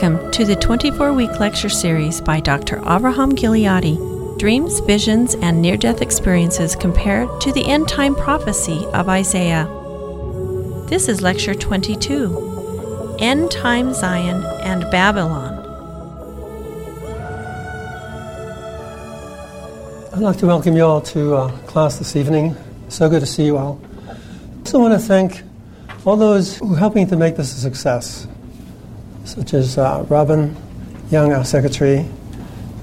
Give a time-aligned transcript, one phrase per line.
[0.00, 2.76] Welcome to the 24 week lecture series by Dr.
[2.82, 9.08] Avraham Gileadi Dreams, Visions, and Near Death Experiences Compared to the End Time Prophecy of
[9.08, 9.64] Isaiah.
[10.86, 15.58] This is Lecture 22 End Time Zion and Babylon.
[20.12, 22.56] I'd like to welcome you all to uh, class this evening.
[22.88, 23.80] So good to see you all.
[24.08, 25.42] I also want to thank
[26.04, 28.28] all those who are helping to make this a success
[29.28, 30.56] such as uh, Robin
[31.10, 32.06] Young, our secretary,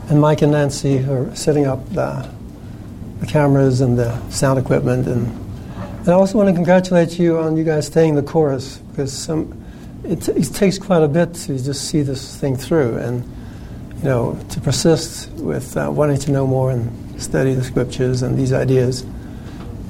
[0.10, 2.30] and Mike and Nancy, who are setting up the,
[3.20, 5.08] the cameras and the sound equipment.
[5.08, 5.28] And,
[6.00, 9.60] and I also want to congratulate you on you guys staying the course because some,
[10.04, 13.24] it, t- it takes quite a bit to just see this thing through and
[13.98, 18.38] you know to persist with uh, wanting to know more and study the scriptures and
[18.38, 19.02] these ideas.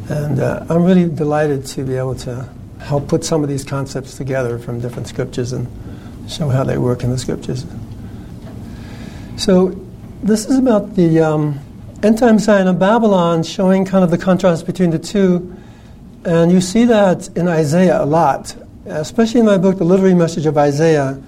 [0.08, 2.48] And uh, I'm really delighted to be able to
[2.80, 5.68] help put some of these concepts together from different scriptures and
[6.28, 7.66] show how they work in the scriptures.
[9.38, 9.80] So,
[10.24, 11.60] this is about the um,
[12.02, 15.56] end time Zion of Babylon, showing kind of the contrast between the two.
[16.24, 20.46] And you see that in Isaiah a lot, especially in my book, The Literary Message
[20.46, 21.22] of Isaiah,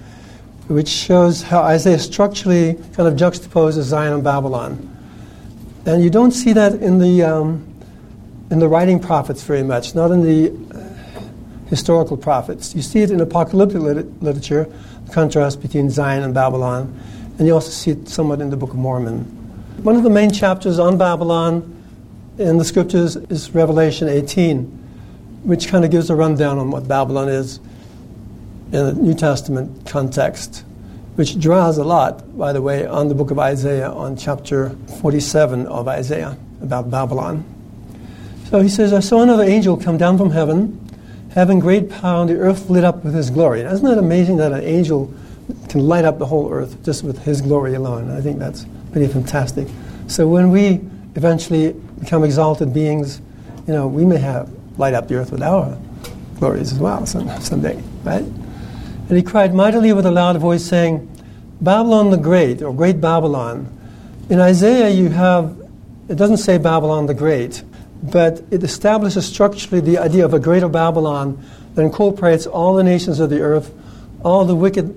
[0.66, 4.96] which shows how Isaiah structurally kind of juxtaposes Zion and Babylon.
[5.86, 7.66] And you don't see that in the, um,
[8.50, 10.77] in the writing prophets very much, not in the
[11.68, 12.74] historical prophets.
[12.74, 14.64] You see it in apocalyptic lit- literature,
[15.06, 16.98] the contrast between Zion and Babylon,
[17.38, 19.24] and you also see it somewhat in the Book of Mormon.
[19.82, 21.74] One of the main chapters on Babylon
[22.38, 24.64] in the scriptures is Revelation 18,
[25.44, 27.58] which kind of gives a rundown on what Babylon is
[28.72, 30.64] in the New Testament context,
[31.16, 35.66] which draws a lot, by the way, on the book of Isaiah, on chapter 47
[35.66, 37.44] of Isaiah about Babylon.
[38.50, 40.88] So he says, I saw another angel come down from heaven
[41.34, 43.60] having great power, and the earth lit up with his glory.
[43.60, 45.12] Isn't that amazing that an angel
[45.68, 48.10] can light up the whole earth just with his glory alone?
[48.10, 49.68] I think that's pretty fantastic.
[50.06, 50.80] So when we
[51.14, 53.20] eventually become exalted beings,
[53.66, 55.78] you know, we may have light up the earth with our
[56.38, 58.22] glories as well some, someday, right?
[58.22, 61.04] And he cried mightily with a loud voice, saying,
[61.60, 63.74] Babylon the Great, or Great Babylon.
[64.30, 65.58] In Isaiah, you have,
[66.08, 67.62] it doesn't say Babylon the Great,
[68.02, 71.42] but it establishes structurally the idea of a greater Babylon
[71.74, 73.74] that incorporates all the nations of the earth,
[74.24, 74.94] all the wicked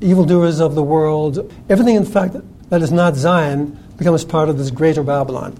[0.00, 2.36] evildoers of the world, everything, in fact,
[2.70, 5.56] that is not Zion becomes part of this greater Babylon.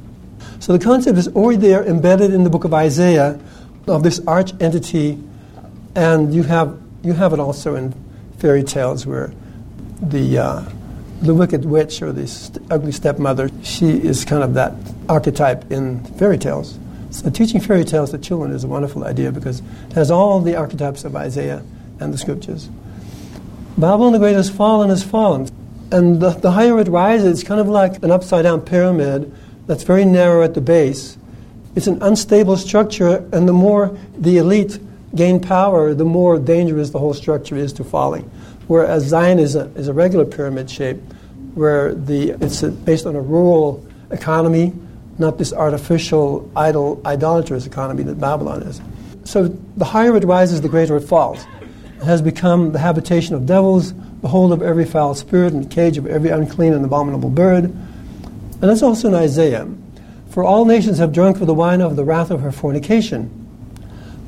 [0.59, 3.39] So the concept is already there, embedded in the book of Isaiah,
[3.87, 5.23] of this arch entity,
[5.95, 7.95] and you have, you have it also in
[8.39, 9.33] fairy tales where
[10.01, 10.65] the, uh,
[11.21, 14.75] the wicked witch or the ugly stepmother, she is kind of that
[15.13, 16.79] archetype in fairy tales.
[17.11, 20.57] So teaching fairy tales to children is a wonderful idea because it has all the
[20.57, 21.63] archetypes of Isaiah
[22.01, 22.71] and the scriptures.
[23.77, 25.49] Babylon the Great has fallen, has fallen.
[25.91, 29.31] And the, the higher it rises, it's kind of like an upside down pyramid
[29.67, 31.19] that's very narrow at the base.
[31.75, 34.79] It's an unstable structure, and the more the elite
[35.15, 38.31] gain power, the more dangerous the whole structure is to falling.
[38.69, 40.99] Whereas Zion is a, is a regular pyramid shape,
[41.55, 44.73] where the, it's a, based on a rural economy,
[45.19, 48.81] not this artificial, idol, idolatrous economy that Babylon is.
[49.25, 51.45] So the higher it rises, the greater it falls.
[51.99, 55.69] It has become the habitation of devils, the hold of every foul spirit, and the
[55.69, 57.65] cage of every unclean and abominable bird.
[57.65, 59.69] And that's also in Isaiah.
[60.31, 63.31] For all nations have drunk of the wine of the wrath of her fornication.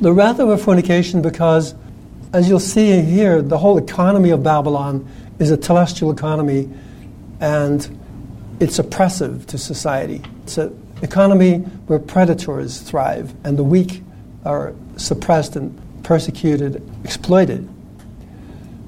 [0.00, 1.74] The wrath of her fornication, because,
[2.32, 5.08] as you'll see here, the whole economy of Babylon
[5.38, 6.68] is a telestial economy,
[7.40, 8.00] and
[8.60, 10.22] it's oppressive to society.
[10.44, 14.02] It's an economy where predators thrive and the weak
[14.44, 17.68] are suppressed and persecuted, exploited.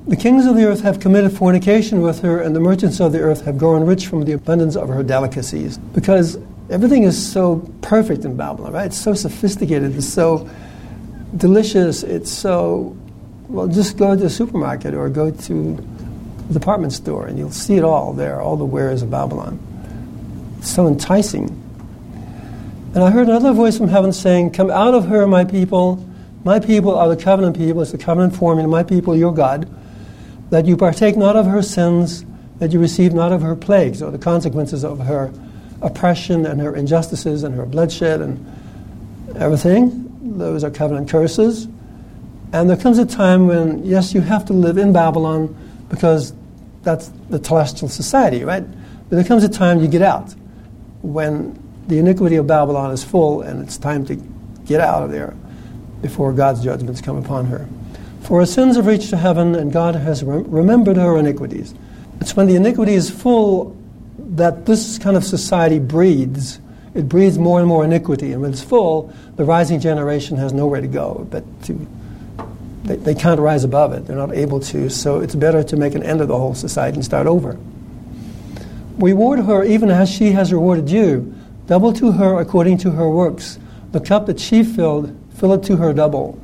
[0.06, 3.20] The kings of the earth have committed fornication with her, and the merchants of the
[3.20, 5.78] earth have grown rich from the abundance of her delicacies.
[5.78, 6.38] Because
[6.70, 8.86] everything is so perfect in Babylon, right?
[8.86, 10.48] It's so sophisticated, it's so
[11.36, 12.96] delicious, it's so,
[13.48, 15.76] well, just go to the supermarket or go to
[16.52, 19.58] department store and you'll see it all there, all the wares of Babylon.
[20.58, 21.62] It's so enticing.
[22.94, 26.02] And I heard another voice from heaven saying, Come out of her, my people.
[26.44, 27.82] My people are the covenant people.
[27.82, 28.68] It's the covenant formula.
[28.68, 29.68] My people, your God.
[30.50, 32.24] That you partake not of her sins,
[32.58, 35.32] that you receive not of her plagues, or the consequences of her
[35.82, 40.38] oppression and her injustices and her bloodshed and everything.
[40.38, 41.68] Those are covenant curses.
[42.52, 45.54] And there comes a time when, yes, you have to live in Babylon
[45.88, 46.32] because
[46.82, 48.64] that's the telestial society, right?
[49.08, 50.34] But there comes a time you get out
[51.02, 54.16] when the iniquity of Babylon is full and it's time to
[54.66, 55.34] get out of there
[56.02, 57.66] before God's judgments come upon her.
[58.22, 61.74] For her sins have reached to heaven, and God has remembered her iniquities.
[62.20, 63.76] It's when the iniquity is full
[64.18, 66.58] that this kind of society breeds.
[66.94, 70.80] It breeds more and more iniquity, and when it's full, the rising generation has nowhere
[70.80, 71.86] to go but to.
[72.86, 74.06] They, they can't rise above it.
[74.06, 76.96] They're not able to, so it's better to make an end of the whole society
[76.96, 77.58] and start over.
[78.98, 81.34] Reward her even as she has rewarded you.
[81.66, 83.58] Double to her according to her works.
[83.92, 86.40] The cup that she filled, fill it to her double.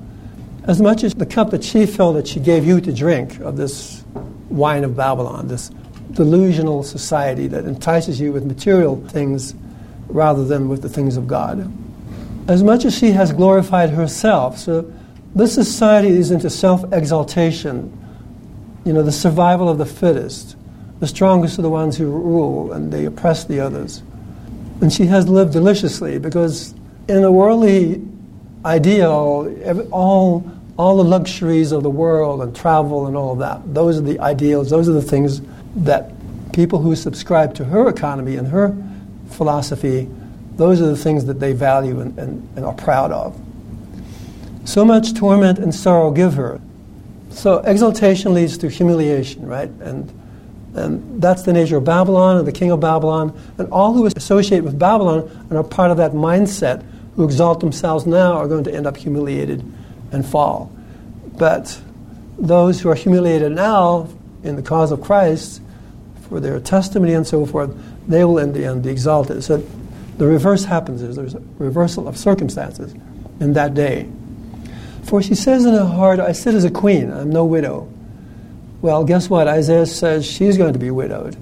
[0.64, 3.56] As much as the cup that she filled that she gave you to drink of
[3.56, 4.04] this
[4.48, 5.70] wine of Babylon, this
[6.12, 9.54] delusional society that entices you with material things
[10.08, 11.72] rather than with the things of God.
[12.48, 14.92] As much as she has glorified herself, so
[15.34, 17.96] this society is into self exaltation,
[18.84, 20.56] you know, the survival of the fittest.
[21.00, 24.02] The strongest are the ones who rule and they oppress the others.
[24.80, 26.74] And she has lived deliciously because
[27.08, 28.02] in a worldly
[28.64, 34.02] ideal, all, all the luxuries of the world and travel and all that, those are
[34.02, 35.40] the ideals, those are the things
[35.76, 36.12] that
[36.52, 38.76] people who subscribe to her economy and her
[39.30, 40.08] philosophy,
[40.56, 43.40] those are the things that they value and, and, and are proud of.
[44.64, 46.60] So much torment and sorrow give her.
[47.30, 49.68] So exaltation leads to humiliation, right?
[49.68, 50.12] And,
[50.74, 53.38] and that's the nature of Babylon and the king of Babylon.
[53.58, 56.84] And all who associate with Babylon and are part of that mindset
[57.16, 59.60] who exalt themselves now are going to end up humiliated
[60.12, 60.72] and fall.
[61.38, 61.80] But
[62.38, 64.08] those who are humiliated now
[64.42, 65.60] in the cause of Christ
[66.28, 67.74] for their testimony and so forth,
[68.08, 69.42] they will in the end be exalted.
[69.44, 69.64] So
[70.18, 72.94] the reverse happens there's a reversal of circumstances
[73.40, 74.08] in that day.
[75.02, 77.88] For she says in her heart, I sit as a queen, I'm no widow.
[78.80, 79.46] Well, guess what?
[79.46, 81.36] Isaiah says she's going to be widowed.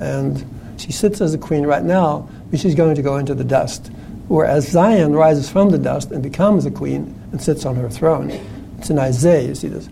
[0.00, 0.44] And
[0.76, 3.90] she sits as a queen right now, but she's going to go into the dust.
[4.28, 8.30] Whereas Zion rises from the dust and becomes a queen and sits on her throne.
[8.78, 9.88] It's in Isaiah, you see this,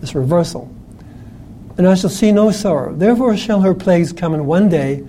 [0.00, 0.70] this reversal.
[1.76, 2.94] And I shall see no sorrow.
[2.94, 5.06] Therefore shall her plagues come in one day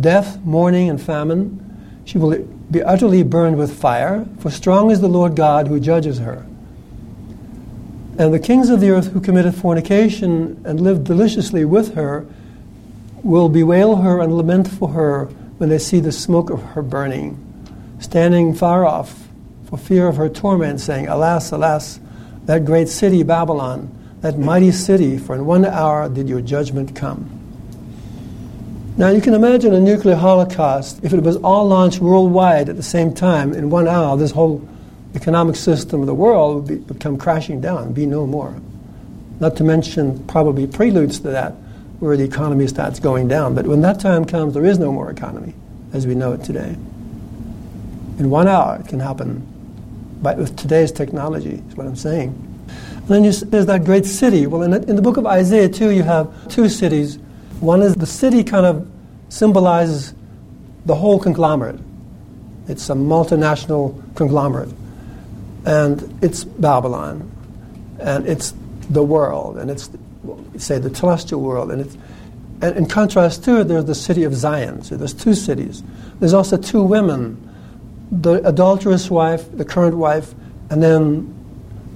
[0.00, 1.58] death, mourning, and famine.
[2.04, 2.38] She will
[2.70, 6.46] be utterly burned with fire, for strong is the Lord God who judges her.
[8.18, 12.26] And the kings of the earth who committed fornication and lived deliciously with her
[13.22, 15.26] will bewail her and lament for her
[15.56, 17.38] when they see the smoke of her burning,
[18.00, 19.28] standing far off
[19.64, 22.00] for fear of her torment, saying, Alas, alas,
[22.44, 27.38] that great city Babylon, that mighty city, for in one hour did your judgment come.
[28.98, 32.82] Now you can imagine a nuclear holocaust if it was all launched worldwide at the
[32.82, 34.68] same time in one hour, this whole
[35.14, 38.54] economic system of the world would, be, would come crashing down, be no more.
[39.40, 41.52] Not to mention probably preludes to that,
[42.00, 43.54] where the economy starts going down.
[43.54, 45.54] But when that time comes, there is no more economy
[45.92, 46.76] as we know it today.
[48.18, 49.46] In one hour, it can happen.
[50.22, 52.28] But with today's technology, is what I'm saying.
[52.96, 54.46] And then you, there's that great city.
[54.46, 57.18] Well, in the, in the book of Isaiah, too, you have two cities.
[57.60, 58.88] One is the city kind of
[59.28, 60.14] symbolizes
[60.86, 61.80] the whole conglomerate.
[62.68, 64.70] It's a multinational conglomerate
[65.64, 67.30] and it's Babylon,
[68.00, 68.54] and it's
[68.90, 69.90] the world, and it's
[70.56, 71.96] say the telestial world, and it's
[72.62, 74.82] and in contrast to it, there's the city of Zion.
[74.82, 75.82] So there's two cities.
[76.20, 77.36] There's also two women,
[78.12, 80.32] the adulterous wife, the current wife,
[80.70, 81.34] and then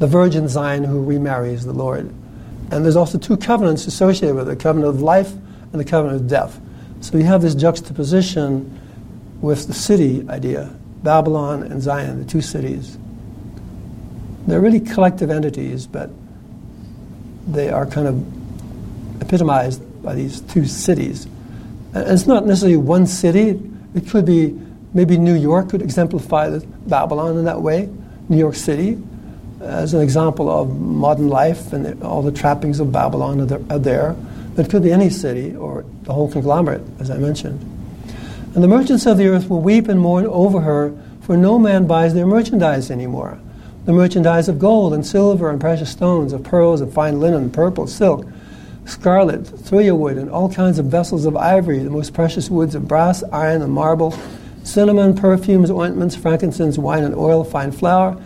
[0.00, 2.12] the virgin Zion who remarries the Lord.
[2.72, 5.32] And there's also two covenants associated with it, the covenant of life
[5.72, 6.60] and the covenant of death.
[7.00, 8.80] So you have this juxtaposition
[9.40, 12.98] with the city idea, Babylon and Zion, the two cities.
[14.46, 16.10] They're really collective entities, but
[17.48, 21.26] they are kind of epitomized by these two cities.
[21.94, 23.60] And it's not necessarily one city.
[23.94, 24.56] It could be
[24.94, 27.88] maybe New York could exemplify Babylon in that way.
[28.28, 28.98] New York City,
[29.60, 34.14] as an example of modern life and all the trappings of Babylon are there.
[34.54, 37.60] But it could be any city or the whole conglomerate, as I mentioned.
[38.54, 41.86] And the merchants of the earth will weep and mourn over her, for no man
[41.86, 43.40] buys their merchandise anymore
[43.86, 47.86] the merchandise of gold and silver and precious stones, of pearls and fine linen, purple,
[47.86, 48.26] silk,
[48.84, 52.88] scarlet, thuya wood, and all kinds of vessels of ivory, the most precious woods of
[52.88, 54.12] brass, iron, and marble,
[54.64, 58.20] cinnamon, perfumes, ointments, frankincense, wine, and oil, fine flour,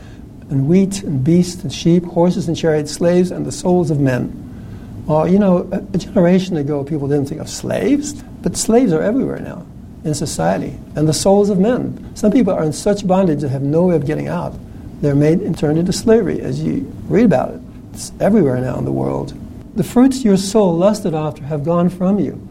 [0.48, 5.04] and wheat, and beasts, and sheep, horses, and chariots, slaves, and the souls of men.
[5.06, 9.02] Well, you know, a, a generation ago, people didn't think of slaves, but slaves are
[9.02, 9.66] everywhere now
[10.04, 12.16] in society, and the souls of men.
[12.16, 14.54] Some people are in such bondage that have no way of getting out.
[15.00, 17.61] They're made and turned into slavery, as you read about it.
[17.92, 19.35] It's everywhere now in the world.
[19.76, 22.47] The fruits your soul lusted after have gone from you,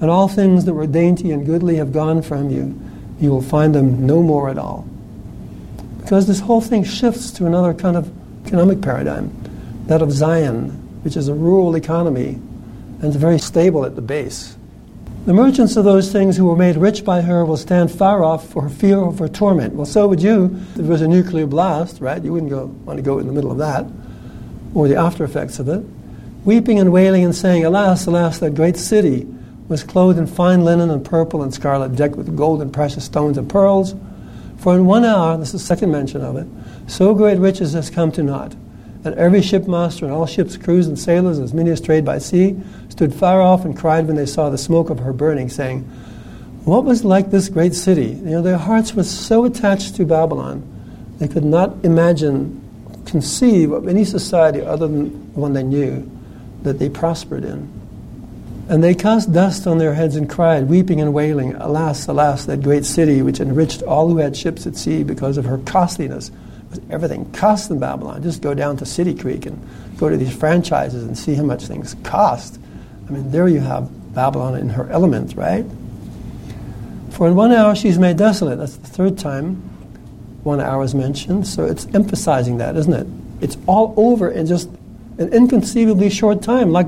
[0.00, 2.78] and all things that were dainty and goodly have gone from you.
[3.20, 4.86] You will find them no more at all.
[6.00, 8.10] Because this whole thing shifts to another kind of
[8.46, 9.32] economic paradigm
[9.86, 10.70] that of Zion,
[11.02, 12.40] which is a rural economy
[13.00, 14.56] and is very stable at the base.
[15.24, 18.48] The merchants of those things who were made rich by her will stand far off
[18.48, 19.74] for fear of her torment.
[19.74, 22.20] Well, so would you if there was a nuclear blast, right?
[22.20, 23.86] You wouldn't go, want to go in the middle of that,
[24.74, 25.84] or the after effects of it.
[26.44, 29.28] Weeping and wailing and saying, Alas, alas, that great city
[29.68, 33.38] was clothed in fine linen and purple and scarlet, decked with gold and precious stones
[33.38, 33.94] and pearls.
[34.56, 36.48] For in one hour, this is the second mention of it,
[36.88, 38.56] so great riches has come to naught.
[39.04, 42.56] And every shipmaster and all ships' crews and sailors, as many as trade by sea,
[42.88, 45.80] stood far off and cried when they saw the smoke of her burning, saying,
[46.64, 48.10] What was like this great city?
[48.10, 50.62] You know, their hearts were so attached to Babylon,
[51.18, 52.60] they could not imagine,
[53.06, 56.08] conceive of any society other than the one they knew
[56.62, 57.70] that they prospered in.
[58.68, 62.62] And they cast dust on their heads and cried, weeping and wailing, Alas, alas, that
[62.62, 66.30] great city which enriched all who had ships at sea because of her costliness.
[66.90, 68.22] Everything costs in Babylon.
[68.22, 69.60] Just go down to City Creek and
[69.96, 72.58] go to these franchises and see how much things cost.
[73.08, 75.64] I mean, there you have Babylon in her element, right?
[77.10, 78.58] For in one hour she's made desolate.
[78.58, 79.56] That's the third time
[80.44, 81.46] one hour is mentioned.
[81.46, 83.06] So it's emphasizing that, isn't it?
[83.40, 84.68] It's all over in just
[85.18, 86.86] an inconceivably short time, like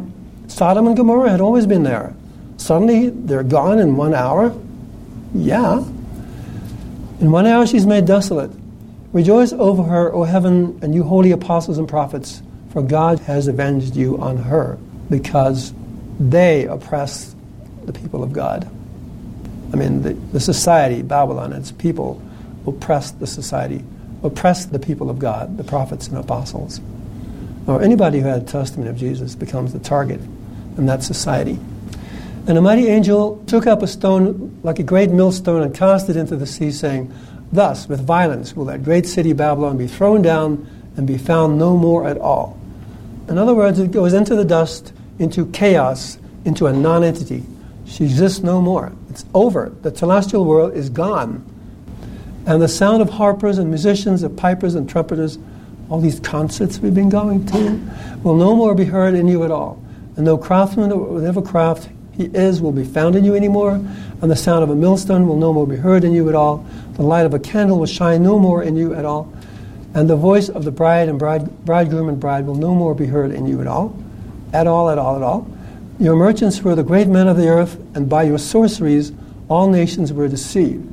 [0.48, 2.14] Sodom and Gomorrah had always been there.
[2.56, 4.54] Suddenly they're gone in one hour.
[5.34, 5.84] Yeah.
[7.20, 8.50] In one hour she's made desolate.
[9.14, 13.94] Rejoice over her, O heaven, and you holy apostles and prophets, for God has avenged
[13.94, 14.76] you on her,
[15.08, 15.72] because
[16.18, 17.32] they oppress
[17.84, 18.68] the people of God.
[19.72, 22.20] I mean, the, the society, Babylon, its people
[22.66, 23.84] oppress the society,
[24.24, 26.80] oppress the people of God, the prophets and apostles.
[27.68, 30.20] Or anybody who had a testimony of Jesus becomes the target
[30.76, 31.60] in that society.
[32.48, 36.16] And a mighty angel took up a stone like a great millstone and cast it
[36.16, 37.14] into the sea, saying,
[37.52, 41.76] Thus, with violence, will that great city Babylon be thrown down and be found no
[41.76, 42.58] more at all.
[43.28, 47.44] In other words, it goes into the dust, into chaos, into a nonentity.
[47.86, 48.92] She exists no more.
[49.10, 49.72] It's over.
[49.82, 51.44] The telestial world is gone.
[52.46, 55.38] And the sound of harpers and musicians, of pipers and trumpeters,
[55.88, 57.80] all these concerts we've been going to,
[58.22, 59.84] will no more be heard in you at all
[60.16, 63.72] and no craftsman or whatever craft he is will be found in you anymore,
[64.22, 66.64] and the sound of a millstone will no more be heard in you at all.
[66.94, 69.32] The light of a candle will shine no more in you at all,
[69.94, 73.06] and the voice of the bride and bride, bridegroom and bride will no more be
[73.06, 73.96] heard in you at all,
[74.52, 75.50] at all, at all, at all.
[75.98, 79.12] Your merchants were the great men of the earth, and by your sorceries
[79.48, 80.88] all nations were deceived.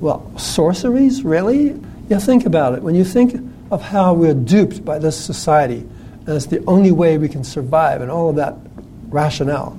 [0.00, 1.80] Well, sorceries, really?
[2.10, 2.82] Yeah, think about it.
[2.82, 5.78] When you think of how we're duped by this society,
[6.26, 8.54] and it's the only way we can survive, and all of that
[9.08, 9.78] rationale,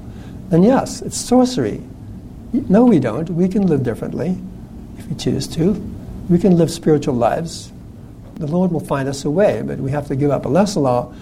[0.49, 1.83] then yes, it's sorcery.
[2.53, 3.29] No, we don't.
[3.29, 4.37] We can live differently
[5.09, 5.73] we choose to.
[6.29, 7.71] We can live spiritual lives.
[8.35, 10.79] The Lord will find us a way, but we have to give up a lesser
[10.79, 11.13] law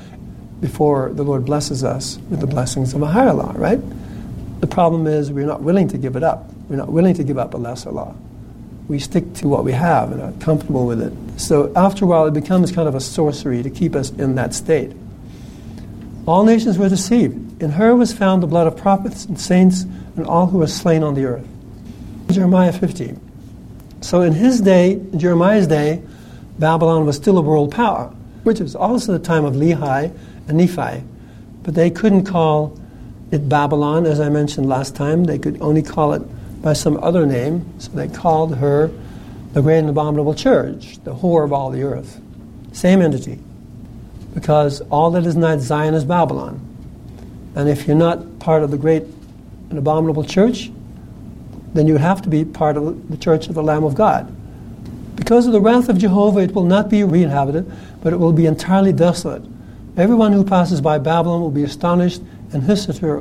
[0.62, 3.80] before the Lord blesses us with the blessings of a higher law, right?
[4.62, 6.51] The problem is we're not willing to give it up.
[6.70, 8.15] We're not willing to give up a lesser law.
[8.88, 11.13] We stick to what we have and are comfortable with it.
[11.39, 14.54] So after a while, it becomes kind of a sorcery to keep us in that
[14.54, 14.92] state.
[16.27, 17.62] All nations were deceived.
[17.62, 19.84] In her was found the blood of prophets and saints
[20.15, 21.48] and all who were slain on the earth.
[22.32, 23.25] Jeremiah 15.
[24.05, 26.00] So in his day, Jeremiah's day,
[26.59, 30.15] Babylon was still a world power, which was also the time of Lehi
[30.47, 31.03] and Nephi.
[31.63, 32.79] But they couldn't call
[33.31, 35.24] it Babylon, as I mentioned last time.
[35.24, 36.21] They could only call it
[36.62, 37.67] by some other name.
[37.79, 38.91] So they called her
[39.53, 42.21] the great and abominable church, the whore of all the earth.
[42.74, 43.39] Same entity
[44.35, 46.62] because all that is not Zion is Babylon.
[47.55, 49.01] And if you're not part of the great
[49.71, 50.69] and abominable church,
[51.75, 54.34] then you have to be part of the church of the Lamb of God.
[55.15, 58.46] Because of the wrath of Jehovah, it will not be re-inhabited, but it will be
[58.46, 59.44] entirely desolate.
[59.98, 63.20] Everyone who passes by Babylon will be astonished and hiss at her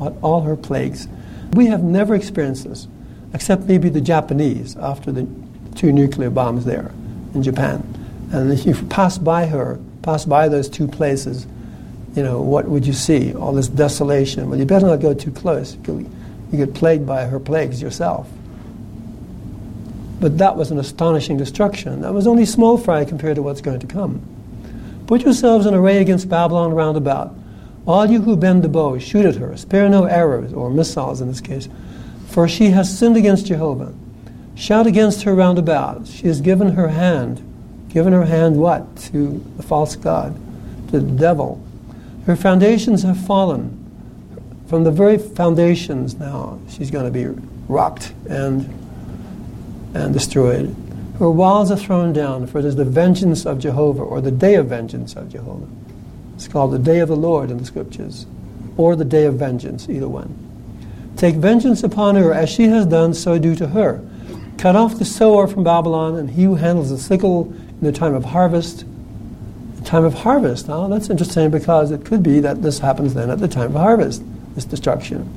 [0.00, 1.08] at all her plagues.
[1.52, 2.88] We have never experienced this,
[3.32, 5.26] except maybe the Japanese after the
[5.74, 6.92] two nuclear bombs there
[7.34, 7.82] in Japan.
[8.32, 11.46] And if you pass by her, pass by those two places,
[12.16, 13.34] you know, what would you see?
[13.34, 14.48] All this desolation.
[14.48, 15.76] Well, you better not go too close.
[16.50, 18.28] You get plagued by her plagues yourself.
[20.20, 22.02] But that was an astonishing destruction.
[22.02, 24.22] That was only small fry compared to what's going to come.
[25.06, 27.34] Put yourselves in array against Babylon round about.
[27.86, 29.56] All you who bend the bow, shoot at her.
[29.56, 31.68] Spare no arrows, or missiles in this case,
[32.28, 33.92] for she has sinned against Jehovah.
[34.54, 36.06] Shout against her round about.
[36.06, 37.42] She has given her hand
[37.94, 38.96] given her hand what?
[38.96, 40.34] To the false God,
[40.90, 41.64] to the devil.
[42.26, 43.83] Her foundations have fallen.
[44.66, 48.68] From the very foundations now, she's going to be rocked and,
[49.94, 50.74] and destroyed.
[51.18, 54.54] Her walls are thrown down, for it is the vengeance of Jehovah, or the day
[54.54, 55.68] of vengeance of Jehovah.
[56.34, 58.26] It's called the day of the Lord in the scriptures,
[58.76, 60.34] or the day of vengeance, either one.
[61.16, 64.02] Take vengeance upon her as she has done, so do to her.
[64.58, 68.14] Cut off the sower from Babylon, and he who handles the sickle in the time
[68.14, 68.84] of harvest.
[69.76, 70.66] The time of harvest.
[70.66, 73.80] Now, that's interesting because it could be that this happens then at the time of
[73.80, 74.22] harvest,
[74.54, 75.28] this destruction.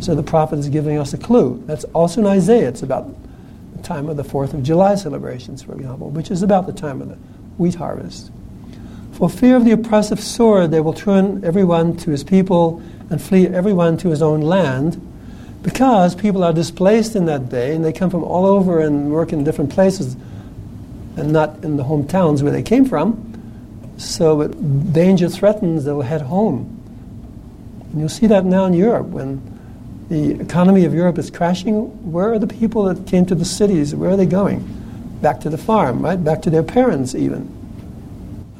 [0.00, 1.62] So the prophet is giving us a clue.
[1.66, 2.68] That's also in Isaiah.
[2.68, 3.08] It's about
[3.76, 7.02] the time of the 4th of July celebrations, for example, which is about the time
[7.02, 7.16] of the
[7.56, 8.30] wheat harvest.
[9.12, 13.48] For fear of the oppressive sword, they will turn everyone to his people and flee
[13.48, 15.04] everyone to his own land,
[15.62, 19.32] because people are displaced in that day and they come from all over and work
[19.32, 20.16] in different places
[21.16, 23.24] and not in the hometowns where they came from.
[23.96, 26.77] So danger threatens, they'll head home.
[27.90, 29.42] And you'll see that now in Europe when
[30.08, 31.74] the economy of Europe is crashing.
[32.10, 33.94] Where are the people that came to the cities?
[33.94, 34.66] Where are they going?
[35.20, 36.22] Back to the farm, right?
[36.22, 37.54] Back to their parents, even.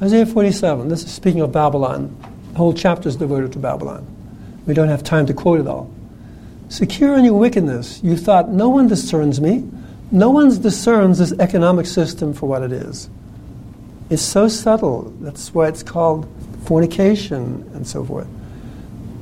[0.01, 2.15] Isaiah 47, this is speaking of Babylon.
[2.51, 4.05] The whole chapter is devoted to Babylon.
[4.65, 5.91] We don't have time to quote it all.
[6.69, 9.67] Secure in your wickedness, you thought, no one discerns me.
[10.11, 13.09] No one discerns this economic system for what it is.
[14.09, 15.13] It's so subtle.
[15.19, 16.27] That's why it's called
[16.65, 18.27] fornication and so forth.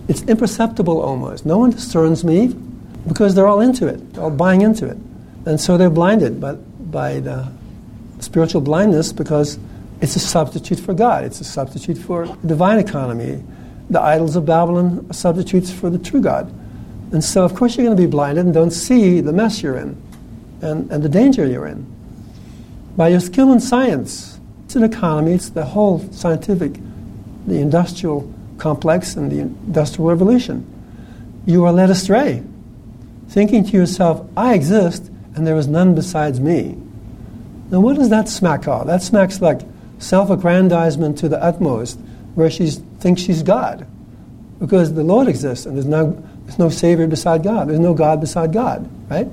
[0.08, 1.46] It's imperceptible almost.
[1.46, 2.56] No one discerns me
[3.08, 4.98] because they're all into it, all buying into it.
[5.46, 7.50] And so they're blinded by, by the
[8.20, 9.60] spiritual blindness because
[10.02, 11.24] it's a substitute for God.
[11.24, 13.44] It's a substitute for divine economy.
[13.90, 16.54] The idols of Babylon are substitutes for the true God.
[17.12, 19.78] And so, of course, you're going to be blinded and don't see the mess you're
[19.78, 20.02] in
[20.62, 21.86] and, and the danger you're in.
[22.98, 26.74] By your skill in science, it's an economy, it's the whole scientific,
[27.46, 30.66] the industrial complex and the industrial revolution.
[31.46, 32.44] You are led astray,
[33.30, 36.78] thinking to yourself, I exist and there is none besides me.
[37.70, 38.88] Now, what does that smack of?
[38.88, 39.62] That smacks like
[40.00, 42.00] self aggrandizement to the utmost,
[42.36, 43.86] where she thinks she's God.
[44.60, 46.12] Because the Lord exists and there's no,
[46.46, 49.28] there's no Savior beside God, there's no God beside God, right?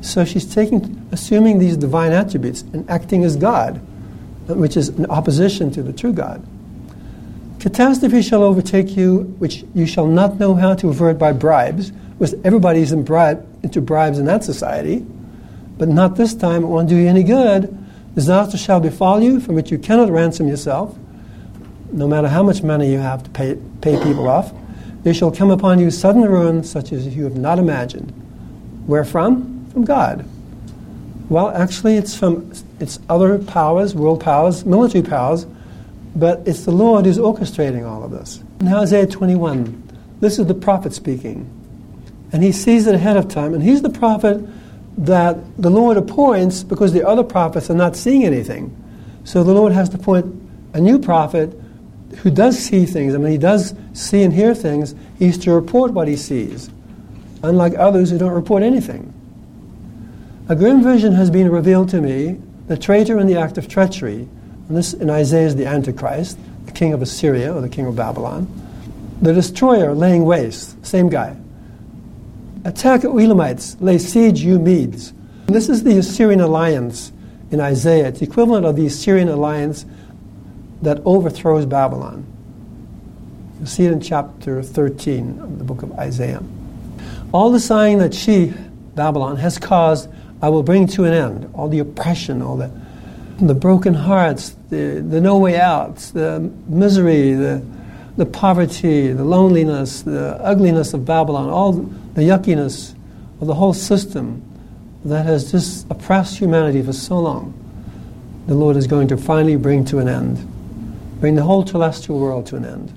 [0.00, 3.80] So she's taking, assuming these divine attributes and acting as God,
[4.46, 6.46] which is in opposition to the true God.
[7.60, 12.34] Catastrophe shall overtake you, which you shall not know how to avert by bribes, because
[12.44, 15.04] everybody's in bribe, into bribes in that society.
[15.76, 17.76] But not this time, it won't do you any good.
[18.14, 20.96] Disaster shall befall you, from which you cannot ransom yourself,
[21.90, 24.52] no matter how much money you have to pay, pay people off.
[25.02, 28.10] There shall come upon you sudden ruin, such as you have not imagined.
[28.86, 29.66] Where from?
[29.72, 30.24] From God.
[31.28, 35.46] Well, actually, it's from it's other powers, world powers, military powers
[36.18, 38.42] but it's the Lord who's orchestrating all of this.
[38.60, 41.48] In Isaiah 21, this is the prophet speaking.
[42.32, 43.54] And he sees it ahead of time.
[43.54, 44.44] And he's the prophet
[44.98, 48.74] that the Lord appoints because the other prophets are not seeing anything.
[49.22, 50.26] So the Lord has to appoint
[50.74, 51.56] a new prophet
[52.18, 53.14] who does see things.
[53.14, 54.94] I mean, he does see and hear things.
[55.18, 56.68] He's to report what he sees,
[57.42, 59.14] unlike others who don't report anything.
[60.48, 64.28] A grim vision has been revealed to me, the traitor in the act of treachery
[64.68, 67.96] and this in Isaiah is the Antichrist, the king of Assyria or the king of
[67.96, 68.46] Babylon.
[69.22, 71.36] The destroyer laying waste, same guy.
[72.64, 75.10] Attack Elamites, lay siege you Medes.
[75.46, 77.12] And this is the Assyrian alliance
[77.50, 78.08] in Isaiah.
[78.08, 79.86] It's the equivalent of the Assyrian alliance
[80.82, 82.26] that overthrows Babylon.
[83.60, 86.42] You see it in chapter 13 of the book of Isaiah.
[87.32, 88.52] All the sighing that she,
[88.94, 90.10] Babylon, has caused,
[90.42, 91.50] I will bring to an end.
[91.54, 92.70] All the oppression, all the
[93.38, 97.64] the broken hearts, the, the no way outs, the misery, the,
[98.16, 102.94] the poverty, the loneliness, the ugliness of Babylon, all the yuckiness
[103.40, 104.42] of the whole system
[105.04, 107.54] that has just oppressed humanity for so long,
[108.46, 112.46] the Lord is going to finally bring to an end, bring the whole telestial world
[112.46, 112.92] to an end.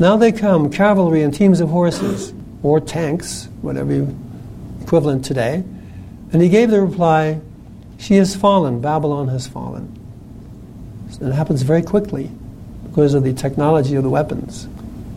[0.00, 4.08] Now they come, cavalry and teams of horses, or tanks, whatever
[4.82, 5.62] equivalent today.
[6.32, 7.40] And he gave the reply,
[7.98, 8.80] she has fallen.
[8.80, 9.92] Babylon has fallen.
[11.20, 12.30] And It happens very quickly
[12.84, 14.64] because of the technology of the weapons.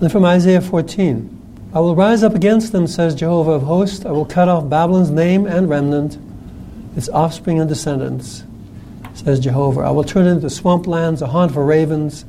[0.01, 1.37] And from Isaiah 14
[1.73, 4.03] I will rise up against them, says Jehovah of hosts.
[4.05, 6.17] I will cut off Babylon's name and remnant,
[6.97, 8.43] its offspring and descendants,
[9.13, 9.81] says Jehovah.
[9.81, 12.25] I will turn it into swamplands, a haunt for ravens.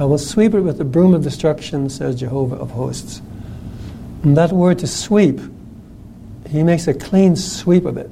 [0.00, 3.22] I will sweep it with the broom of destruction, says Jehovah of hosts.
[4.24, 5.38] And that word to sweep,
[6.48, 8.10] he makes a clean sweep of it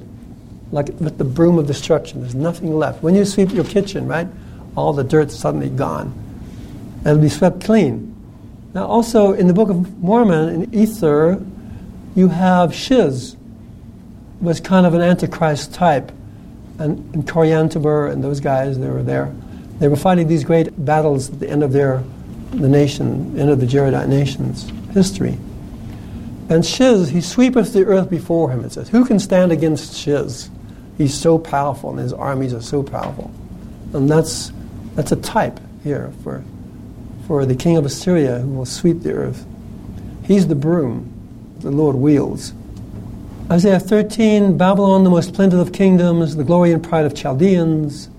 [0.71, 2.21] like with the broom of destruction.
[2.21, 3.03] There's nothing left.
[3.03, 4.27] When you sweep your kitchen, right,
[4.75, 6.13] all the dirt's suddenly gone.
[7.01, 8.15] It'll be swept clean.
[8.73, 11.43] Now, also in the Book of Mormon, in Ether,
[12.15, 13.35] you have Shiz,
[14.39, 16.11] was kind of an Antichrist type.
[16.79, 19.33] And, and Coriantumr and those guys, they were there.
[19.79, 22.03] They were fighting these great battles at the end of their
[22.51, 25.37] the nation, end of the Jaredite nation's history.
[26.49, 28.89] And Shiz, he sweepeth the earth before him, it says.
[28.89, 30.49] Who can stand against Shiz?
[30.97, 33.31] He's so powerful, and his armies are so powerful.
[33.93, 34.51] And that's,
[34.95, 36.43] that's a type here for,
[37.27, 39.45] for the king of Assyria who will sweep the earth.
[40.23, 41.11] He's the broom
[41.61, 42.53] the Lord wields.
[43.51, 48.09] Isaiah 13 Babylon, the most splendid of kingdoms, the glory and pride of Chaldeans,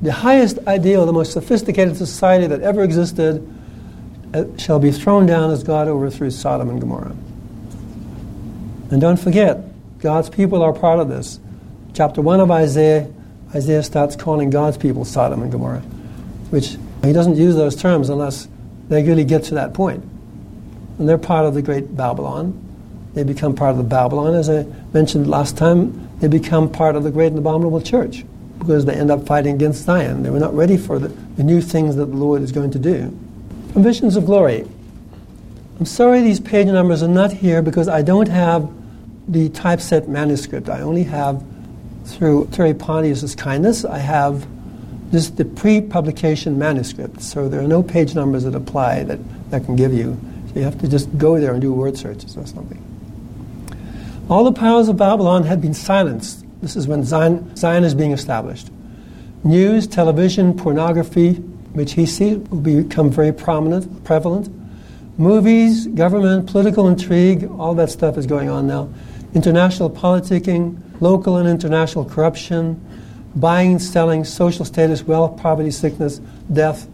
[0.00, 3.46] the highest ideal, the most sophisticated society that ever existed,
[4.34, 7.16] uh, shall be thrown down as God overthrew Sodom and Gomorrah.
[8.90, 9.64] And don't forget,
[9.98, 11.40] God's people are part of this.
[11.96, 13.10] Chapter 1 of Isaiah,
[13.54, 15.80] Isaiah starts calling God's people Sodom and Gomorrah,
[16.50, 18.48] which he doesn't use those terms unless
[18.90, 20.04] they really get to that point.
[20.98, 22.62] And they're part of the great Babylon.
[23.14, 24.34] They become part of the Babylon.
[24.34, 28.26] As I mentioned last time, they become part of the great and abominable church
[28.58, 30.22] because they end up fighting against Zion.
[30.22, 32.78] They were not ready for the, the new things that the Lord is going to
[32.78, 33.08] do.
[33.68, 34.68] Visions of glory.
[35.80, 38.70] I'm sorry these page numbers are not here because I don't have
[39.28, 40.68] the typeset manuscript.
[40.68, 41.42] I only have,
[42.06, 44.46] through Terry Pontius's kindness, I have
[45.10, 47.20] just the pre-publication manuscript.
[47.22, 49.18] So there are no page numbers that apply that
[49.50, 50.18] that can give you.
[50.48, 52.82] So you have to just go there and do word searches or something.
[54.28, 56.44] All the powers of Babylon had been silenced.
[56.60, 58.70] This is when Zion, Zion is being established.
[59.44, 61.34] News, television, pornography,
[61.74, 64.48] which he sees will become very prominent, prevalent.
[65.18, 68.88] Movies, government, political intrigue, all that stuff is going on now.
[69.34, 72.80] International politicking, local and international corruption,
[73.34, 76.18] buying, selling, social status, wealth, poverty, sickness,
[76.52, 76.88] death.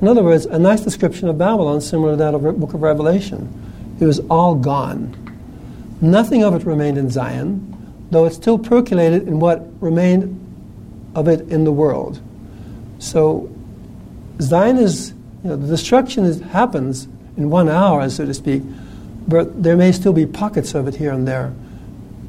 [0.00, 2.82] In other words, a nice description of Babylon, similar to that of the book of
[2.82, 3.96] Revelation.
[4.00, 5.16] It was all gone.
[6.00, 10.36] Nothing of it remained in Zion, though it still percolated in what remained
[11.14, 12.20] of it in the world.
[12.98, 13.50] So
[14.40, 15.10] Zion is,
[15.42, 18.62] you know, the destruction is, happens in one hour, so to speak,
[19.28, 21.52] but there may still be pockets of it here and there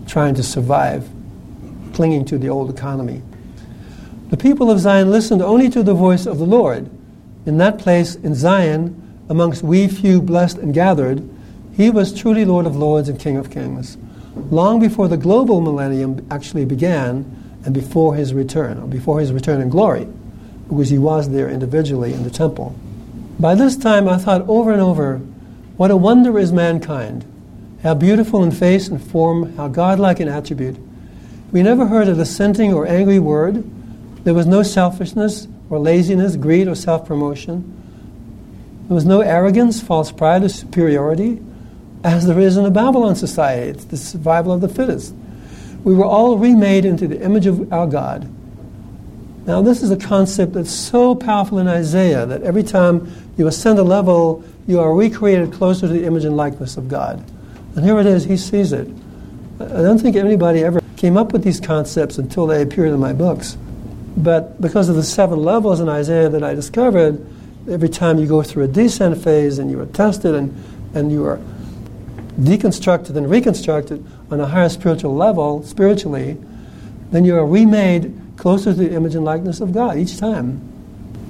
[0.08, 1.10] trying to survive,
[1.94, 3.22] clinging to the old economy.
[4.30, 6.90] The people of Zion listened only to the voice of the Lord.
[7.46, 8.98] In that place, in Zion,
[9.30, 11.28] amongst we few blessed and gathered,
[11.76, 13.98] he was truly Lord of Lords and King of Kings,
[14.50, 17.26] long before the global millennium actually began
[17.66, 20.08] and before his return, or before his return in glory,
[20.68, 22.76] because he was there individually in the temple.
[23.40, 25.18] By this time, I thought over and over,
[25.78, 27.26] what a wonder is mankind!
[27.84, 30.78] How beautiful in face and form, how godlike in attribute.
[31.52, 33.64] We never heard a dissenting or angry word.
[34.24, 37.78] There was no selfishness or laziness, greed or self promotion.
[38.88, 41.42] There was no arrogance, false pride, or superiority
[42.04, 43.70] as there is in the Babylon society.
[43.70, 45.16] It's the survival of the fittest.
[45.84, 48.30] We were all remade into the image of our God.
[49.48, 53.80] Now, this is a concept that's so powerful in Isaiah that every time you ascend
[53.80, 57.24] a level, you are recreated closer to the image and likeness of God.
[57.76, 58.88] And here it is, he sees it.
[59.60, 63.14] I don't think anybody ever came up with these concepts until they appeared in my
[63.14, 63.58] books.
[64.18, 67.26] But because of the seven levels in Isaiah that I discovered,
[67.70, 70.54] every time you go through a descent phase and you are tested and,
[70.94, 71.40] and you are
[72.40, 76.38] deconstructed and reconstructed on a higher spiritual level, spiritually,
[77.12, 80.68] then you are remade closer to the image and likeness of God each time.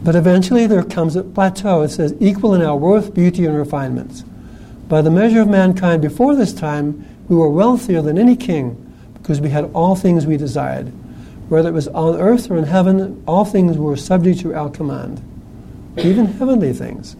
[0.03, 1.81] But eventually there comes a plateau.
[1.81, 4.23] It says, equal in our worth, beauty, and refinements.
[4.91, 9.39] By the measure of mankind before this time, we were wealthier than any king because
[9.39, 10.91] we had all things we desired.
[11.47, 15.21] Whether it was on earth or in heaven, all things were subject to our command,
[15.95, 17.15] even heavenly things.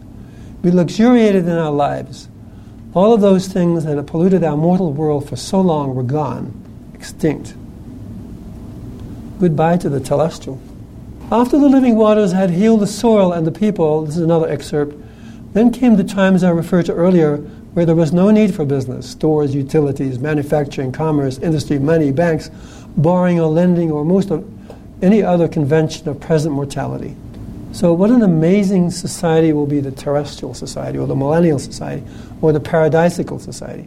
[0.62, 2.28] We luxuriated in our lives.
[2.92, 6.52] All of those things that had polluted our mortal world for so long were gone,
[6.92, 7.54] extinct.
[9.40, 10.60] Goodbye to the telestial.
[11.30, 14.94] After the living waters had healed the soil and the people, this is another excerpt,
[15.54, 17.42] then came the times I referred to earlier
[17.74, 22.50] where there was no need for business stores, utilities, manufacturing, commerce, industry, money, banks,
[22.96, 24.46] borrowing or lending, or most of
[25.02, 27.16] any other convention of present mortality.
[27.72, 32.04] So, what an amazing society will be the terrestrial society, or the millennial society,
[32.42, 33.84] or the paradisical society.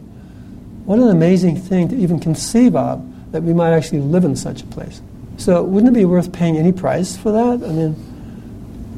[0.84, 4.62] What an amazing thing to even conceive of that we might actually live in such
[4.62, 5.00] a place.
[5.36, 7.68] So, wouldn't it be worth paying any price for that?
[7.68, 7.92] I mean,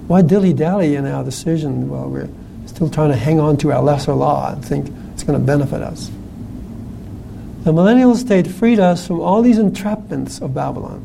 [0.06, 2.30] why dilly dally in our decision while we're
[2.78, 5.82] still trying to hang on to our lesser law and think it's going to benefit
[5.82, 6.12] us?
[7.64, 11.04] The millennial state freed us from all these entrapments of Babylon.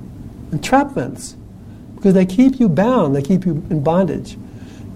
[0.52, 1.34] Entrapments
[1.96, 4.38] because they keep you bound, they keep you in bondage.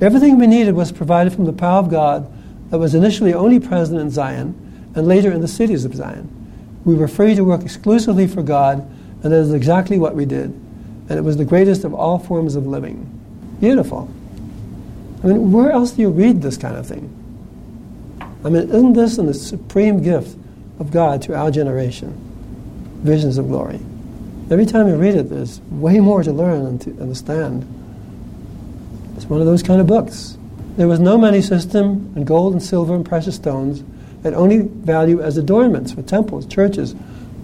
[0.02, 2.32] Everything we needed was provided from the power of God
[2.70, 4.54] that was initially only present in Zion
[4.94, 6.30] and later in the cities of Zion.
[6.86, 8.88] We were free to work exclusively for God,
[9.24, 10.50] and that is exactly what we did.
[11.10, 13.10] And it was the greatest of all forms of living.
[13.60, 14.12] Beautiful.
[15.23, 17.13] I mean, where else do you read this kind of thing?
[18.45, 20.38] I mean, isn't this in the supreme gift
[20.80, 22.13] of God to our generation?
[23.03, 23.80] Visions of glory.
[24.49, 27.65] Every time you read it, there's way more to learn and to understand.
[29.15, 30.38] It's one of those kind of books.
[30.77, 33.84] There was no money system, and gold and silver and precious stones
[34.23, 36.95] had only value as adornments for temples, churches,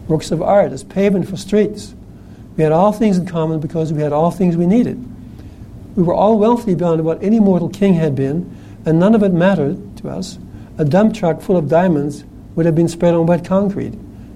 [0.07, 1.95] works of art, as pavement for streets.
[2.55, 5.03] We had all things in common because we had all things we needed.
[5.95, 9.31] We were all wealthy beyond what any mortal king had been, and none of it
[9.31, 10.39] mattered to us.
[10.77, 12.23] A dump truck full of diamonds
[12.55, 13.93] would have been spread on wet concrete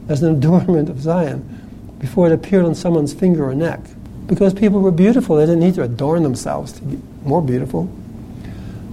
[0.07, 3.79] as an adornment of Zion before it appeared on someone's finger or neck.
[4.27, 7.89] Because people were beautiful, they didn't need to adorn themselves to be more beautiful.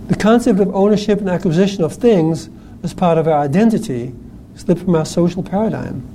[0.09, 2.48] The concept of ownership and acquisition of things
[2.83, 4.14] as part of our identity
[4.55, 6.07] slipped from our social paradigm.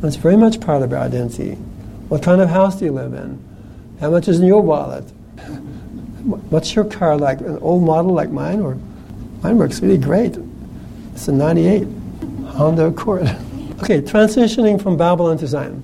[0.00, 1.54] That's very much part of our identity.
[2.08, 3.42] What kind of house do you live in?
[4.00, 5.04] How much is in your wallet?
[6.22, 7.40] What's your car like?
[7.40, 8.76] An old model like mine, or
[9.42, 10.36] mine works really great.
[11.14, 11.86] It's a '98
[12.46, 13.22] Honda Accord.
[13.82, 15.82] okay, transitioning from Babylon to Zion.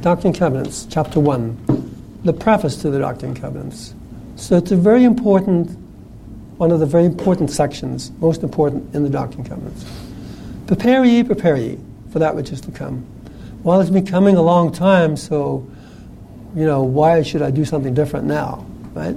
[0.00, 1.58] Doctrine and Covenants, chapter one,
[2.24, 3.94] the preface to the Doctrine and Covenants.
[4.36, 5.76] So it's a very important,
[6.56, 9.84] one of the very important sections, most important in the Doctrine and Covenants.
[10.66, 11.78] Prepare ye, prepare ye
[12.12, 13.04] for that which is to come.
[13.62, 15.68] Well, it's been coming a long time, so,
[16.54, 19.16] you know, why should I do something different now, right?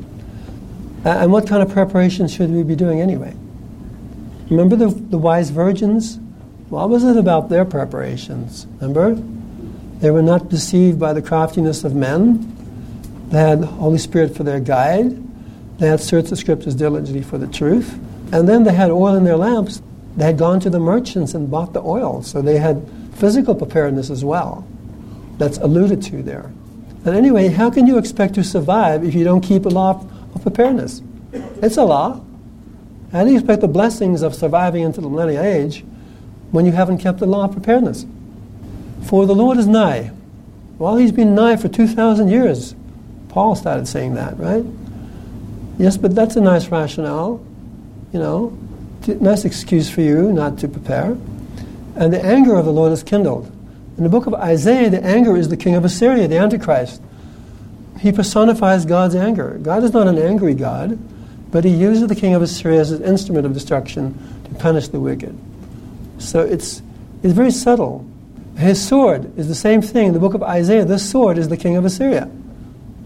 [1.06, 3.36] Uh, and what kind of preparation should we be doing anyway?
[4.50, 6.18] Remember the, the wise virgins?
[6.70, 8.68] What was it about their preparations?
[8.80, 9.16] Remember?
[10.00, 12.50] They were not deceived by the craftiness of men.
[13.30, 15.22] They had the Holy Spirit for their guide.
[15.80, 17.94] They had searched the scriptures diligently for the truth.
[18.32, 19.82] And then they had oil in their lamps.
[20.16, 22.22] They had gone to the merchants and bought the oil.
[22.22, 24.68] So they had physical preparedness as well.
[25.38, 26.52] That's alluded to there.
[27.06, 29.70] And anyway, how can you expect to survive if you don't keep a
[30.44, 31.02] preparedness?
[31.62, 32.24] It's a law.
[33.12, 35.84] How do you expect the blessings of surviving into the millennial age
[36.52, 38.06] when you haven't kept the law of preparedness?
[39.04, 40.12] For the Lord is nigh.
[40.78, 42.76] Well, he's been nigh for 2,000 years.
[43.30, 44.66] Paul started saying that, right?
[45.80, 47.44] Yes, but that's a nice rationale,
[48.12, 48.58] you know,
[49.08, 51.18] nice excuse for you not to prepare
[51.96, 53.52] and the anger of the Lord is kindled.
[53.98, 57.02] In the book of Isaiah, the anger is the king of Assyria, the Antichrist.
[58.04, 59.58] He personifies God's anger.
[59.62, 61.00] God is not an angry God,
[61.52, 65.00] but he uses the king of Assyria as an instrument of destruction to punish the
[65.00, 65.40] wicked.
[66.18, 66.82] So it's,
[67.24, 68.06] it's very subtle.
[68.58, 70.08] His sword is the same thing.
[70.08, 72.30] In the book of Isaiah, this sword is the king of Assyria,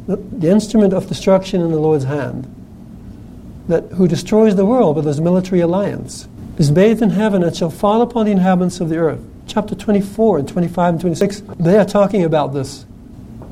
[0.07, 2.47] the, the instrument of destruction in the Lord's hand,
[3.67, 7.69] that, who destroys the world with his military alliance is bathed in heaven and shall
[7.69, 9.23] fall upon the inhabitants of the earth.
[9.45, 12.87] Chapter 24 and 25 and 26, they are talking about this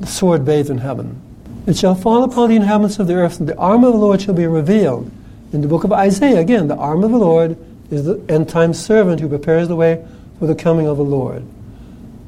[0.00, 1.22] the sword bathed in heaven.
[1.66, 4.22] It shall fall upon the inhabitants of the earth, and the arm of the Lord
[4.22, 5.10] shall be revealed.
[5.52, 7.56] In the book of Isaiah, again, the arm of the Lord
[7.90, 10.04] is the end time servant who prepares the way
[10.38, 11.44] for the coming of the Lord.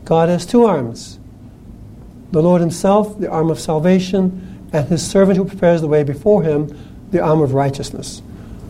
[0.05, 1.18] God has two arms
[2.31, 6.42] the Lord Himself, the arm of salvation, and His servant who prepares the way before
[6.42, 6.77] Him,
[7.11, 8.22] the arm of righteousness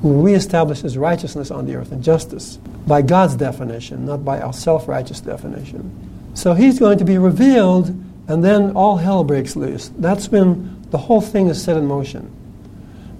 [0.02, 4.88] who reestablishes righteousness on the earth and justice by God's definition, not by our self
[4.88, 5.90] righteous definition.
[6.34, 7.94] So he's going to be revealed,
[8.28, 9.90] and then all hell breaks loose.
[9.98, 12.30] That's when the whole thing is set in motion.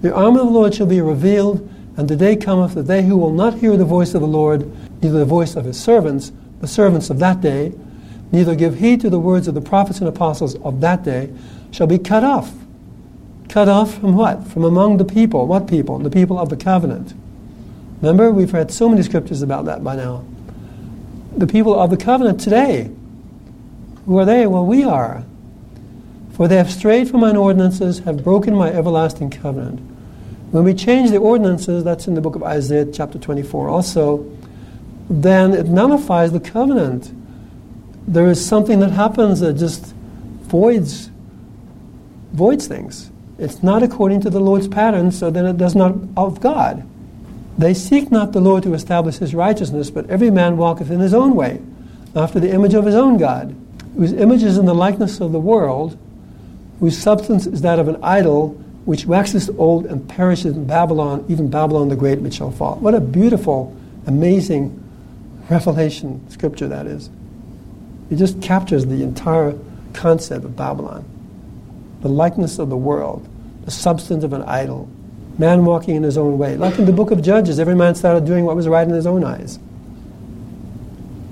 [0.01, 1.67] The arm of the Lord shall be revealed,
[1.97, 4.71] and the day cometh that they who will not hear the voice of the Lord,
[5.01, 7.73] neither the voice of his servants, the servants of that day,
[8.31, 11.33] neither give heed to the words of the prophets and apostles of that day,
[11.71, 12.53] shall be cut off
[13.49, 14.47] Cut off from what?
[14.47, 15.47] From among the people.
[15.47, 15.97] What people?
[15.97, 17.15] The people of the covenant.
[17.99, 20.23] Remember, we've read so many scriptures about that by now.
[21.35, 22.91] The people of the covenant today.
[24.09, 24.47] Who are they?
[24.47, 25.23] Well, we are.
[26.31, 29.79] For they have strayed from mine ordinances, have broken my everlasting covenant.
[30.49, 34.27] When we change the ordinances, that's in the book of Isaiah, chapter 24 also,
[35.11, 37.13] then it nullifies the covenant.
[38.07, 39.93] There is something that happens that just
[40.41, 41.11] voids
[42.33, 43.11] voids things.
[43.37, 46.83] It's not according to the Lord's pattern, so then it does not of God.
[47.59, 51.13] They seek not the Lord to establish his righteousness, but every man walketh in his
[51.13, 51.61] own way,
[52.15, 53.55] after the image of his own God,
[53.99, 55.97] whose image is in the likeness of the world,
[56.79, 58.51] whose substance is that of an idol,
[58.85, 62.75] which waxes old and perishes in Babylon, even Babylon the Great, which shall fall.
[62.77, 63.75] What a beautiful,
[64.07, 64.81] amazing
[65.49, 67.09] revelation scripture that is.
[68.09, 69.53] It just captures the entire
[69.91, 71.03] concept of Babylon
[71.99, 73.27] the likeness of the world,
[73.65, 74.87] the substance of an idol,
[75.37, 76.55] man walking in his own way.
[76.55, 79.05] Like in the book of Judges, every man started doing what was right in his
[79.05, 79.59] own eyes.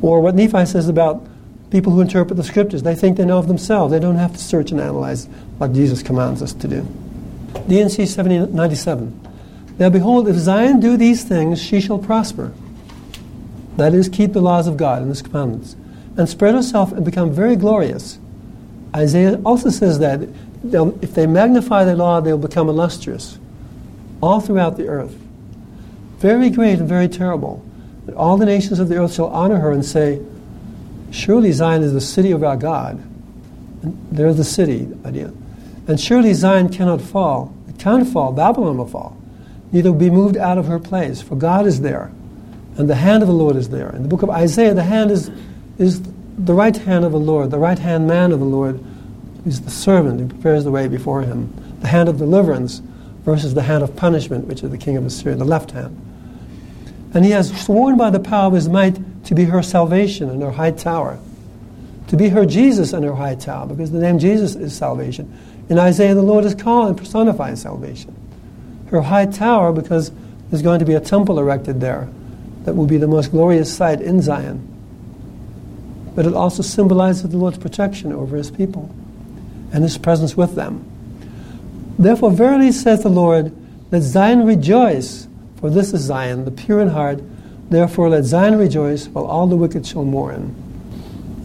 [0.02, 1.26] Or what Nephi says about
[1.70, 2.84] people who interpret the scriptures.
[2.84, 3.92] They think they know of themselves.
[3.92, 5.28] They don't have to search and analyze
[5.60, 6.88] like Jesus commands us to do.
[7.68, 9.28] D&C 7097.
[9.80, 12.54] Now behold, if Zion do these things, she shall prosper.
[13.76, 15.76] That is, keep the laws of God and His commandments,
[16.18, 18.18] and spread herself and become very glorious.
[18.96, 20.28] Isaiah also says that
[20.64, 23.38] if they magnify the law, they'll become illustrious
[24.22, 25.16] all throughout the earth.
[26.18, 27.64] Very great and very terrible.
[28.08, 30.20] That all the nations of the earth shall honor her and say,
[31.18, 33.00] Surely Zion is the city of our God.
[33.82, 35.34] And there's the city idea.
[35.88, 37.56] And surely Zion cannot fall.
[37.68, 38.32] It can't fall.
[38.32, 39.18] Babylon will fall.
[39.72, 42.12] Neither will be moved out of her place, for God is there.
[42.78, 43.90] And the hand of the Lord is there.
[43.96, 45.32] In the book of Isaiah, the hand is,
[45.80, 46.04] is
[46.38, 48.80] the right hand of the Lord, the right hand man of the Lord
[49.48, 51.52] is the servant who prepares the way before him.
[51.82, 52.80] The hand of deliverance
[53.26, 56.00] versus the hand of punishment, which is the king of Assyria, the left hand.
[57.14, 60.42] And he has sworn by the power of his might to be her salvation and
[60.42, 61.20] her high tower,
[62.08, 65.38] to be her Jesus and her high tower, because the name Jesus is salvation.
[65.70, 68.16] In Isaiah, the Lord is called and personifies salvation.
[68.90, 70.12] Her high tower, because
[70.50, 72.08] there's going to be a temple erected there
[72.64, 74.66] that will be the most glorious sight in Zion.
[76.16, 78.94] But it also symbolizes the Lord's protection over his people
[79.72, 80.86] and his presence with them.
[82.00, 83.52] Therefore, verily saith the Lord,
[83.92, 85.28] let Zion rejoice,
[85.60, 87.20] for this is Zion, the pure in heart.
[87.70, 90.56] Therefore, let Zion rejoice, while all the wicked shall mourn.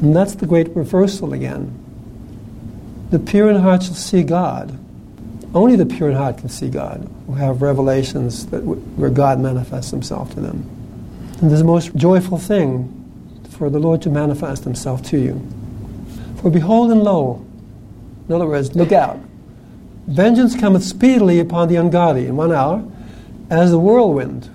[0.00, 1.78] And that's the great reversal again.
[3.10, 4.78] The pure in heart shall see God.
[5.54, 9.90] Only the pure in heart can see God, who have revelations that where God manifests
[9.90, 10.68] himself to them.
[11.40, 12.98] And this is the most joyful thing
[13.50, 15.46] for the Lord to manifest himself to you.
[16.36, 17.44] For behold and lo,
[18.28, 19.18] in other words, look out.
[20.06, 22.82] Vengeance cometh speedily upon the ungodly in one hour,
[23.52, 24.46] as the whirlwind,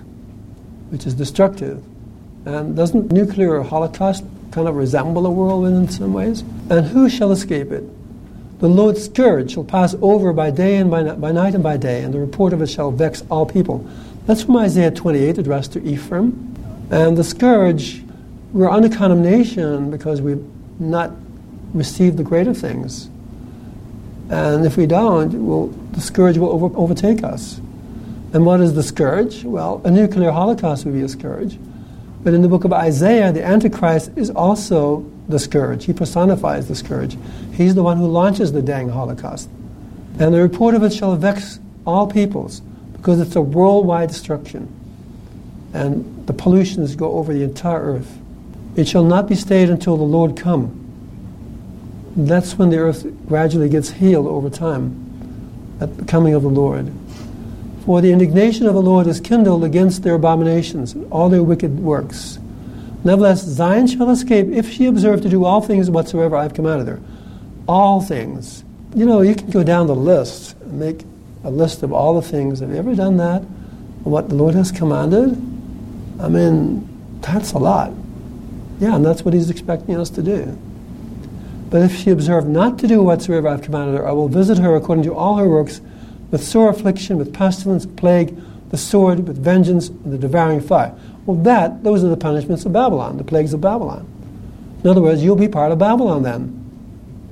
[0.90, 1.82] which is destructive.
[2.44, 6.40] And doesn't nuclear holocaust kind of resemble a whirlwind in some ways?
[6.68, 7.84] And who shall escape it?
[8.58, 12.02] The Lord's scourge shall pass over by day and by, by night and by day,
[12.02, 13.88] and the report of it shall vex all people.
[14.26, 16.56] That's from Isaiah 28, addressed to Ephraim.
[16.90, 18.02] And the scourge,
[18.52, 20.44] we're under condemnation because we've
[20.80, 21.12] not
[21.72, 23.08] received the greater things.
[24.28, 27.60] And if we don't, well, the scourge will over, overtake us.
[28.32, 29.44] And what is the scourge?
[29.44, 31.58] Well, a nuclear holocaust would be a scourge.
[32.22, 35.84] But in the book of Isaiah, the Antichrist is also the scourge.
[35.84, 37.16] He personifies the scourge.
[37.52, 39.48] He's the one who launches the dang holocaust.
[40.18, 42.60] And the report of it shall vex all peoples,
[42.92, 44.68] because it's a worldwide destruction.
[45.72, 48.18] And the pollutions go over the entire earth.
[48.76, 50.88] It shall not be stayed until the Lord come
[52.26, 56.90] that's when the earth gradually gets healed over time at the coming of the Lord.
[57.88, 61.80] For the indignation of the Lord is kindled against their abominations, and all their wicked
[61.80, 62.38] works.
[63.02, 66.86] Nevertheless, Zion shall escape if she observe to do all things whatsoever I have commanded
[66.88, 67.00] her.
[67.66, 68.62] All things.
[68.94, 71.06] You know, you can go down the list and make
[71.44, 72.60] a list of all the things.
[72.60, 73.40] Have you ever done that?
[74.04, 75.30] What the Lord has commanded?
[76.20, 76.86] I mean,
[77.22, 77.94] that's a lot.
[78.80, 80.58] Yeah, and that's what He's expecting us to do.
[81.70, 84.58] But if she observe not to do whatsoever I have commanded her, I will visit
[84.58, 85.80] her according to all her works,
[86.30, 88.36] with sore affliction, with pestilence, plague,
[88.70, 90.94] the sword, with vengeance, and the devouring fire.
[91.26, 94.06] Well, that, those are the punishments of Babylon, the plagues of Babylon.
[94.84, 96.54] In other words, you'll be part of Babylon then.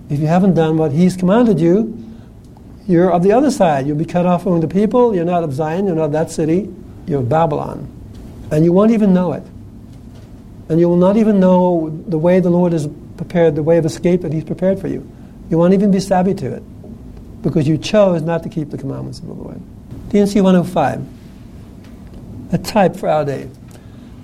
[0.09, 2.03] If you haven't done what he's commanded you,
[2.87, 3.87] you're of the other side.
[3.87, 5.15] You'll be cut off from the people.
[5.15, 5.87] You're not of Zion.
[5.87, 6.73] You're not of that city.
[7.07, 7.93] You're of Babylon.
[8.51, 9.43] And you won't even know it.
[10.69, 13.85] And you will not even know the way the Lord has prepared the way of
[13.85, 15.09] escape that He's prepared for you.
[15.51, 16.63] You won't even be savvy to it
[17.47, 19.61] because you chose not to keep the commandments of the Lord.
[20.09, 21.07] D&C 105,
[22.53, 23.49] a type for our day.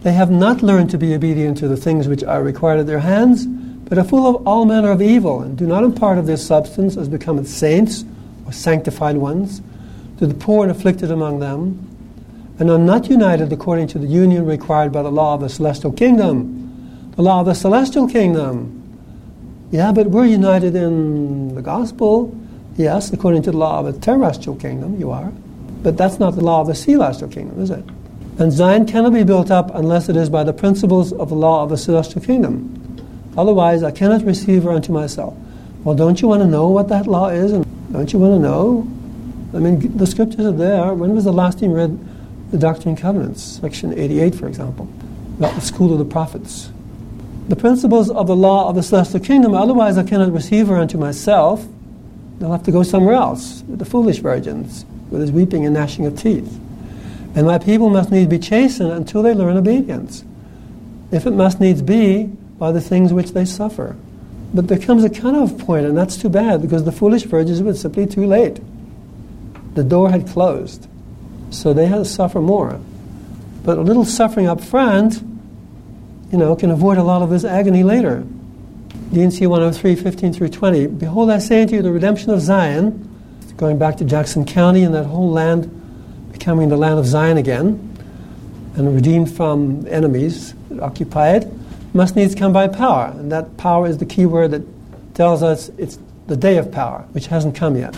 [0.02, 2.98] They have not learned to be obedient to the things which are required of their
[2.98, 6.36] hands, but are full of all manner of evil, and do not impart of their
[6.36, 8.04] substance as becometh saints
[8.44, 9.62] or sanctified ones
[10.18, 11.78] to the poor and afflicted among them,
[12.58, 15.92] and are not united according to the union required by the law of the celestial
[15.92, 18.80] kingdom, the law of the celestial kingdom,
[19.70, 22.36] yeah, but we're united in the gospel.
[22.76, 25.32] Yes, according to the law of a terrestrial kingdom, you are.
[25.82, 27.84] But that's not the law of the celestial kingdom, is it?
[28.38, 31.62] And Zion cannot be built up unless it is by the principles of the law
[31.62, 33.34] of the celestial kingdom.
[33.36, 35.34] Otherwise, I cannot receive her unto myself.
[35.84, 37.52] Well, don't you want to know what that law is?
[37.52, 38.88] And don't you want to know?
[39.54, 40.94] I mean, the scriptures are there.
[40.94, 41.98] When was the last time you read
[42.50, 44.88] the Doctrine and Covenants, section 88, for example,
[45.38, 46.70] about the school of the prophets?
[47.48, 50.96] the principles of the law of the celestial kingdom, otherwise I cannot receive her unto
[50.96, 51.66] myself.
[52.42, 56.18] They'll have to go somewhere else, the foolish virgins, where there's weeping and gnashing of
[56.18, 56.58] teeth.
[57.36, 60.24] And my people must needs be chastened until they learn obedience,
[61.12, 62.24] if it must needs be
[62.58, 63.94] by the things which they suffer.
[64.52, 67.74] But there comes a cutoff point, and that's too bad, because the foolish virgins were
[67.74, 68.58] simply too late.
[69.74, 70.88] the door had closed.
[71.50, 72.80] So they had to suffer more.
[73.64, 75.22] But a little suffering up front,
[76.30, 78.24] you know, can avoid a lot of this agony later.
[79.12, 80.86] D&C 103, 15 through 20.
[80.86, 83.10] Behold, I say unto you the redemption of Zion,
[83.58, 85.68] going back to Jackson County and that whole land
[86.32, 87.94] becoming the land of Zion again,
[88.74, 91.46] and redeemed from enemies that occupy it,
[91.92, 93.12] must needs come by power.
[93.14, 94.62] And that power is the key word that
[95.14, 97.94] tells us it's the day of power, which hasn't come yet.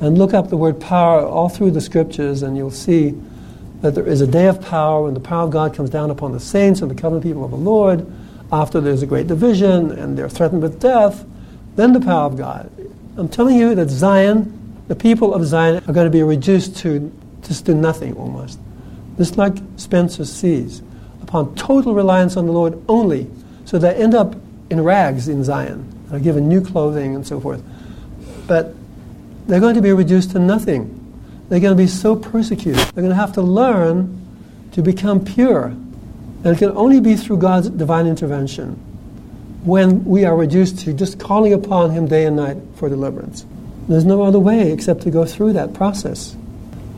[0.00, 3.20] And look up the word power all through the scriptures, and you'll see
[3.80, 6.30] that there is a day of power when the power of God comes down upon
[6.30, 8.06] the saints and the covenant people of the Lord
[8.52, 11.24] after there's a great division and they're threatened with death,
[11.74, 12.70] then the power of God.
[13.16, 17.10] I'm telling you that Zion, the people of Zion, are going to be reduced to
[17.42, 18.58] just to nothing almost.
[19.16, 20.82] Just like Spencer sees,
[21.22, 23.28] upon total reliance on the Lord only,
[23.64, 24.36] so they end up
[24.70, 25.88] in rags in Zion.
[26.08, 27.62] They're given new clothing and so forth.
[28.46, 28.74] But
[29.46, 30.98] they're going to be reduced to nothing.
[31.48, 32.76] They're going to be so persecuted.
[32.76, 34.18] They're going to have to learn
[34.72, 35.74] to become pure
[36.44, 38.74] and it can only be through God's divine intervention
[39.64, 43.46] when we are reduced to just calling upon Him day and night for deliverance.
[43.88, 46.36] There's no other way except to go through that process.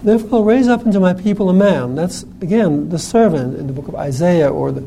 [0.03, 1.95] Therefore, I'll raise up into my people a man.
[1.95, 4.85] That's, again, the servant in the book of Isaiah, or the,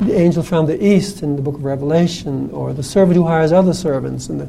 [0.00, 3.52] the angel from the east in the book of Revelation, or the servant who hires
[3.52, 4.48] other servants in the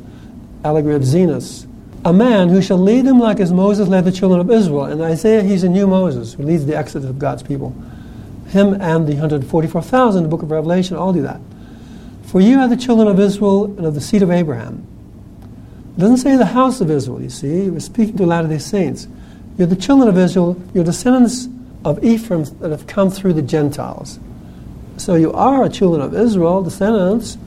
[0.64, 1.66] allegory of Zenos.
[2.06, 4.86] A man who shall lead them like as Moses led the children of Israel.
[4.86, 7.76] In Isaiah, he's a new Moses who leads the exodus of God's people.
[8.50, 11.39] Him and the 144,000 the book of Revelation all do that.
[12.24, 14.86] For you are the children of Israel and of the seed of Abraham.
[15.95, 17.70] It doesn't say the house of Israel, you see.
[17.70, 19.08] We're speaking to a lot of these Saints.
[19.58, 21.47] You're the children of Israel, you're descendants
[21.86, 24.20] of Ephraim that have come through the Gentiles.
[24.97, 27.38] So you are a children of Israel, descendants,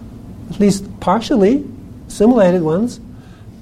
[0.51, 1.65] at least partially,
[2.07, 2.99] assimilated ones,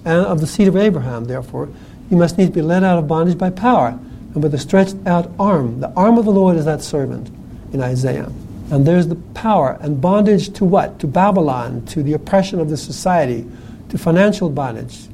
[0.04, 1.68] and of the seed of Abraham, therefore.
[2.10, 3.98] You must need to be led out of bondage by power
[4.34, 5.80] and with a stretched out arm.
[5.80, 7.30] The arm of the Lord is that servant
[7.72, 8.30] in Isaiah.
[8.70, 11.00] And there's the power and bondage to what?
[11.00, 13.44] To Babylon, to the oppression of the society,
[13.88, 15.08] to financial bondage.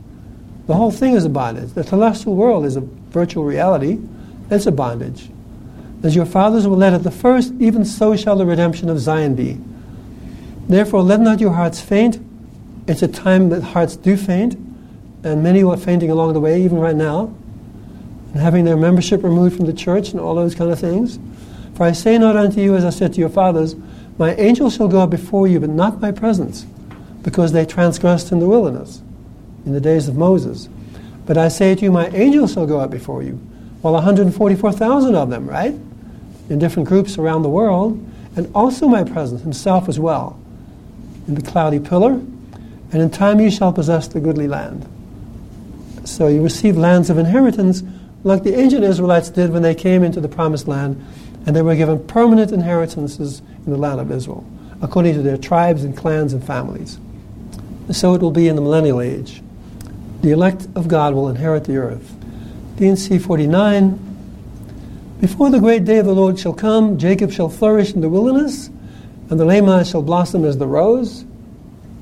[0.67, 1.73] The whole thing is a bondage.
[1.73, 3.99] The telestial world is a virtual reality.
[4.51, 5.31] It's a bondage.
[6.03, 9.35] As your fathers were led at the first, even so shall the redemption of Zion
[9.35, 9.59] be.
[10.69, 12.21] Therefore, let not your hearts faint.
[12.87, 14.55] It's a time that hearts do faint,
[15.25, 17.35] and many are fainting along the way, even right now
[18.37, 21.19] and having their membership removed from the church and all those kind of things.
[21.75, 23.75] For I say not unto you as I said to your fathers,
[24.19, 26.67] My angel shall go up before you, but not my presence,
[27.23, 29.01] because they transgressed in the wilderness
[29.65, 30.69] in the days of Moses.
[31.25, 33.41] But I say to you, My angel shall go up before you.
[33.83, 35.75] Well, 144,000 of them, right?
[36.51, 37.99] In different groups around the world,
[38.37, 40.39] and also my presence, himself as well,
[41.27, 44.87] in the cloudy pillar, and in time you shall possess the goodly land.
[46.05, 47.83] So you receive lands of inheritance
[48.27, 51.03] like the ancient Israelites did when they came into the promised land,
[51.47, 54.45] and they were given permanent inheritances in the land of Israel,
[54.83, 56.99] according to their tribes and clans and families.
[57.93, 59.41] So it will be in the millennial age.
[60.23, 62.17] The elect of God will inherit the earth.
[62.75, 68.01] D&C 49 Before the great day of the Lord shall come, Jacob shall flourish in
[68.01, 68.69] the wilderness,
[69.31, 71.25] and the Lamanites shall blossom as the rose.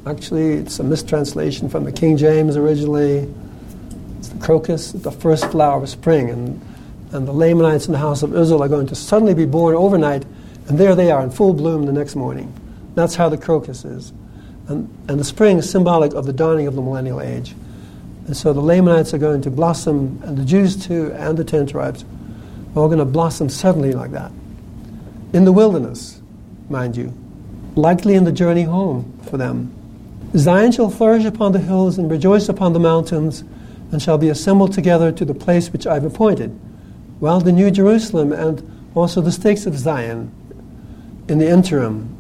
[0.07, 3.29] Actually, it's a mistranslation from the King James originally
[4.45, 6.31] crocus, the first flower of spring.
[6.31, 6.61] And,
[7.13, 10.25] and the Lamanites in the house of Israel are going to suddenly be born overnight,
[10.69, 12.53] and there they are in full bloom the next morning.
[12.95, 14.13] That's how the crocus is.
[14.69, 17.55] And, and the spring is symbolic of the dawning of the millennial age.
[18.27, 21.67] And so the Lamanites are going to blossom, and the Jews too, and the ten
[21.67, 22.05] tribes
[22.75, 24.31] are all going to blossom suddenly like that.
[25.33, 26.21] In the wilderness,
[26.69, 27.13] mind you,
[27.75, 29.73] likely in the journey home for them.
[30.37, 33.45] Zion shall flourish upon the hills and rejoice upon the mountains
[33.95, 36.59] and shall be assembled together to the place which I've appointed.
[37.21, 40.33] Well, the New Jerusalem and also the stakes of Zion
[41.29, 42.15] in the interim.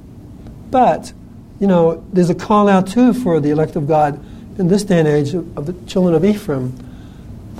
[0.70, 1.12] But,
[1.58, 4.24] you know, there's a call out too for the elect of God
[4.56, 6.70] in this day and age of the children of Ephraim,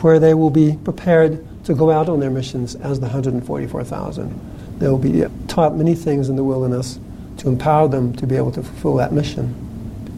[0.01, 4.79] where they will be prepared to go out on their missions as the 144,000.
[4.79, 7.01] They will be taught many things in the wilderness
[7.39, 9.57] to empower them to be able to fulfill that mission.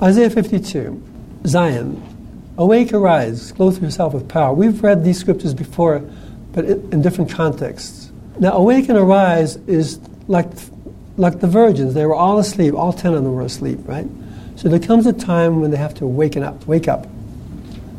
[0.02, 1.02] Isaiah 52,
[1.46, 2.02] Zion,
[2.58, 4.54] Awake, arise, clothe yourself with power.
[4.54, 5.98] We've read these scriptures before,
[6.52, 8.10] but in different contexts.
[8.38, 10.48] Now, awake and arise is like,
[11.16, 11.92] like the virgins.
[11.92, 12.74] They were all asleep.
[12.74, 14.06] All ten of them were asleep, right?
[14.56, 16.66] So there comes a time when they have to waken up.
[16.66, 17.06] Wake up.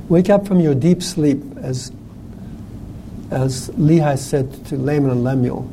[0.09, 1.91] Wake up from your deep sleep, as,
[3.29, 5.69] as Lehi said to Laman and Lemuel.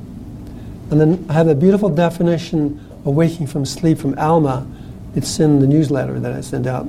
[0.90, 4.66] And then I have a beautiful definition of waking from sleep from Alma.
[5.14, 6.86] It's in the newsletter that I sent out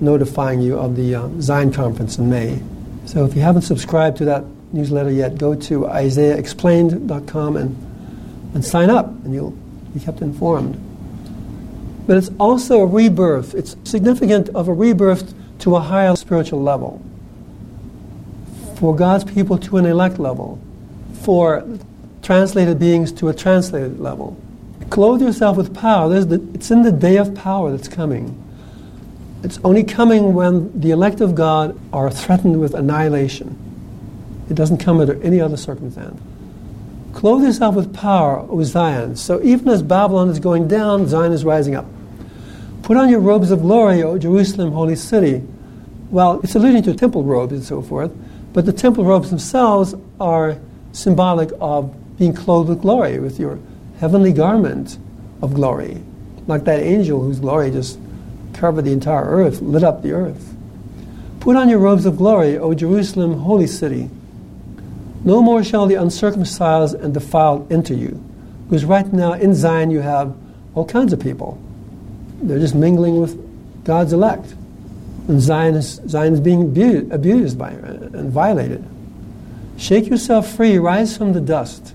[0.00, 2.60] notifying you of the uh, Zion conference in May.
[3.06, 8.90] So if you haven't subscribed to that newsletter yet, go to isaiahexplained.com and, and sign
[8.90, 9.52] up, and you'll
[9.92, 10.80] be kept informed.
[12.06, 13.54] But it's also a rebirth.
[13.54, 17.02] It's significant of a rebirth to a higher spiritual level.
[18.76, 20.60] For God's people to an elect level.
[21.22, 21.64] For
[22.22, 24.36] translated beings to a translated level.
[24.90, 26.08] Clothe yourself with power.
[26.08, 28.40] The, it's in the day of power that's coming.
[29.44, 33.58] It's only coming when the elect of God are threatened with annihilation.
[34.48, 36.18] It doesn't come under any other circumstance.
[37.12, 39.16] Clothe yourself with power, O Zion.
[39.16, 41.84] So even as Babylon is going down, Zion is rising up.
[42.82, 45.42] Put on your robes of glory, O Jerusalem, holy city.
[46.10, 48.12] Well, it's alluding to temple robes and so forth,
[48.54, 50.56] but the temple robes themselves are
[50.92, 53.58] symbolic of being clothed with glory, with your
[54.00, 54.96] heavenly garment
[55.42, 56.02] of glory,
[56.46, 57.98] like that angel whose glory just
[58.54, 60.54] covered the entire earth, lit up the earth.
[61.40, 64.08] Put on your robes of glory, O Jerusalem, holy city.
[65.24, 68.22] No more shall the uncircumcised and defiled enter you.
[68.66, 70.34] Because right now in Zion you have
[70.74, 71.60] all kinds of people.
[72.42, 74.54] They're just mingling with God's elect.
[75.28, 78.84] And Zion is, Zion is being abused, abused by and violated.
[79.76, 81.94] Shake yourself free, rise from the dust.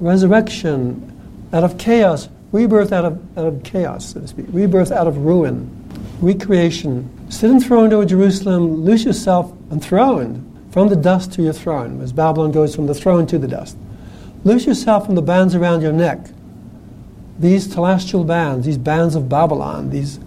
[0.00, 1.04] Resurrection
[1.52, 5.18] out of chaos, rebirth out of, out of chaos, so to speak, rebirth out of
[5.18, 5.70] ruin,
[6.20, 7.08] recreation.
[7.30, 12.52] Sit enthroned, O Jerusalem, loose yourself enthroned from the dust to your throne, as Babylon
[12.52, 13.76] goes from the throne to the dust.
[14.44, 16.18] Loose yourself from the bands around your neck.
[17.38, 20.18] These telestial bands, these bands of Babylon, these,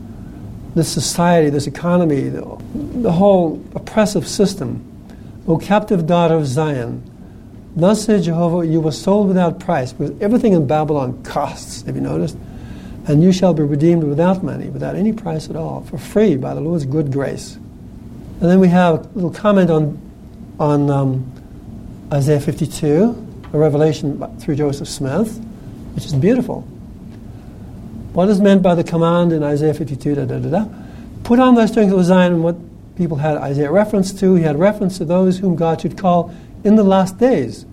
[0.75, 4.87] this society, this economy, the, the whole oppressive system.
[5.47, 7.03] O captive daughter of Zion,
[7.75, 12.01] Thus said Jehovah, you were sold without price, because everything in Babylon costs, have you
[12.01, 12.37] noticed?
[13.07, 16.53] And you shall be redeemed without money, without any price at all, for free by
[16.53, 17.55] the Lord's good grace.
[17.55, 19.99] And then we have a little comment on,
[20.59, 21.31] on um,
[22.11, 25.37] Isaiah 52, a revelation through Joseph Smith,
[25.95, 26.61] which is beautiful.
[28.13, 30.15] What is meant by the command in Isaiah 52?
[30.15, 30.65] Da, da, da, da.
[31.23, 32.57] Put on thy strength, O Zion, and what
[32.97, 34.35] people had Isaiah reference to.
[34.35, 37.65] He had reference to those whom God should call in the last days.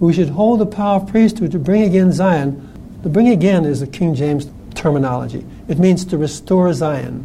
[0.00, 2.68] We should hold the power of priesthood to bring again Zion.
[3.02, 5.44] To bring again is the King James terminology.
[5.68, 7.24] It means to restore Zion,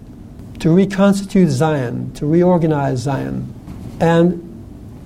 [0.59, 3.53] to reconstitute Zion, to reorganize Zion.
[3.99, 4.43] And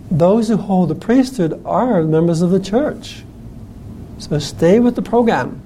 [0.09, 3.24] those who hold the priesthood are members of the church.
[4.18, 5.62] So stay with the program.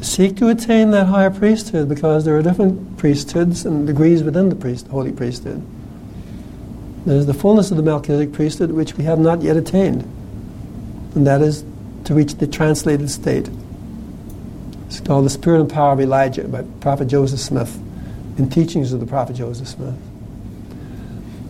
[0.00, 4.56] Seek to attain that higher priesthood because there are different priesthoods and degrees within the
[4.56, 5.64] priest, holy priesthood.
[7.06, 10.02] There's the fullness of the Melchizedek priesthood which we have not yet attained,
[11.14, 11.62] and that is
[12.04, 13.48] to reach the translated state.
[14.86, 17.78] It's called the Spirit and Power of Elijah by Prophet Joseph Smith,
[18.38, 19.94] in teachings of the Prophet Joseph Smith.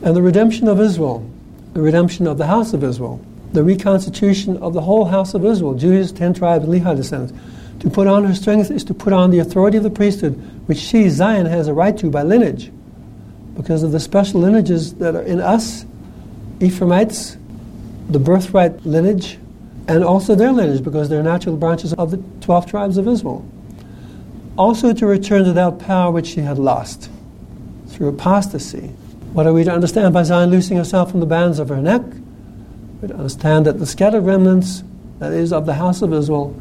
[0.02, 1.28] And the redemption of Israel,
[1.72, 5.74] the redemption of the house of Israel, the reconstitution of the whole house of Israel,
[5.74, 7.32] Judah's ten tribes, Lehi descendants.
[7.80, 10.32] To put on her strength is to put on the authority of the priesthood,
[10.66, 12.72] which she, Zion, has a right to by lineage
[13.56, 15.84] because of the special lineages that are in us,
[16.60, 17.36] Ephraimites,
[18.08, 19.38] the birthright lineage,
[19.86, 23.46] and also their lineage because they're natural branches of the 12 tribes of Israel.
[24.56, 27.10] Also to return to that power which she had lost
[27.88, 28.88] through apostasy.
[29.32, 32.02] What are we to understand by Zion loosing herself from the bands of her neck?
[33.02, 34.82] We understand that the scattered remnants,
[35.18, 36.56] that is, of the house of Israel,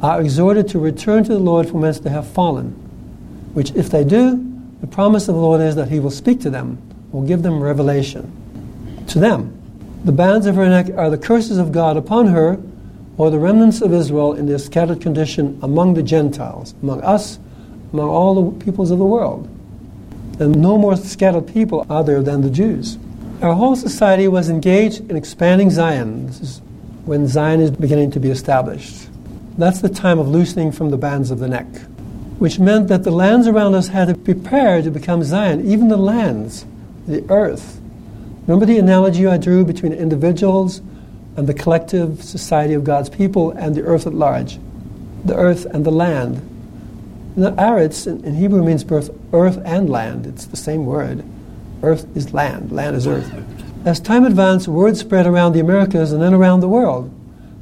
[0.00, 2.70] are exhorted to return to the Lord from whence they have fallen,
[3.54, 4.51] which if they do,
[4.82, 6.76] the promise of the Lord is that He will speak to them,
[7.12, 9.04] will give them revelation.
[9.06, 9.56] To them,
[10.04, 12.60] the bands of her neck are the curses of God upon her,
[13.16, 17.38] or the remnants of Israel in their scattered condition among the Gentiles, among us,
[17.92, 19.48] among all the peoples of the world.
[20.40, 22.98] And no more scattered people are there than the Jews.
[23.40, 26.26] Our whole society was engaged in expanding Zion.
[26.26, 26.62] This is
[27.04, 29.08] when Zion is beginning to be established.
[29.58, 31.66] That's the time of loosening from the bands of the neck
[32.42, 35.96] which meant that the lands around us had to prepare to become Zion, even the
[35.96, 36.66] lands,
[37.06, 37.80] the earth.
[38.48, 40.80] Remember the analogy I drew between individuals
[41.36, 44.58] and the collective society of God's people and the earth at large?
[45.24, 46.42] The earth and the land.
[47.36, 50.26] the Aretz in Hebrew means both earth and land.
[50.26, 51.22] It's the same word.
[51.80, 53.32] Earth is land, land is earth.
[53.84, 57.08] As time advanced, word spread around the Americas and then around the world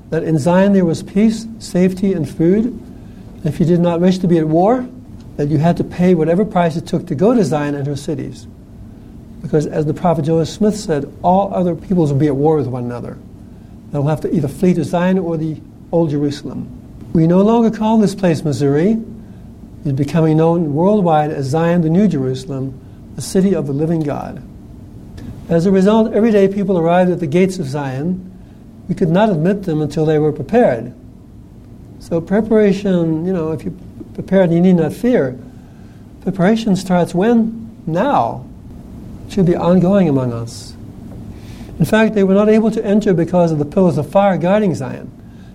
[0.08, 2.80] that in Zion there was peace, safety, and food
[3.44, 4.88] if you did not wish to be at war,
[5.36, 7.96] that you had to pay whatever price it took to go to Zion and her
[7.96, 8.46] cities.
[9.42, 12.66] Because as the prophet Joseph Smith said, all other peoples will be at war with
[12.66, 13.16] one another.
[13.90, 15.60] They'll have to either flee to Zion or the
[15.92, 16.68] Old Jerusalem.
[17.12, 18.98] We no longer call this place Missouri.
[19.84, 22.78] It's becoming known worldwide as Zion, the New Jerusalem,
[23.16, 24.42] the city of the living God.
[25.48, 28.30] As a result, every day people arrived at the gates of Zion
[28.90, 30.92] we could not admit them until they were prepared.
[32.10, 33.78] So preparation, you know, if you
[34.14, 35.38] prepare, you need not fear.
[36.22, 37.70] Preparation starts when?
[37.86, 38.44] Now.
[39.26, 40.74] It should be ongoing among us.
[41.78, 44.74] In fact, they were not able to enter because of the pillars of fire guarding
[44.74, 45.08] Zion.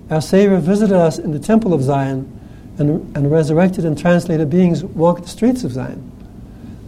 [0.09, 2.31] Our Savior visited us in the temple of Zion,
[2.77, 6.09] and, and resurrected and translated beings walked the streets of Zion.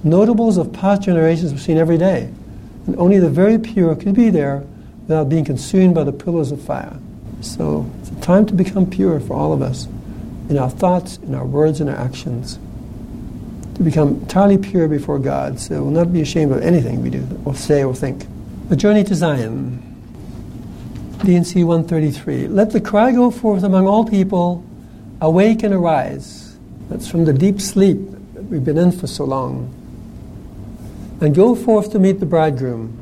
[0.02, 2.32] Notables of past generations were seen every day,
[2.86, 4.64] and only the very pure could be there
[5.02, 6.98] without being consumed by the pillars of fire.
[7.42, 9.88] So it's a time to become pure for all of us
[10.50, 12.58] in our thoughts, in our words, and our actions.
[13.76, 17.28] To become entirely pure before God, so we'll not be ashamed of anything we do,
[17.46, 18.26] or say, or think.
[18.70, 19.84] The journey to Zion.
[21.24, 22.48] D&C 133.
[22.48, 24.64] Let the cry go forth among all people,
[25.22, 26.58] awake and arise.
[26.90, 28.00] That's from the deep sleep
[28.34, 29.74] that we've been in for so long.
[31.20, 32.98] And go forth to meet the bridegroom.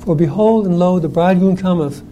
[0.00, 2.02] For behold, and lo, the bridegroom cometh.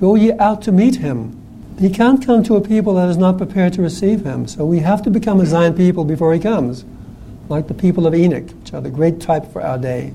[0.00, 1.36] Go ye out to meet him.
[1.78, 4.48] He can't come to a people that is not prepared to receive him.
[4.48, 6.84] So we have to become a Zion people before he comes,
[7.50, 10.14] like the people of Enoch, which are the great type for our day.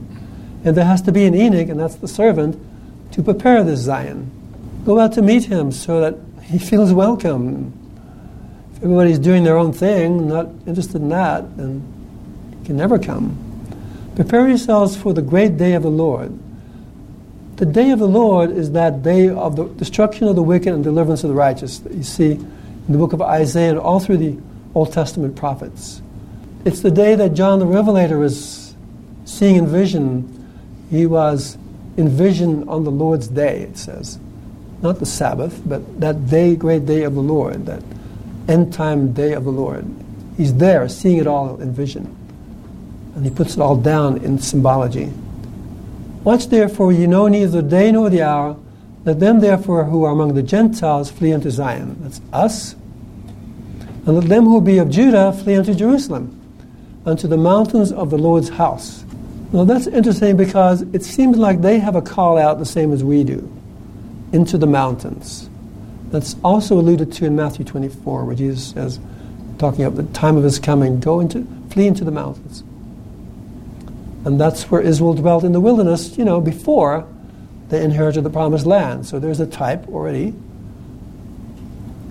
[0.63, 2.59] And there has to be an Enoch, and that's the servant,
[3.11, 4.31] to prepare this Zion.
[4.85, 7.73] Go out to meet him so that he feels welcome.
[8.75, 11.83] If everybody's doing their own thing, not interested in that, then
[12.59, 13.37] he can never come.
[14.15, 16.37] Prepare yourselves for the great day of the Lord.
[17.57, 20.83] The day of the Lord is that day of the destruction of the wicked and
[20.83, 24.17] deliverance of the righteous that you see in the book of Isaiah and all through
[24.17, 24.37] the
[24.73, 26.01] Old Testament prophets.
[26.65, 28.75] It's the day that John the Revelator was
[29.23, 30.31] seeing in vision.
[30.91, 31.57] He was
[31.95, 34.19] in vision on the Lord's day, it says.
[34.81, 37.81] Not the Sabbath, but that day, great day of the Lord, that
[38.49, 39.85] end time day of the Lord.
[40.35, 42.13] He's there, seeing it all in vision.
[43.15, 45.13] And he puts it all down in symbology.
[46.25, 48.57] Watch therefore, ye know neither the day nor the hour.
[49.05, 51.97] Let them therefore who are among the Gentiles flee unto Zion.
[52.01, 52.73] That's us.
[52.73, 56.41] And let them who be of Judah flee unto Jerusalem,
[57.05, 59.05] unto the mountains of the Lord's house.
[59.53, 63.03] Now that's interesting because it seems like they have a call out the same as
[63.03, 63.47] we do
[64.33, 65.47] into the mountains.
[66.09, 68.99] That's also alluded to in Matthew 24, where Jesus says,
[69.59, 72.63] talking about the time of his coming, go into, flee into the mountains.
[74.25, 77.07] And that's where Israel dwelt in the wilderness, you know, before
[77.69, 79.05] they inherited the promised land.
[79.05, 80.33] So there's a type already.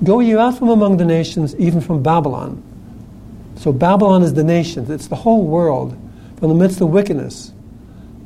[0.03, 2.63] Go you out from among the nations, even from Babylon.
[3.57, 5.97] So Babylon is the nations, it's the whole world,
[6.37, 7.53] from the midst of wickedness,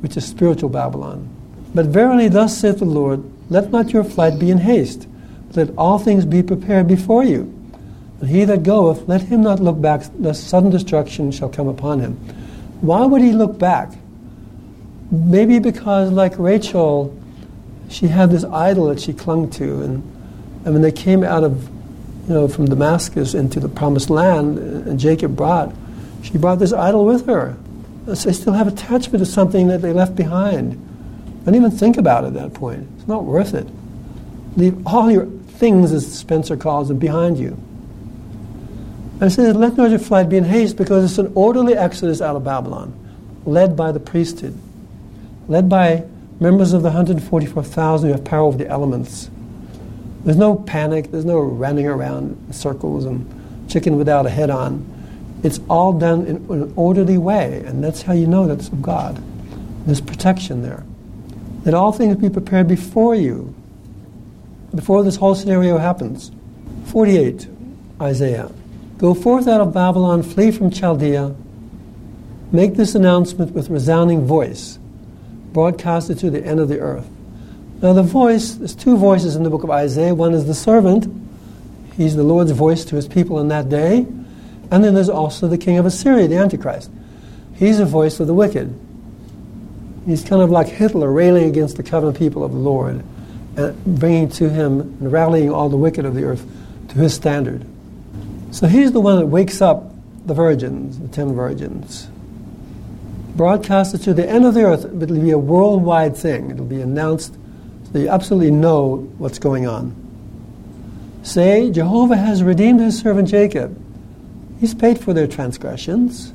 [0.01, 1.29] which is spiritual Babylon.
[1.73, 5.07] But verily, thus saith the Lord, let not your flight be in haste,
[5.53, 7.55] let all things be prepared before you.
[8.19, 11.99] And he that goeth, let him not look back, lest sudden destruction shall come upon
[11.99, 12.19] him.
[12.81, 13.91] Why would he look back?
[15.11, 17.17] Maybe because, like Rachel,
[17.89, 20.03] she had this idol that she clung to, and,
[20.65, 21.67] and when they came out of,
[22.27, 25.73] you know, from Damascus into the promised land, and Jacob brought,
[26.21, 27.57] she brought this idol with her.
[28.05, 30.85] So they still have attachment to something that they left behind.
[31.45, 32.87] Don't even think about it at that point.
[32.97, 33.67] It's not worth it.
[34.55, 37.57] Leave all your things, as Spencer calls them, behind you.
[39.19, 42.21] And it says, Let not your flight be in haste, because it's an orderly exodus
[42.21, 42.93] out of Babylon,
[43.45, 44.57] led by the priesthood,
[45.47, 46.05] led by
[46.39, 49.29] members of the 144,000 who have power over the elements.
[50.23, 54.85] There's no panic, there's no running around in circles and chicken without a head on.
[55.43, 58.81] It's all done in, in an orderly way, and that's how you know that's of
[58.81, 59.21] God.
[59.85, 60.83] There's protection there.
[61.65, 63.53] Let all things be prepared before you,
[64.73, 66.31] before this whole scenario happens.
[66.85, 67.47] 48,
[68.01, 68.51] Isaiah.
[68.99, 71.33] Go forth out of Babylon, flee from Chaldea.
[72.51, 74.77] Make this announcement with resounding voice,
[75.53, 77.09] broadcast it to the end of the earth.
[77.81, 80.13] Now, the voice, there's two voices in the book of Isaiah.
[80.13, 81.07] One is the servant,
[81.95, 84.05] he's the Lord's voice to his people in that day.
[84.69, 86.91] And then there's also the king of Assyria, the Antichrist.
[87.55, 88.77] He's a voice of the wicked.
[90.05, 93.01] He's kind of like Hitler railing against the covenant people of the Lord
[93.55, 96.45] and bringing to him and rallying all the wicked of the earth
[96.89, 97.65] to his standard.
[98.51, 99.91] So he's the one that wakes up
[100.25, 102.07] the virgins, the ten virgins.
[103.35, 106.51] Broadcasted to the end of the earth, it'll be a worldwide thing.
[106.51, 107.35] It'll be announced
[107.91, 109.95] so you absolutely know what's going on.
[111.23, 113.79] Say, Jehovah has redeemed his servant Jacob.
[114.59, 116.33] He's paid for their transgressions.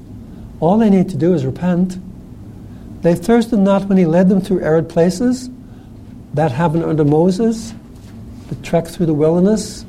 [0.61, 1.99] All they need to do is repent.
[3.03, 5.51] They thirsted not when he led them through arid places.
[6.35, 7.75] That happened under Moses,
[8.49, 9.85] the trek through the wilderness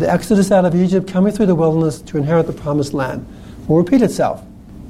[0.00, 3.26] the exodus out of Egypt, coming through the wilderness to inherit the promised land,
[3.68, 4.42] will repeat itself.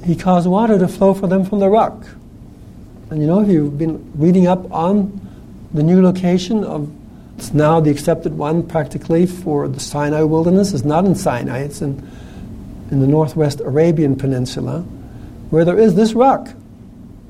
[0.03, 2.05] He caused water to flow for them from the rock.
[3.09, 5.19] And you know, if you've been reading up on
[5.73, 6.91] the new location of
[7.37, 11.81] it's now the accepted one practically for the Sinai wilderness is not in Sinai, it's
[11.81, 12.07] in,
[12.91, 14.81] in the northwest Arabian Peninsula,
[15.49, 16.49] where there is this rock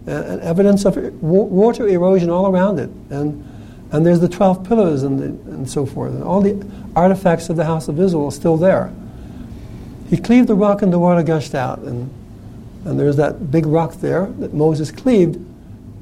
[0.05, 2.89] and, evidence of water erosion all around it.
[3.09, 3.47] And,
[3.91, 6.13] and there's the 12 pillars and, the, and so forth.
[6.13, 6.65] And all the
[6.95, 8.93] artifacts of the house of Israel are still there.
[10.09, 11.79] He cleaved the rock and the water gushed out.
[11.79, 12.09] And,
[12.85, 15.35] and there's that big rock there that Moses cleaved,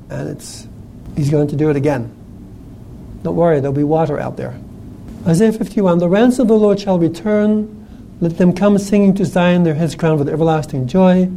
[0.09, 0.67] and it's,
[1.15, 2.15] he's going to do it again.
[3.23, 4.59] Don't worry, there'll be water out there.
[5.27, 7.75] Isaiah 51 The ransom of the Lord shall return.
[8.21, 11.29] Let them come singing to Zion, their heads crowned with everlasting joy.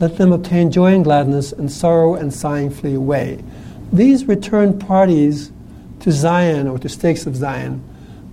[0.00, 3.42] Let them obtain joy and gladness, and sorrow and sighing flee away.
[3.92, 5.52] These return parties
[6.02, 7.82] to Zion or to stakes of Zion,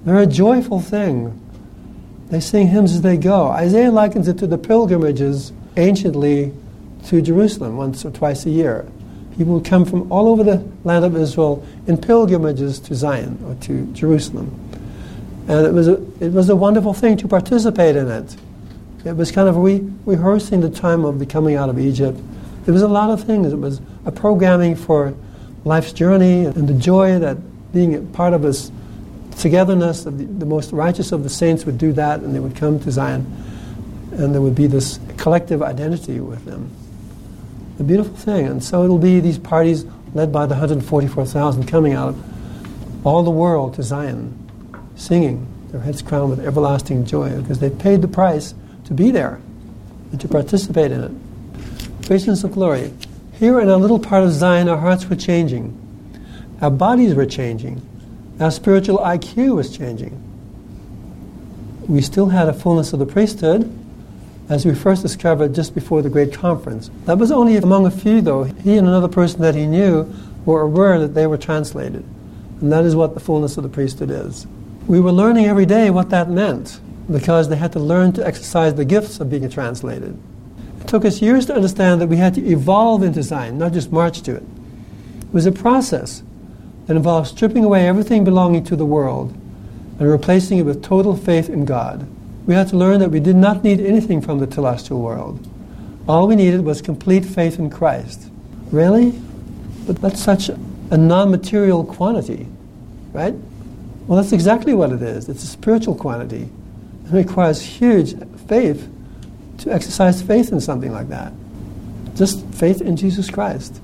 [0.04, 1.40] they're a joyful thing.
[2.30, 3.48] They sing hymns as they go.
[3.48, 6.54] Isaiah likens it to the pilgrimages anciently
[7.06, 8.86] to Jerusalem once or twice a year.
[9.38, 13.56] People would come from all over the land of Israel in pilgrimages to Zion or
[13.66, 14.54] to Jerusalem.
[15.48, 18.36] And it was a, it was a wonderful thing to participate in it.
[19.06, 22.20] It was kind of re- rehearsing the time of the coming out of Egypt.
[22.68, 23.54] It was a lot of things.
[23.54, 25.16] It was a programming for
[25.64, 27.38] life's journey and the joy that
[27.74, 28.72] being part of this
[29.38, 32.80] togetherness, the, the most righteous of the saints would do that and they would come
[32.82, 33.26] to Zion
[34.14, 36.72] and there would be this collective identity with them
[37.80, 38.46] a beautiful thing.
[38.46, 43.32] And so it'll be these parties led by the 144,000 coming out of all the
[43.32, 44.38] world to Zion,
[44.96, 48.54] singing, their heads crowned with everlasting joy, because they paid the price
[48.86, 49.40] to be there
[50.12, 51.12] and to participate in it.
[52.06, 52.92] Visions of glory.
[53.34, 55.78] Here in a little part of Zion, our hearts were changing.
[56.62, 57.82] Our bodies were changing.
[58.39, 60.22] Our spiritual IQ was changing.
[61.88, 63.74] We still had a fullness of the priesthood,
[64.49, 66.89] as we first discovered just before the great conference.
[67.05, 68.43] That was only among a few, though.
[68.43, 70.12] He and another person that he knew
[70.45, 72.03] were aware that they were translated.
[72.62, 74.45] And that is what the fullness of the priesthood is.
[74.88, 76.80] We were learning every day what that meant
[77.12, 80.18] because they had to learn to exercise the gifts of being translated.
[80.82, 83.91] It took us years to understand that we had to evolve into Zion, not just
[83.91, 84.43] march to it.
[85.22, 86.24] It was a process
[86.90, 89.32] that involves stripping away everything belonging to the world
[90.00, 92.10] and replacing it with total faith in God
[92.50, 95.48] we had to learn that we did not need anything from the telestial world.
[96.08, 98.28] All we needed was complete faith in Christ.
[98.72, 99.12] Really?
[99.86, 102.48] But that's such a non material quantity,
[103.14, 103.36] right?
[104.08, 105.30] Well, that's exactly what it is.
[105.30, 106.50] It's a spiritual quantity.
[107.06, 108.16] It requires huge
[108.48, 108.90] faith
[109.60, 111.32] to exercise faith in something like that.
[112.16, 113.80] Just faith in Jesus Christ.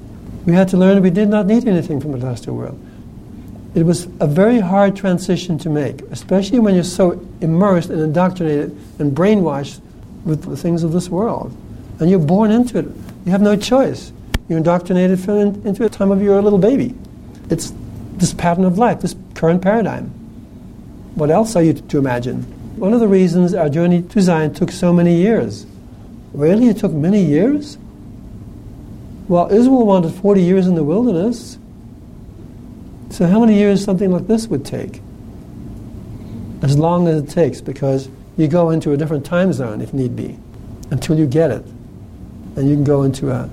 [0.48, 2.80] We had to learn we did not need anything from the telestial world.
[3.76, 8.76] It was a very hard transition to make, especially when you're so immersed and indoctrinated
[9.00, 9.82] and brainwashed
[10.24, 11.56] with the things of this world.
[12.00, 12.86] And you're born into it.
[13.26, 14.14] You have no choice.
[14.48, 16.96] You're indoctrinated from in, into the time of you're a little baby.
[17.50, 17.74] It's
[18.14, 20.06] this pattern of life, this current paradigm.
[21.16, 22.44] What else are you to imagine?
[22.78, 25.66] One of the reasons our journey to Zion took so many years.
[26.34, 26.70] Really?
[26.70, 27.78] It took many years?
[29.28, 31.58] Well, Israel wanted 40 years in the wilderness.
[33.10, 35.02] So, how many years something like this would take?
[36.62, 40.16] As long as it takes, because you go into a different time zone if need
[40.16, 40.38] be,
[40.92, 41.66] until you get it.
[42.56, 43.50] And you can go into a,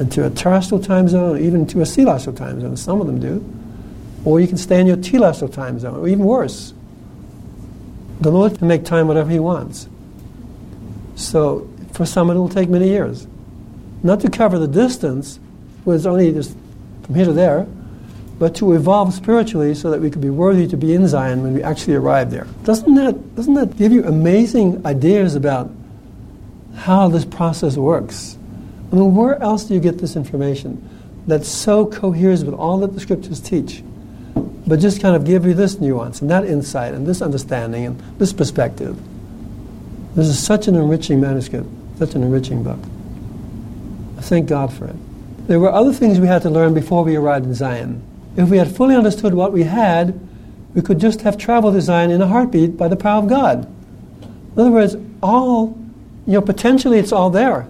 [0.00, 2.76] into a terrestrial time zone, or even into a celestial time zone.
[2.76, 3.44] Some of them do.
[4.24, 6.72] Or you can stay in your telestial time zone, or even worse.
[8.20, 9.88] The Lord can make time whatever He wants.
[11.14, 13.26] So, for some, it will take many years.
[14.02, 15.38] Not to cover the distance,
[15.84, 16.56] where it's only just
[17.02, 17.66] from here to there,
[18.38, 21.54] but to evolve spiritually so that we could be worthy to be in Zion when
[21.54, 22.46] we actually arrive there.
[22.64, 25.70] Doesn't that, doesn't that give you amazing ideas about
[26.76, 28.38] how this process works?
[28.92, 30.88] I mean, where else do you get this information
[31.26, 33.82] that so coheres with all that the scriptures teach?
[34.66, 38.00] But just kind of give you this nuance and that insight and this understanding and
[38.18, 38.98] this perspective.
[40.14, 41.68] This is such an enriching manuscript,
[41.98, 42.78] such an enriching book.
[44.16, 44.96] I thank God for it.
[45.48, 48.02] There were other things we had to learn before we arrived in Zion.
[48.38, 50.18] If we had fully understood what we had,
[50.72, 53.66] we could just have travel design in a heartbeat by the power of God.
[54.54, 55.76] In other words, all,
[56.24, 57.66] you know, potentially it's all there.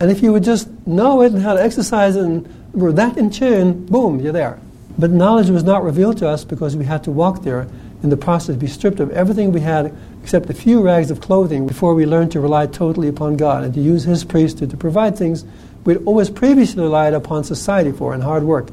[0.00, 3.16] And if you would just know it and how to exercise it and were that
[3.16, 4.58] in tune, boom, you're there.
[4.98, 7.68] But knowledge was not revealed to us because we had to walk there
[8.02, 11.68] in the process, be stripped of everything we had except a few rags of clothing
[11.68, 15.16] before we learned to rely totally upon God and to use His priesthood to provide
[15.16, 15.44] things
[15.84, 18.70] we'd always previously relied upon society for and hard work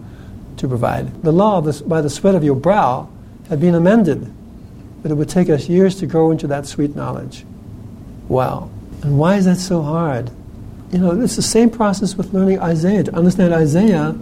[0.58, 1.24] to provide.
[1.24, 3.10] The law by the sweat of your brow
[3.50, 4.32] had been amended,
[5.02, 7.46] but it would take us years to grow into that sweet knowledge.
[8.28, 8.70] Wow.
[9.02, 10.30] And why is that so hard?
[10.92, 13.04] You know, it's the same process with learning Isaiah.
[13.04, 14.16] To understand Isaiah,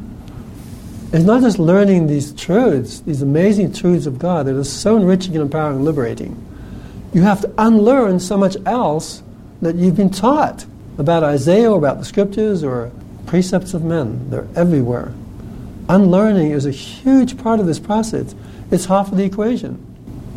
[1.14, 5.36] It's not just learning these truths, these amazing truths of God that are so enriching
[5.36, 6.44] and empowering and liberating.
[7.14, 9.24] You have to unlearn so much else
[9.62, 10.66] that you've been taught
[10.98, 12.92] about Isaiah or about the scriptures or
[13.26, 14.30] precepts of men.
[14.30, 15.14] They're everywhere.
[15.90, 18.36] Unlearning is a huge part of this process.
[18.72, 19.84] It's half of the equation.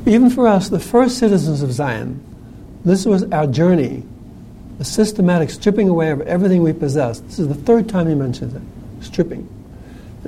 [0.06, 2.24] Even for us, the first citizens of Zion,
[2.84, 4.04] this was our journey,
[4.78, 7.24] a systematic stripping away of everything we possessed.
[7.26, 8.62] This is the third time he mentions it
[9.04, 9.48] stripping.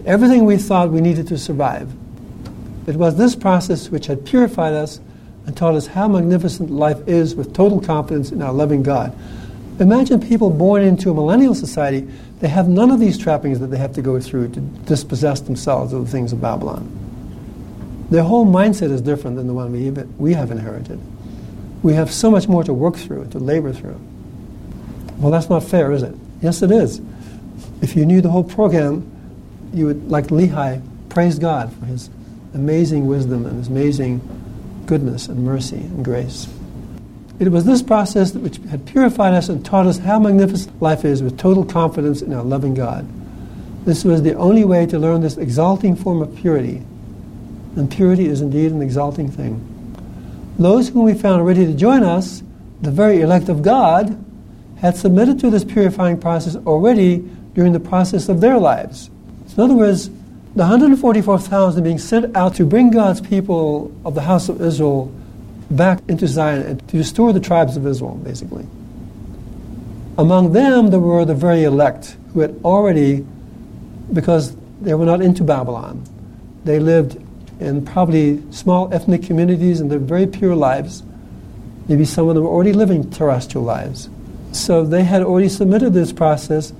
[0.07, 1.93] Everything we thought we needed to survive.
[2.87, 5.01] It was this process which had purified us
[5.47, 9.17] and taught us how magnificent life is with total confidence in our loving God.
[9.81, 12.09] Imagine people born into a millennial society,
[12.41, 15.93] they have none of these trappings that they have to go through to dispossess themselves
[15.93, 16.99] of the things of Babylon.
[18.11, 21.01] Their whole mindset is different than the one we, we have inherited.
[21.83, 23.99] We have so much more to work through, to labor through.
[25.19, 26.15] Well, that's not fair, is it?
[26.43, 27.01] Yes, it is.
[27.81, 29.11] If you knew the whole program,
[29.73, 32.11] you would, like Lehi, praise God for his
[32.55, 34.21] amazing wisdom and his amazing
[34.87, 36.49] goodness and mercy and grace.
[37.43, 41.25] It was this process which had purified us and taught us how magnificent life is
[41.25, 43.05] with total confidence in our loving God.
[43.85, 46.85] This was the only way to learn this exalting form of purity.
[47.75, 49.59] And purity is indeed an exalting thing.
[50.57, 52.45] Those whom we found ready to join us,
[52.81, 54.25] the very elect of God,
[54.77, 59.11] had submitted to this purifying process already during the process of their lives.
[59.49, 60.11] So in other words,
[60.55, 65.13] the 144,000 being sent out to bring God's people of the house of Israel
[65.77, 68.67] back into Zion and to restore the tribes of Israel, basically.
[70.19, 73.25] Among them, there were the very elect who had already,
[74.13, 76.05] because they were not into Babylon,
[76.65, 77.21] they lived
[77.61, 81.03] in probably small ethnic communities and their very pure lives.
[81.89, 84.09] Maybe some of them were already living terrestrial lives.
[84.53, 86.73] So they had already submitted this process,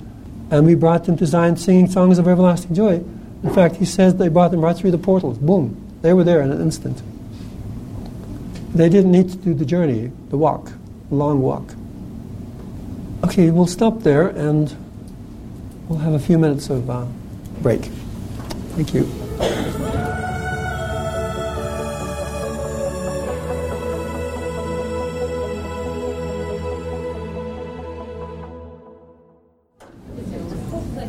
[0.51, 3.03] and we brought them to Zion singing songs of everlasting joy.
[3.43, 5.37] In fact, he says they brought them right through the portals.
[5.37, 5.79] Boom.
[6.01, 7.01] They were there in an instant.
[8.75, 10.71] They didn't need to do the journey, the walk,
[11.11, 11.75] long walk.
[13.23, 14.75] Okay, we'll stop there and
[15.87, 17.05] we'll have a few minutes of uh,
[17.61, 17.81] break.
[18.75, 19.07] Thank you.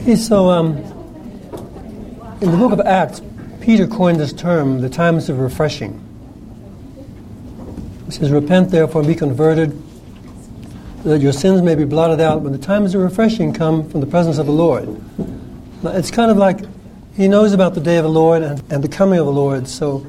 [0.02, 0.76] Okay, so um,
[2.42, 3.22] in the book of Acts,
[3.62, 6.03] Peter coined this term, the times of refreshing.
[8.06, 9.80] He says, Repent therefore and be converted,
[11.04, 14.06] that your sins may be blotted out when the times of refreshing come from the
[14.06, 14.88] presence of the Lord.
[15.82, 16.60] Now, it's kind of like
[17.16, 19.68] he knows about the day of the Lord and, and the coming of the Lord,
[19.68, 20.06] so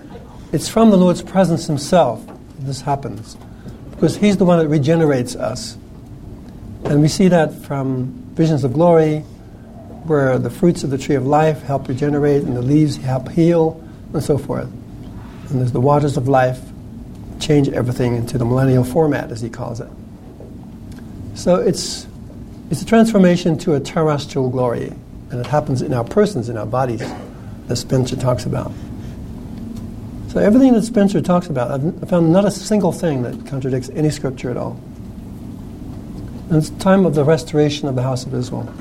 [0.51, 3.37] it's from the Lord's presence himself that this happens.
[3.91, 5.77] Because he's the one that regenerates us.
[6.85, 9.19] And we see that from visions of glory,
[10.05, 13.81] where the fruits of the tree of life help regenerate and the leaves help heal
[14.13, 14.71] and so forth.
[15.49, 16.61] And there's the waters of life
[17.39, 19.89] change everything into the millennial format, as he calls it.
[21.35, 22.07] So it's,
[22.69, 24.93] it's a transformation to a terrestrial glory,
[25.29, 27.01] and it happens in our persons, in our bodies,
[27.69, 28.71] as Spencer talks about.
[30.29, 34.09] So everything that Spencer talks about, I've found not a single thing that contradicts any
[34.09, 34.79] scripture at all.
[36.49, 38.71] And it's time of the restoration of the house of Israel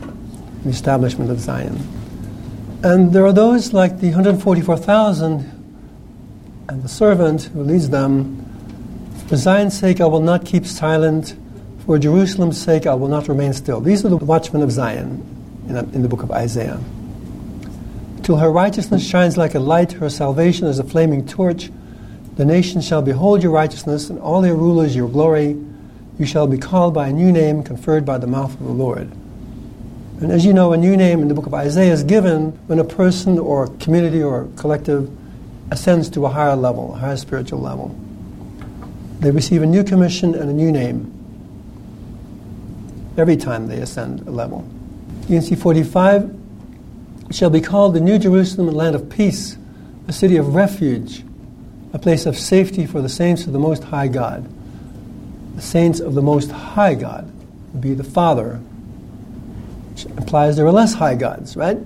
[0.64, 1.78] the establishment of Zion.
[2.82, 5.53] And there are those like the 144,000
[6.68, 8.40] and the servant who leads them.
[9.28, 11.36] For Zion's sake, I will not keep silent.
[11.84, 13.80] For Jerusalem's sake, I will not remain still.
[13.80, 15.22] These are the watchmen of Zion
[15.68, 16.80] in, the book of Isaiah.
[18.22, 21.70] Till her righteousness shines like a light, her salvation as a flaming torch.
[22.36, 25.56] The nations shall behold your righteousness, and all their rulers your glory.
[26.18, 29.10] You shall be called by a new name conferred by the mouth of the Lord.
[30.20, 32.78] And as you know, a new name in the book of Isaiah is given when
[32.78, 35.10] a person or community or collective
[35.75, 37.89] ascends to a higher level, a higher spiritual level.
[39.18, 41.11] They receive a new commission and a new name
[43.18, 44.61] every time they ascend a level.
[45.27, 46.33] D&C 45
[47.33, 49.57] shall be called the New Jerusalem, a land of peace,
[50.07, 51.25] a city of refuge,
[51.93, 54.49] a place of safety for the saints of the Most High God.
[55.57, 57.25] The saints of the Most High God
[57.72, 58.61] would be the Father,
[59.91, 61.79] which implies there are less high gods, right?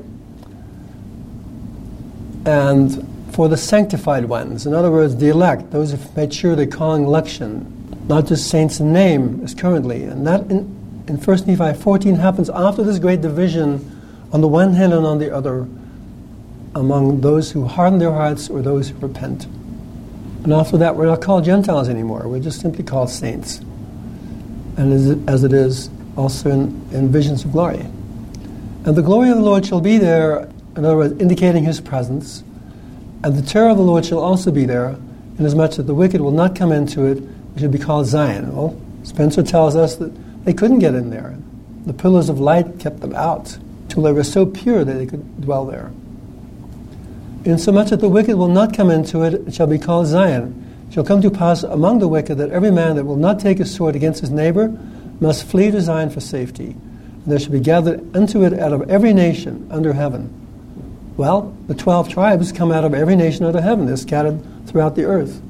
[2.45, 6.66] And for the sanctified ones, in other words, the elect, those who've made sure they're
[6.66, 10.04] calling election, not just saints in name as currently.
[10.04, 13.94] And that in, in 1 Nephi 14 happens after this great division
[14.32, 15.66] on the one hand and on the other
[16.74, 19.46] among those who harden their hearts or those who repent.
[20.44, 22.28] And after that, we're not called Gentiles anymore.
[22.28, 23.58] We're just simply called saints.
[24.76, 27.80] And as it, as it is also in, in visions of glory.
[28.84, 30.48] And the glory of the Lord shall be there
[30.78, 32.44] in other words, indicating his presence.
[33.24, 34.96] And the terror of the Lord shall also be there,
[35.38, 38.54] inasmuch that the wicked will not come into it, which shall be called Zion.
[38.54, 40.12] Well, Spencer tells us that
[40.44, 41.36] they couldn't get in there.
[41.86, 43.58] The pillars of light kept them out
[43.88, 45.90] till they were so pure that they could dwell there.
[47.44, 50.66] Insomuch that the wicked will not come into it, it shall be called Zion.
[50.88, 53.58] It shall come to pass among the wicked that every man that will not take
[53.58, 54.68] his sword against his neighbor
[55.20, 56.70] must flee to Zion for safety.
[56.70, 60.38] And there shall be gathered unto it out of every nation under heaven.
[61.18, 63.86] Well, the twelve tribes come out of every nation under heaven.
[63.86, 65.42] They're scattered throughout the earth.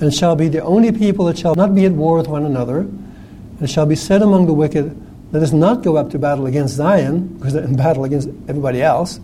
[0.00, 2.80] And shall be the only people that shall not be at war with one another.
[2.80, 6.74] And shall be said among the wicked, let us not go up to battle against
[6.74, 9.20] Zion, because they're in battle against everybody else.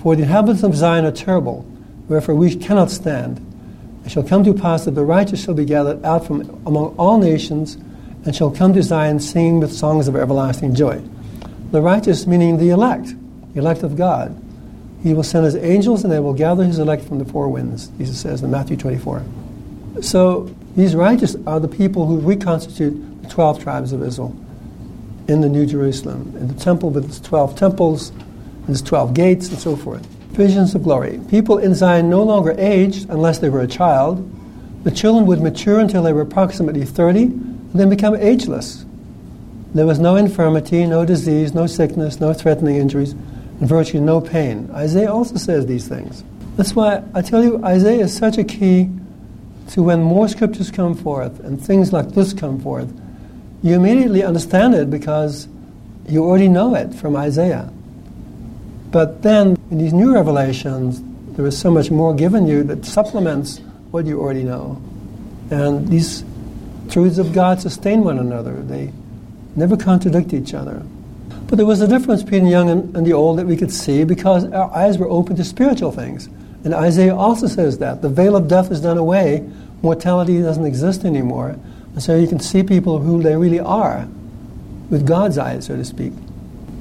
[0.00, 1.66] For the inhabitants of Zion are terrible,
[2.08, 3.44] wherefore we cannot stand.
[4.04, 7.18] It shall come to pass that the righteous shall be gathered out from among all
[7.18, 7.74] nations,
[8.24, 11.02] and shall come to Zion singing with songs of everlasting joy.
[11.72, 13.14] The righteous meaning the elect,
[13.54, 14.40] the elect of God.
[15.02, 17.88] He will send his angels, and they will gather his elect from the four winds,
[17.98, 19.24] Jesus says in Matthew 24.
[20.02, 24.36] So these righteous are the people who reconstitute the 12 tribes of Israel
[25.28, 28.12] in the New Jerusalem, in the temple with its 12 temples,
[28.68, 30.04] its 12 gates, and so forth.
[30.32, 31.20] Visions of glory.
[31.28, 34.28] People in Zion no longer aged unless they were a child.
[34.84, 38.84] The children would mature until they were approximately 30 and then become ageless.
[39.74, 43.14] There was no infirmity, no disease, no sickness, no threatening injuries,
[43.60, 44.70] virtually no pain.
[44.72, 46.24] Isaiah also says these things.
[46.56, 48.90] That's why I tell you, Isaiah is such a key
[49.68, 52.92] to when more scriptures come forth and things like this come forth
[53.62, 55.46] you immediately understand it because
[56.08, 57.70] you already know it from Isaiah.
[58.90, 61.02] But then in these new revelations,
[61.36, 63.58] there is so much more given you that supplements
[63.90, 64.82] what you already know.
[65.50, 66.24] And these
[66.88, 68.92] truths of God sustain one another, they
[69.56, 70.82] never contradict each other.
[71.50, 73.72] But there was a difference between the young and, and the old that we could
[73.72, 76.28] see because our eyes were open to spiritual things.
[76.62, 78.02] And Isaiah also says that.
[78.02, 79.44] The veil of death is done away,
[79.82, 81.58] mortality doesn't exist anymore.
[81.94, 84.06] And so you can see people who they really are
[84.90, 86.12] with God's eyes, so to speak.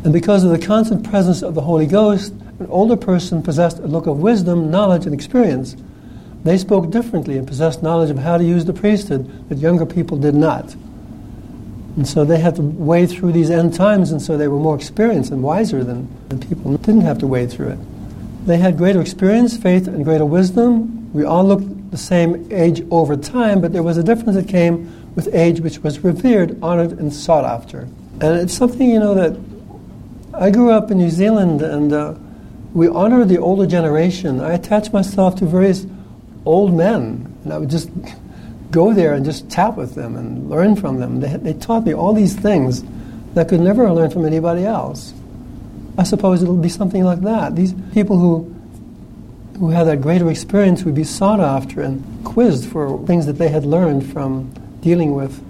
[0.03, 3.87] And because of the constant presence of the Holy Ghost, an older person possessed a
[3.87, 5.75] look of wisdom, knowledge, and experience.
[6.43, 10.17] They spoke differently and possessed knowledge of how to use the priesthood that younger people
[10.17, 10.75] did not.
[11.95, 14.75] And so they had to wade through these end times, and so they were more
[14.75, 17.79] experienced and wiser than, than people who didn't have to wade through it.
[18.45, 21.11] They had greater experience, faith, and greater wisdom.
[21.13, 25.13] We all looked the same age over time, but there was a difference that came
[25.15, 27.81] with age which was revered, honored, and sought after.
[28.21, 29.37] And it's something, you know, that
[30.33, 32.13] I grew up in New Zealand and uh,
[32.73, 34.39] we honor the older generation.
[34.39, 35.85] I attached myself to various
[36.45, 37.89] old men, and I would just
[38.71, 41.19] go there and just tap with them and learn from them.
[41.19, 42.83] They, they taught me all these things
[43.33, 45.13] that I could never learn from anybody else.
[45.97, 47.55] I suppose it'll be something like that.
[47.55, 48.55] These people who
[49.59, 53.49] who had that greater experience would be sought after and quizzed for things that they
[53.49, 54.49] had learned from
[54.79, 55.43] dealing with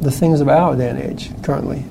[0.00, 1.84] the things of our day and age currently.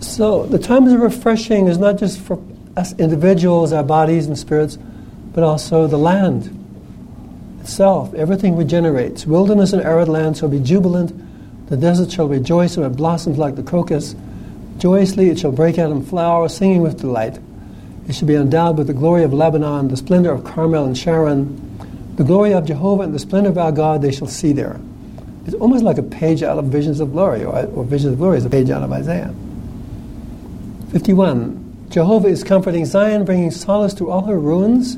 [0.00, 2.42] So the times of refreshing is not just for
[2.76, 4.76] us individuals, our bodies and spirits,
[5.32, 6.57] but also the land
[7.68, 8.14] itself.
[8.14, 9.26] Everything regenerates.
[9.26, 11.12] Wilderness and arid land shall be jubilant.
[11.68, 14.16] The desert shall rejoice and it blossoms like the crocus.
[14.78, 17.38] Joyously it shall break out in flower, singing with delight.
[18.08, 22.16] It shall be endowed with the glory of Lebanon, the splendor of Carmel and Sharon.
[22.16, 24.80] The glory of Jehovah and the splendor of our God they shall see there.
[25.44, 28.38] It's almost like a page out of Visions of Glory, or, or Visions of Glory
[28.38, 29.34] is a page out of Isaiah.
[30.90, 31.86] 51.
[31.90, 34.96] Jehovah is comforting Zion, bringing solace to all her ruins.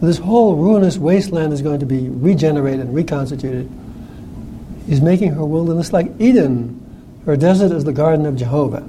[0.00, 3.70] This whole ruinous wasteland is going to be regenerated and reconstituted.
[4.86, 6.76] He's making her wilderness like Eden.
[7.26, 8.88] Her desert is the garden of Jehovah.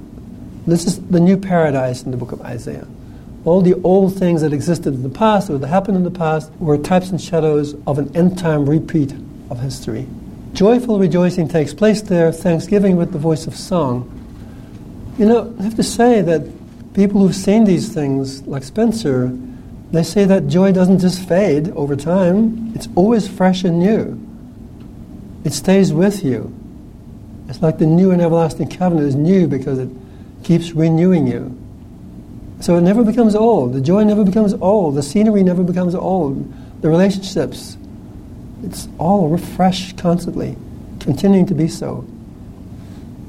[0.66, 2.86] This is the new paradise in the book of Isaiah.
[3.44, 6.50] All the old things that existed in the past or that happened in the past
[6.60, 9.12] were types and shadows of an end time repeat
[9.50, 10.06] of history.
[10.54, 14.08] Joyful rejoicing takes place there, thanksgiving with the voice of song.
[15.18, 19.36] You know, I have to say that people who've seen these things, like Spencer,
[19.92, 24.18] they say that joy doesn't just fade over time, it's always fresh and new.
[25.44, 26.54] It stays with you.
[27.48, 29.90] It's like the new and everlasting covenant is new because it
[30.42, 31.58] keeps renewing you.
[32.60, 33.74] So it never becomes old.
[33.74, 34.94] The joy never becomes old.
[34.94, 36.50] The scenery never becomes old.
[36.80, 37.76] The relationships,
[38.62, 40.56] it's all refreshed constantly,
[41.00, 42.06] continuing to be so.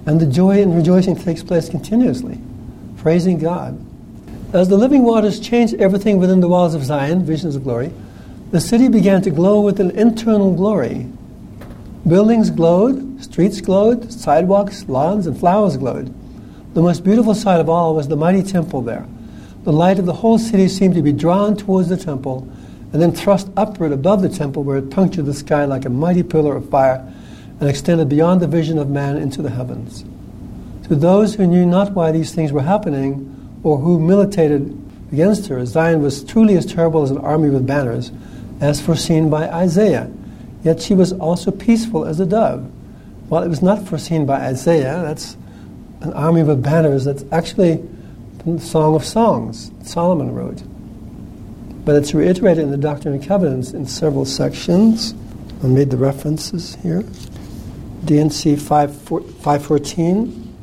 [0.06, 2.40] And the joy and rejoicing takes place continuously,
[2.98, 3.80] praising God.
[4.54, 7.92] As the living waters changed everything within the walls of Zion, visions of glory,
[8.52, 11.08] the city began to glow with an internal glory.
[12.08, 16.14] Buildings glowed, streets glowed, sidewalks, lawns, and flowers glowed.
[16.76, 19.08] The most beautiful sight of all was the mighty temple there.
[19.64, 22.48] the light of the whole city seemed to be drawn towards the temple
[22.92, 26.22] and then thrust upward above the temple where it punctured the sky like a mighty
[26.22, 27.12] pillar of fire
[27.60, 30.04] and extended beyond the vision of man into the heavens.
[30.90, 33.33] To those who knew not why these things were happening
[33.64, 34.78] or who militated
[35.12, 38.12] against her, Zion was truly as terrible as an army with banners,
[38.60, 40.12] as foreseen by Isaiah.
[40.64, 42.70] Yet she was also peaceful as a dove.
[43.30, 45.02] Well, it was not foreseen by Isaiah.
[45.04, 45.38] That's
[46.02, 47.06] an army with banners.
[47.06, 47.84] That's actually
[48.46, 50.62] the Song of Songs Solomon wrote.
[51.86, 55.14] But it's reiterated in the Doctrine and Covenants in several sections.
[55.64, 57.04] I made the references here.
[58.06, 60.54] D&C 514,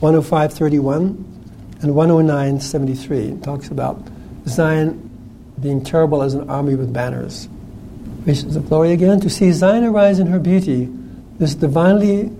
[0.00, 1.35] 10531,
[1.82, 3.38] and 10973.
[3.42, 4.00] Talks about
[4.46, 5.02] Zion
[5.60, 7.48] being terrible as an army with banners.
[8.24, 9.20] Visions of glory again.
[9.20, 10.88] To see Zion arise in her beauty,
[11.38, 12.30] this divinely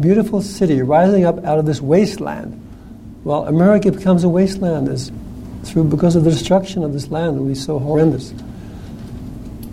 [0.00, 2.64] beautiful city rising up out of this wasteland.
[3.24, 5.10] Well, America becomes a wasteland is
[5.64, 8.32] through because of the destruction of this land that will be so horrendous.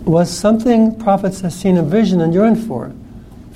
[0.04, 2.92] Was something prophets have seen a vision and yearned for.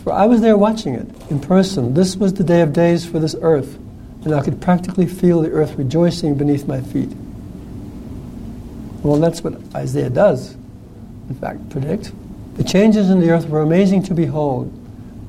[0.02, 1.94] For I was there watching it in person.
[1.94, 3.78] This was the day of days for this earth,
[4.24, 7.10] and I could practically feel the earth rejoicing beneath my feet.
[9.02, 10.54] Well, that's what Isaiah does,
[11.28, 12.12] in fact, predict.
[12.56, 14.70] The changes in the earth were amazing to behold.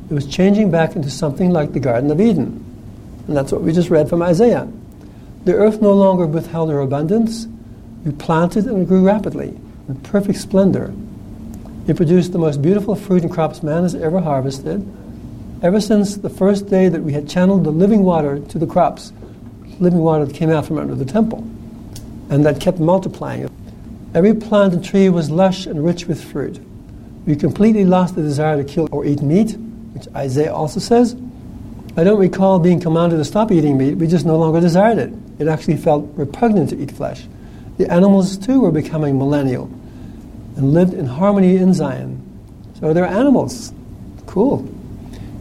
[0.10, 2.66] It was changing back into something like the Garden of Eden.
[3.28, 4.68] And that's what we just read from Isaiah.
[5.46, 7.48] The earth no longer withheld her abundance.
[8.04, 10.94] We planted and it grew rapidly, in perfect splendor.
[11.88, 14.86] It produced the most beautiful fruit and crops man has ever harvested.
[15.62, 19.14] Ever since the first day that we had channeled the living water to the crops,
[19.80, 21.48] living water that came out from under the temple,
[22.32, 23.48] and that kept multiplying.
[24.16, 26.60] Every plant and tree was lush and rich with fruit.
[27.28, 29.52] We completely lost the desire to kill or eat meat,
[29.94, 31.16] which Isaiah also says.
[31.96, 35.14] I don't recall being commanded to stop eating meat, we just no longer desired it.
[35.38, 37.28] It actually felt repugnant to eat flesh.
[37.78, 39.66] The animals, too, were becoming millennial
[40.56, 42.20] and lived in harmony in Zion.
[42.80, 43.72] So they're animals.
[44.26, 44.68] Cool.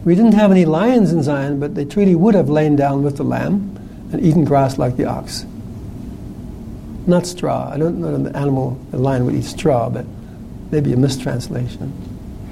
[0.03, 3.17] We didn't have any lions in Zion, but they truly would have lain down with
[3.17, 3.77] the lamb
[4.11, 5.45] and eaten grass like the ox.
[7.05, 7.69] Not straw.
[7.71, 10.05] I don't know an animal, a lion would eat straw, but
[10.71, 11.93] maybe a mistranslation.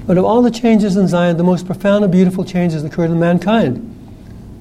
[0.06, 3.18] But of all the changes in Zion, the most profound and beautiful changes occurred in
[3.18, 3.78] mankind.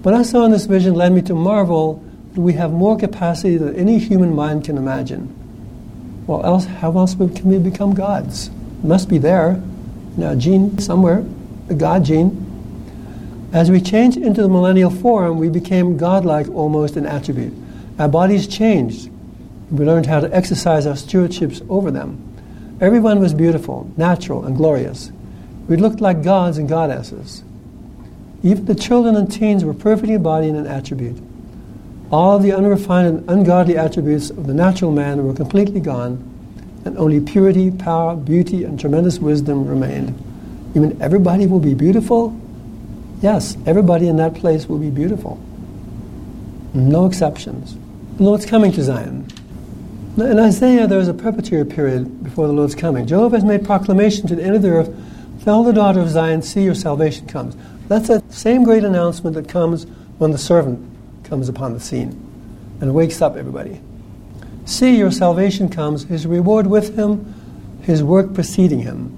[0.04, 3.58] What I saw in this vision led me to marvel that we have more capacity
[3.58, 5.36] than any human mind can imagine.
[6.28, 8.48] Well, else, how else can we become gods?
[8.48, 9.62] It must be there,
[10.16, 11.26] in a gene somewhere,
[11.68, 12.46] the God gene.
[13.52, 17.54] As we changed into the millennial form, we became godlike almost in attribute.
[17.98, 19.10] Our bodies changed.
[19.72, 22.24] We learned how to exercise our stewardships over them.
[22.80, 25.12] Everyone was beautiful, natural, and glorious.
[25.68, 27.44] We looked like gods and goddesses.
[28.44, 31.18] Even the children and teens were perfectly embodied in an attribute.
[32.12, 36.24] All the unrefined and ungodly attributes of the natural man were completely gone,
[36.86, 40.18] and only purity, power, beauty, and tremendous wisdom remained.
[40.76, 42.40] You mean everybody will be beautiful?
[43.22, 45.40] Yes, everybody in that place will be beautiful.
[46.74, 47.76] No exceptions.
[48.18, 49.28] The Lord's coming to Zion.
[50.18, 53.08] In Isaiah, there is a preparatory period before the Lord's coming.
[53.08, 54.96] Jehovah has made proclamation to the end of the earth
[55.44, 57.56] Tell the daughter of Zion, see your salvation comes.
[57.88, 59.86] That's that same great announcement that comes
[60.18, 60.86] when the servant
[61.24, 62.10] comes upon the scene
[62.82, 63.80] and wakes up everybody.
[64.66, 67.34] See, your salvation comes, his reward with him,
[67.84, 69.16] his work preceding him.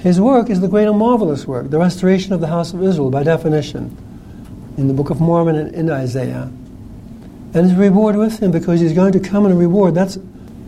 [0.00, 3.10] His work is the great and marvelous work, the restoration of the house of Israel
[3.10, 3.96] by definition,
[4.78, 6.50] in the Book of Mormon and in Isaiah.
[7.52, 9.94] And his reward with him because he's going to come and reward.
[9.94, 10.18] That's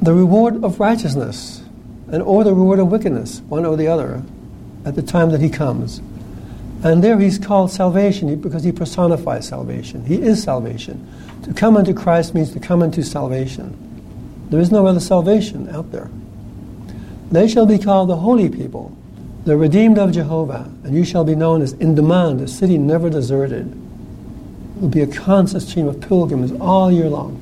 [0.03, 1.63] the reward of righteousness,
[2.11, 4.23] and or the reward of wickedness, one or the other,
[4.85, 6.03] at the time that he comes.
[6.85, 10.05] And there he's called salvation because he personifies salvation.
[10.05, 11.09] He is salvation.
[11.45, 13.79] To come unto Christ means to come unto salvation.
[14.51, 16.11] There is no other salvation out there.
[17.31, 18.95] They shall be called the holy people,
[19.45, 23.11] the redeemed of Jehovah, and you shall be known as in demand, a city never
[23.11, 23.73] deserted.
[23.73, 27.41] There will be a constant stream of pilgrims all year long,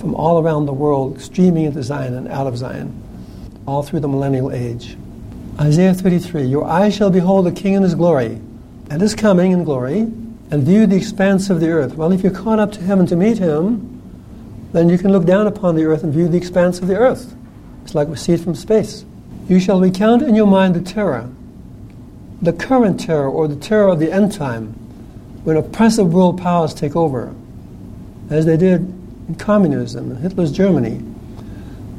[0.00, 3.02] from all around the world, streaming into Zion and out of Zion,
[3.66, 4.96] all through the millennial age.
[5.60, 8.40] Isaiah 33 Your eyes shall behold the King in his glory
[8.90, 10.00] and his coming in glory
[10.50, 11.94] and view the expanse of the earth.
[11.94, 13.90] Well, if you're caught up to heaven to meet him,
[14.72, 17.34] then you can look down upon the earth and view the expanse of the earth.
[17.82, 19.04] It's like we see it from space.
[19.48, 21.28] You shall recount in your mind the terror,
[22.40, 24.68] the current terror or the terror of the end time,
[25.44, 27.34] when oppressive world powers take over,
[28.30, 28.80] as they did
[29.28, 30.96] in communism in Hitler's Germany.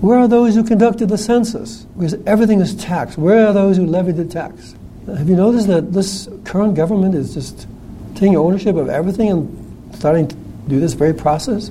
[0.01, 1.83] Where are those who conducted the census?
[1.97, 3.17] Because everything is taxed.
[3.17, 4.75] Where are those who levied the tax?
[5.05, 7.67] Have you noticed that this current government is just
[8.15, 10.35] taking ownership of everything and starting to
[10.67, 11.69] do this very process?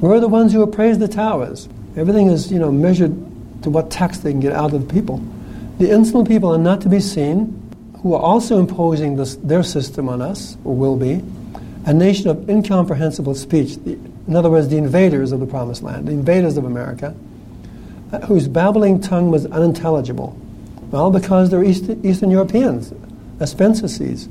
[0.00, 1.68] We're the ones who appraised the towers.
[1.96, 3.27] Everything is, you know, measured
[3.62, 5.22] to what tax they can get out of the people.
[5.78, 7.54] The insolent people are not to be seen,
[8.02, 11.22] who are also imposing this, their system on us, or will be,
[11.86, 13.76] a nation of incomprehensible speech.
[13.76, 13.92] The,
[14.26, 17.14] in other words, the invaders of the Promised Land, the invaders of America,
[18.12, 20.38] uh, whose babbling tongue was unintelligible.
[20.90, 22.92] Well, because they're East, Eastern Europeans,
[23.40, 24.28] as Spencer sees,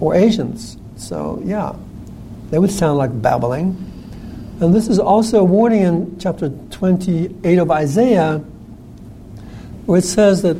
[0.00, 0.76] or Asians.
[0.96, 1.74] So, yeah,
[2.50, 3.89] they would sound like babbling.
[4.60, 8.38] And this is also a warning in chapter 28 of Isaiah,
[9.86, 10.58] where it says that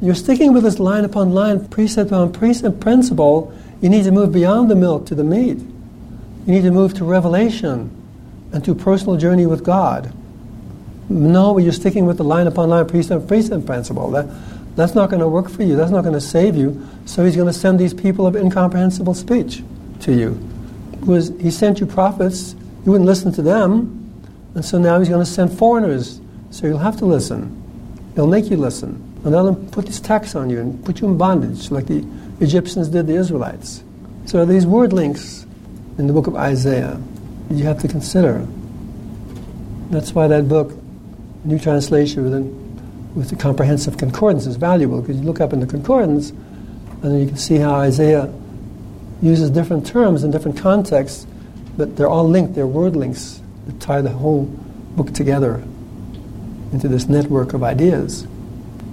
[0.00, 3.52] you're sticking with this line upon line, precept upon precept principle.
[3.80, 5.58] You need to move beyond the milk to the meat.
[5.58, 7.94] You need to move to revelation
[8.52, 10.12] and to personal journey with God.
[11.08, 14.10] No, you're sticking with the line upon line, precept precept principle.
[14.10, 14.26] That,
[14.74, 15.76] that's not going to work for you.
[15.76, 16.86] That's not going to save you.
[17.06, 19.62] So he's going to send these people of incomprehensible speech
[20.00, 20.30] to you.
[21.00, 22.54] Because he sent you prophets,
[22.88, 24.10] you wouldn't listen to them.
[24.54, 26.22] And so now he's going to send foreigners.
[26.48, 27.54] So you'll have to listen.
[28.14, 28.94] He'll make you listen.
[29.26, 32.02] And they'll put this tax on you and put you in bondage like the
[32.40, 33.84] Egyptians did the Israelites.
[34.24, 35.44] So these word links
[35.98, 36.98] in the book of Isaiah
[37.50, 38.46] you have to consider.
[39.90, 40.72] That's why that book,
[41.44, 45.66] New Translation with, with the comprehensive concordance, is valuable because you look up in the
[45.66, 46.30] concordance
[47.02, 48.32] and you can see how Isaiah
[49.20, 51.26] uses different terms in different contexts,
[51.78, 54.44] but they're all linked, they're word links that tie the whole
[54.96, 55.62] book together
[56.72, 58.26] into this network of ideas.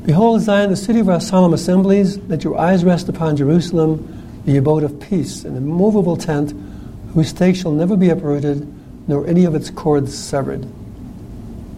[0.05, 4.55] Behold, Zion, the city of our solemn assemblies, let your eyes rest upon Jerusalem, the
[4.57, 6.53] abode of peace, an immovable tent,
[7.13, 8.71] whose stake shall never be uprooted,
[9.07, 10.63] nor any of its cords severed.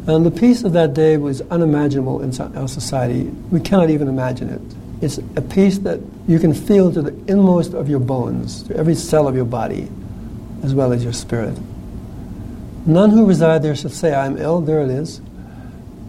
[0.07, 3.23] And the peace of that day was unimaginable in our society.
[3.49, 4.61] We cannot even imagine it.
[5.01, 8.95] It's a peace that you can feel to the inmost of your bones, to every
[8.95, 9.89] cell of your body,
[10.63, 11.57] as well as your spirit.
[12.85, 14.61] None who reside there shall say, I am ill.
[14.61, 15.21] There it is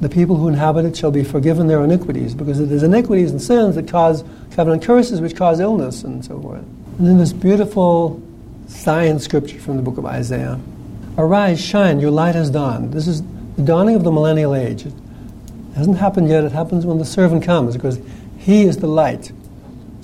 [0.01, 3.43] the people who inhabit it shall be forgiven their iniquities, because it is iniquities and
[3.43, 4.23] sins that cause
[4.53, 6.62] covenant curses, which cause illness and so forth.
[6.99, 8.23] And then this beautiful
[8.69, 10.61] science scripture from the book of Isaiah
[11.16, 12.93] Arise, shine, your light has dawned.
[12.93, 14.87] This is the dawning of the millennial age.
[14.87, 14.93] It
[15.75, 17.99] hasn't happened yet, it happens when the servant comes, because
[18.39, 19.33] he is the light.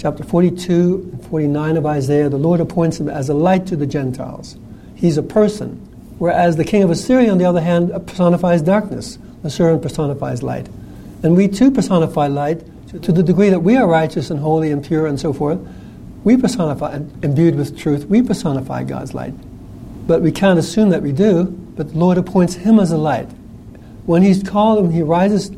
[0.04, 3.86] Chapter 42 and 49 of Isaiah, the Lord appoints him as a light to the
[3.86, 4.54] Gentiles.
[4.94, 5.76] He's a person.
[6.18, 9.18] Whereas the king of Assyria, on the other hand, personifies darkness.
[9.42, 10.68] The servant personifies light.
[11.22, 12.62] And we too personify light
[13.02, 15.58] to the degree that we are righteous and holy and pure and so forth.
[16.22, 19.32] We personify, imbued with truth, we personify God's light.
[20.06, 23.30] But we can't assume that we do, but the Lord appoints him as a light.
[24.04, 25.48] When he's called and he rises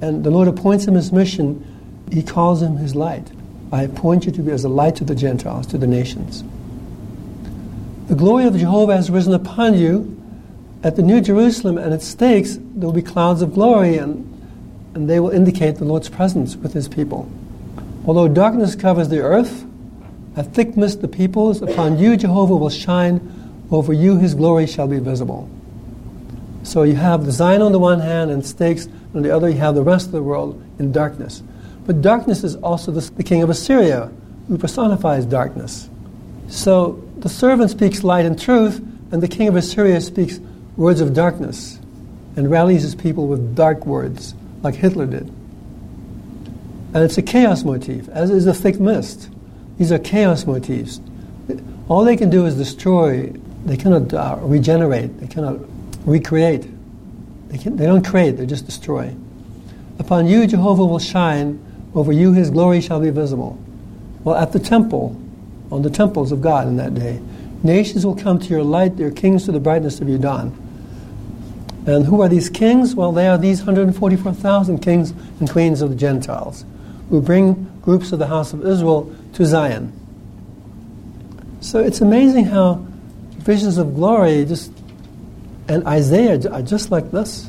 [0.00, 3.28] and the Lord appoints him his mission, he calls him his light.
[3.72, 6.42] I appoint you to be as a light to the Gentiles, to the nations.
[8.08, 10.16] The glory of Jehovah has risen upon you,
[10.82, 14.26] at the New Jerusalem and its stakes, there will be clouds of glory, and,
[14.94, 17.30] and they will indicate the Lord's presence with his people.
[18.06, 19.64] Although darkness covers the earth,
[20.36, 24.88] a thick mist the peoples, upon you Jehovah will shine, over you his glory shall
[24.88, 25.48] be visible.
[26.62, 29.58] So you have the Zion on the one hand and stakes, on the other you
[29.58, 31.42] have the rest of the world in darkness.
[31.90, 34.12] But darkness is also the, the king of Assyria,
[34.46, 35.90] who personifies darkness.
[36.46, 38.78] So the servant speaks light and truth,
[39.10, 40.38] and the king of Assyria speaks
[40.76, 41.80] words of darkness
[42.36, 45.26] and rallies his people with dark words, like Hitler did.
[46.94, 49.28] And it's a chaos motif, as is a thick mist.
[49.76, 51.00] These are chaos motifs.
[51.88, 53.32] All they can do is destroy.
[53.64, 55.18] They cannot uh, regenerate.
[55.18, 55.58] They cannot
[56.06, 56.68] recreate.
[57.48, 59.12] They, can, they don't create, they just destroy.
[59.98, 61.66] Upon you, Jehovah will shine.
[61.94, 63.58] Over you, his glory shall be visible.
[64.24, 65.20] Well, at the temple,
[65.70, 67.20] on the temples of God in that day,
[67.62, 70.56] nations will come to your light, their kings to the brightness of your dawn.
[71.86, 72.94] And who are these kings?
[72.94, 76.64] Well, they are these 144,000 kings and queens of the Gentiles
[77.08, 79.92] who bring groups of the house of Israel to Zion.
[81.60, 82.86] So it's amazing how
[83.38, 84.72] visions of glory just
[85.68, 87.48] and Isaiah are just like this.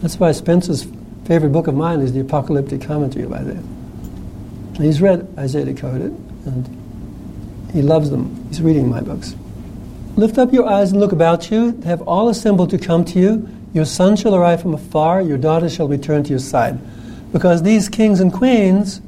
[0.00, 0.86] That's why Spencer's
[1.30, 3.62] favorite book of mine is the Apocalyptic Commentary of Isaiah.
[4.78, 6.10] He's read Isaiah Decoded,
[6.44, 8.48] and he loves them.
[8.48, 9.36] He's reading my books.
[10.16, 11.70] Lift up your eyes and look about you.
[11.70, 13.48] They have all assembled to come to you.
[13.72, 16.80] Your son shall arrive from afar, your daughter shall return to your side.
[17.30, 19.00] Because these kings and queens,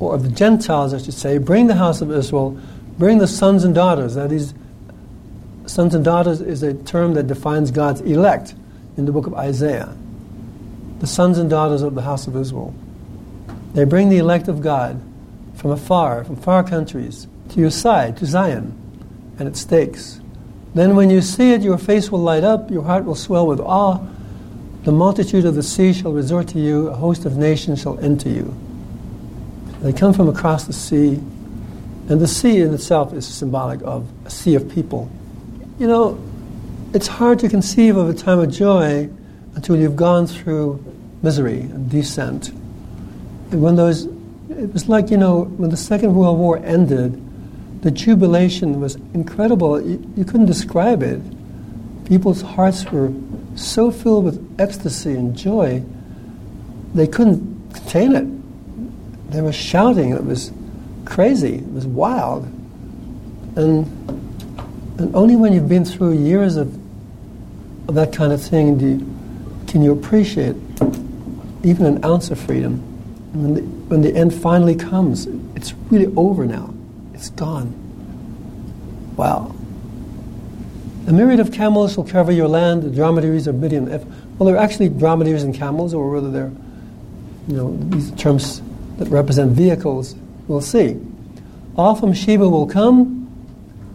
[0.00, 2.60] or of the Gentiles, I should say, bring the house of Israel,
[2.98, 4.14] bring the sons and daughters.
[4.14, 4.52] Now, these
[5.64, 8.54] sons and daughters is a term that defines God's elect
[8.98, 9.96] in the book of Isaiah.
[11.04, 12.74] The sons and daughters of the house of Israel.
[13.74, 15.02] They bring the elect of God
[15.54, 18.74] from afar, from far countries, to your side, to Zion
[19.38, 20.18] and its stakes.
[20.74, 23.60] Then when you see it, your face will light up, your heart will swell with
[23.60, 24.00] awe.
[24.84, 28.30] The multitude of the sea shall resort to you, a host of nations shall enter
[28.30, 28.56] you.
[29.82, 31.20] They come from across the sea,
[32.08, 35.10] and the sea in itself is symbolic of a sea of people.
[35.78, 36.24] You know,
[36.94, 39.10] it's hard to conceive of a time of joy
[39.54, 40.82] until you've gone through
[41.22, 42.48] misery and descent.
[43.50, 44.06] And when those,
[44.50, 47.20] it was like, you know, when the Second World War ended,
[47.82, 49.80] the jubilation was incredible.
[49.80, 51.20] You, you couldn't describe it.
[52.06, 53.12] People's hearts were
[53.56, 55.82] so filled with ecstasy and joy,
[56.94, 59.30] they couldn't contain it.
[59.30, 60.10] They were shouting.
[60.10, 60.52] It was
[61.04, 61.56] crazy.
[61.56, 62.44] It was wild.
[63.56, 63.86] And,
[64.98, 66.72] and only when you've been through years of,
[67.88, 69.13] of that kind of thing do you,
[69.66, 70.56] can you appreciate
[71.64, 72.78] even an ounce of freedom.
[73.32, 75.26] When the, when the end finally comes,
[75.56, 76.72] it's really over now.
[77.14, 77.72] It's gone.
[79.16, 79.54] Wow.
[81.06, 83.86] A myriad of camels will cover your land, the dromedaries are Midian.
[84.38, 86.52] Well, they're actually dromedaries and camels, or whether they're,
[87.48, 88.62] you know, these terms
[88.98, 90.14] that represent vehicles,
[90.48, 91.00] we'll see.
[91.76, 93.28] All from Sheba will come.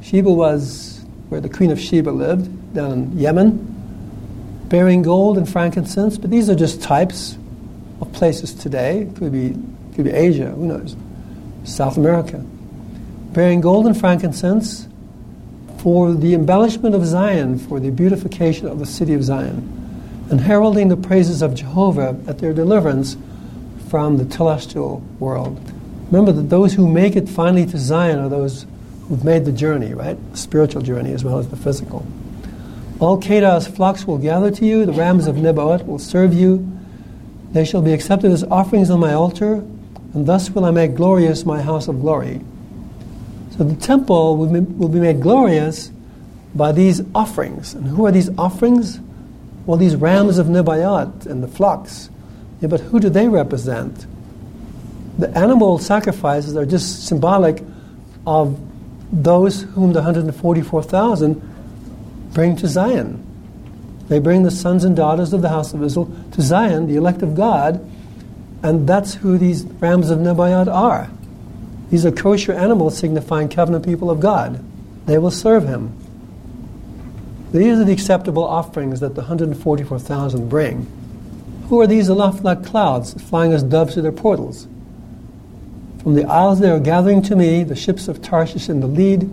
[0.02, 3.69] Sheba was where the Queen of Sheba lived, down in Yemen,
[4.70, 7.38] bearing gold and frankincense, but these are just types
[8.02, 9.02] of places today.
[9.02, 9.56] It could be,
[9.96, 10.96] could be Asia, who knows?
[11.64, 12.38] South America.
[13.34, 14.88] Bearing gold and frankincense
[15.80, 19.76] for the embellishment of Zion, for the beautification of the city of Zion,
[20.30, 23.18] and heralding the praises of Jehovah at their deliverance
[23.90, 25.60] from the telestial world.
[26.12, 28.66] Remember that those who make it finally to Zion are those
[29.08, 30.18] who've made the journey, right?
[30.32, 32.06] The spiritual journey as well as the physical.
[33.00, 36.70] All Kedar's flocks will gather to you, the rams of Nebaioth will serve you,
[37.52, 39.64] they shall be accepted as offerings on my altar,
[40.14, 42.42] and thus will I make glorious my house of glory.
[43.58, 45.92] So the temple will be, made glorious
[46.54, 47.74] by these offerings.
[47.74, 49.00] And who are these offerings?
[49.66, 52.10] Well, these rams of Nebaioth and the flocks.
[52.62, 54.06] Yeah, but who do they represent?
[55.18, 57.64] The animal sacrifices are just symbolic
[58.26, 58.60] of
[59.12, 61.42] those whom the 144,000
[62.34, 63.26] bring to Zion.
[64.08, 67.22] They bring the sons and daughters of the house of Israel to Zion, the elect
[67.22, 67.80] of God,
[68.64, 71.10] and that's who these rams of Nebaioth are.
[71.90, 74.64] These are kosher animals signifying covenant people of God.
[75.06, 75.96] They will serve him.
[77.52, 80.86] These are the acceptable offerings that the 144,000 bring.
[81.70, 84.68] Who are these aloft like clouds, flying as doves to their portals?
[86.04, 89.30] From the isles they are gathering to me, the ships of Tarshish in the lead,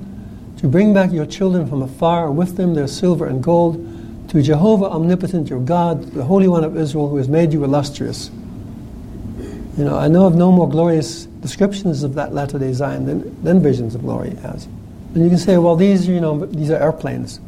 [0.58, 3.76] to bring back your children from afar, with them their silver and gold,
[4.28, 8.30] to Jehovah omnipotent, your God, the Holy One of Israel, who has made you illustrious.
[9.76, 13.42] You know, I know of no more glorious descriptions of that latter day Zion than,
[13.42, 14.66] than visions of glory has.
[15.14, 17.40] And you can say, well, these, are you know, these are airplanes.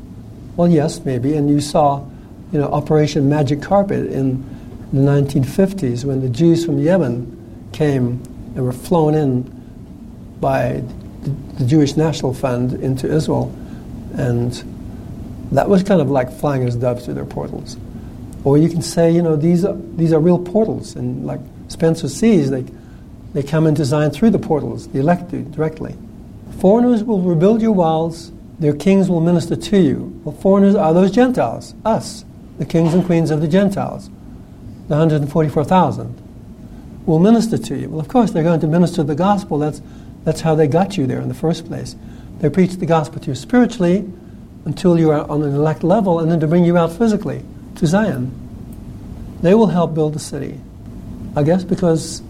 [0.56, 1.34] Well, yes, maybe.
[1.34, 2.04] And you saw,
[2.52, 4.42] you know, Operation Magic Carpet in
[4.92, 8.22] the 1950s when the Jews from Yemen came
[8.54, 9.42] and were flown in
[10.40, 10.82] by
[11.28, 13.54] the Jewish National Fund into Israel.
[14.14, 14.52] And
[15.52, 17.76] that was kind of like flying as doves through their portals.
[18.44, 20.96] Or you can say, you know, these are, these are real portals.
[20.96, 22.64] And like Spencer sees, they,
[23.34, 25.96] they come into Zion through the portals, the elect directly.
[26.60, 30.20] Foreigners will rebuild your walls, their kings will minister to you.
[30.24, 32.24] Well, foreigners are those Gentiles, us,
[32.58, 34.08] the kings and queens of the Gentiles,
[34.88, 36.22] the 144,000,
[37.06, 37.88] will minister to you.
[37.88, 39.58] Well, of course, they're going to minister the gospel.
[39.58, 39.80] That's,
[40.24, 41.96] that's how they got you there in the first place.
[42.40, 44.08] They preach the gospel to you spiritually,
[44.68, 47.42] until you are on an elect level, and then to bring you out physically
[47.76, 48.30] to Zion.
[49.40, 50.60] They will help build the city.
[51.34, 52.20] I guess because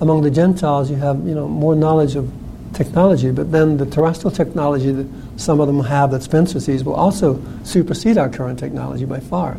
[0.00, 2.30] among the Gentiles you have you know more knowledge of
[2.72, 5.06] technology, but then the terrestrial technology that
[5.36, 9.56] some of them have that Spencer sees will also supersede our current technology by far.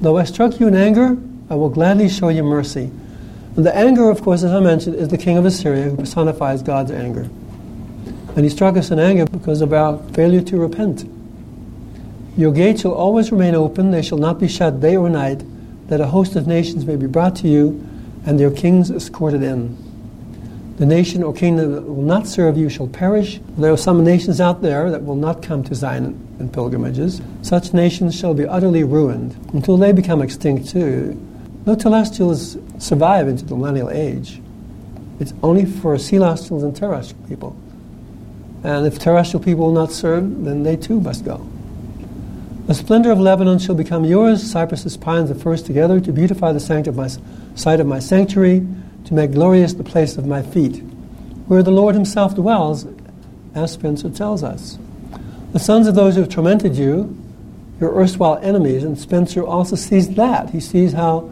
[0.00, 1.18] Though I struck you in anger,
[1.50, 2.90] I will gladly show you mercy.
[3.56, 6.90] The anger, of course, as I mentioned, is the king of Assyria who personifies God's
[6.90, 7.22] anger.
[8.36, 11.08] And he struck us in anger because of our failure to repent.
[12.36, 15.42] Your gates shall always remain open, they shall not be shut day or night,
[15.88, 17.82] that a host of nations may be brought to you,
[18.26, 19.74] and their kings escorted in.
[20.76, 23.40] The nation or kingdom that will not serve you shall perish.
[23.56, 27.22] There are some nations out there that will not come to Zion in pilgrimages.
[27.40, 31.18] Such nations shall be utterly ruined until they become extinct too.
[31.66, 34.40] No telestials survive into the millennial age.
[35.18, 37.56] It's only for celestials and terrestrial people.
[38.62, 41.46] And if terrestrial people will not serve, then they too must go.
[42.66, 46.60] The splendor of Lebanon shall become yours, cypresses, pines, and firs together, to beautify the
[46.60, 47.08] site of, my,
[47.54, 48.66] site of my sanctuary,
[49.04, 50.82] to make glorious the place of my feet,
[51.46, 52.86] where the Lord himself dwells,
[53.54, 54.78] as Spencer tells us.
[55.52, 57.16] The sons of those who have tormented you,
[57.80, 60.50] your erstwhile enemies, and Spencer also sees that.
[60.50, 61.30] He sees how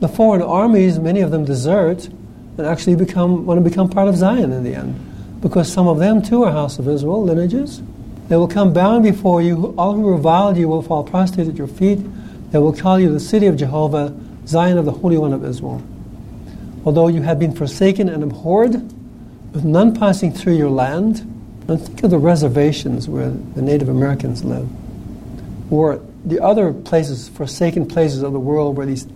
[0.00, 2.08] the foreign armies, many of them desert
[2.56, 5.40] and actually become want to become part of Zion in the end.
[5.40, 7.82] Because some of them too are house of Israel, lineages.
[8.28, 11.66] They will come bowing before you, all who reviled you will fall prostrate at your
[11.66, 11.98] feet.
[12.50, 14.16] They will call you the city of Jehovah,
[14.46, 15.82] Zion of the Holy One of Israel.
[16.86, 18.72] Although you have been forsaken and abhorred,
[19.52, 21.20] with none passing through your land,
[21.68, 24.68] and think of the reservations where the Native Americans live,
[25.70, 29.06] or the other places, forsaken places of the world where these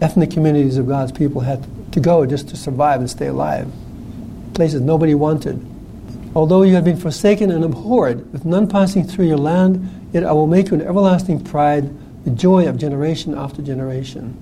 [0.00, 3.70] ethnic communities of God's people had to go just to survive and stay alive.
[4.54, 5.64] Places nobody wanted.
[6.34, 10.32] Although you have been forsaken and abhorred, with none passing through your land, yet I
[10.32, 11.90] will make you an everlasting pride,
[12.24, 14.36] the joy of generation after generation.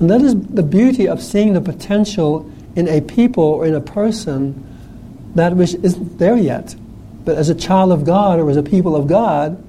[0.00, 3.80] And that is the beauty of seeing the potential in a people or in a
[3.80, 4.62] person
[5.34, 6.74] that which isn't there yet.
[7.24, 9.62] But as a child of God or as a people of God,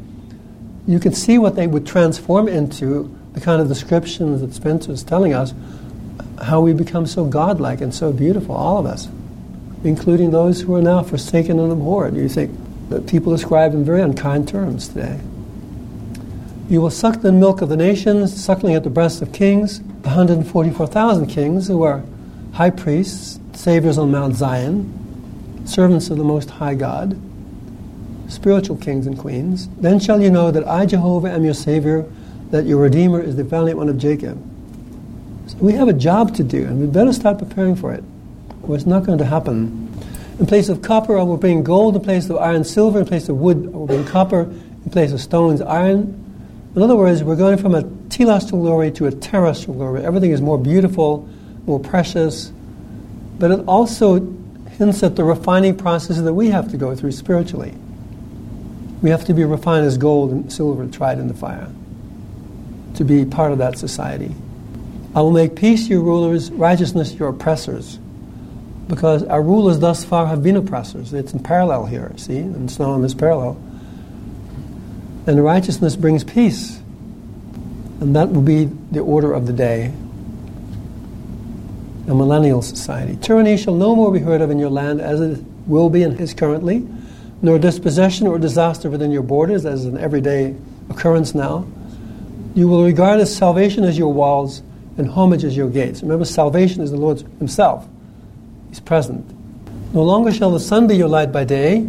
[0.86, 5.04] you can see what they would transform into, the kind of descriptions that Spencer is
[5.04, 5.54] telling us,
[6.42, 9.08] how we become so godlike and so beautiful, all of us,
[9.84, 12.16] including those who are now forsaken and abhorred.
[12.16, 12.58] You think
[12.90, 15.20] that people describe in very unkind terms today.
[16.68, 20.10] You will suck the milk of the nations, suckling at the breasts of kings, the
[20.10, 22.04] 144,000 kings who are
[22.54, 27.20] high priests, saviors on Mount Zion, servants of the Most High God,
[28.30, 29.68] spiritual kings and queens.
[29.78, 32.06] Then shall you know that I, Jehovah, am your Savior,
[32.52, 34.42] that your Redeemer is the valiant one of Jacob.
[35.48, 38.04] So we have a job to do, and we better start preparing for it,
[38.64, 39.84] or it's not going to happen.
[40.40, 41.96] In place of copper, I will bring gold.
[41.96, 43.00] In place of iron, silver.
[43.00, 44.42] In place of wood, I will bring copper.
[44.42, 46.24] In place of stones, iron.
[46.76, 50.06] In other words, we're going from a telestial glory to a terrestrial glory.
[50.06, 51.28] Everything is more beautiful,
[51.66, 52.52] more precious,
[53.40, 54.20] but it also
[54.78, 57.74] hints at the refining process that we have to go through spiritually.
[59.02, 61.68] We have to be refined as gold and silver tried in the fire
[62.98, 64.34] to be part of that society.
[65.16, 67.98] I will make peace your rulers, righteousness your oppressors.
[68.88, 71.14] Because our rulers thus far have been oppressors.
[71.14, 72.38] It's in parallel here, see?
[72.38, 73.62] And Snow is parallel.
[75.26, 76.78] And righteousness brings peace.
[78.00, 79.92] And that will be the order of the day.
[82.08, 83.18] A millennial society.
[83.18, 86.20] Tyranny shall no more be heard of in your land as it will be and
[86.20, 86.88] is currently,
[87.42, 90.56] nor dispossession or disaster within your borders as an everyday
[90.90, 91.66] occurrence now.
[92.58, 94.64] You will regard as salvation as your walls
[94.98, 96.02] and homage as your gates.
[96.02, 97.88] Remember, salvation is the Lord Himself.
[98.70, 99.24] He's present.
[99.94, 101.88] No longer shall the sun be your light by day,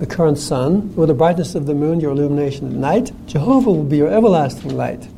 [0.00, 3.10] the current sun, or the brightness of the moon your illumination at night.
[3.26, 5.08] Jehovah will be your everlasting light,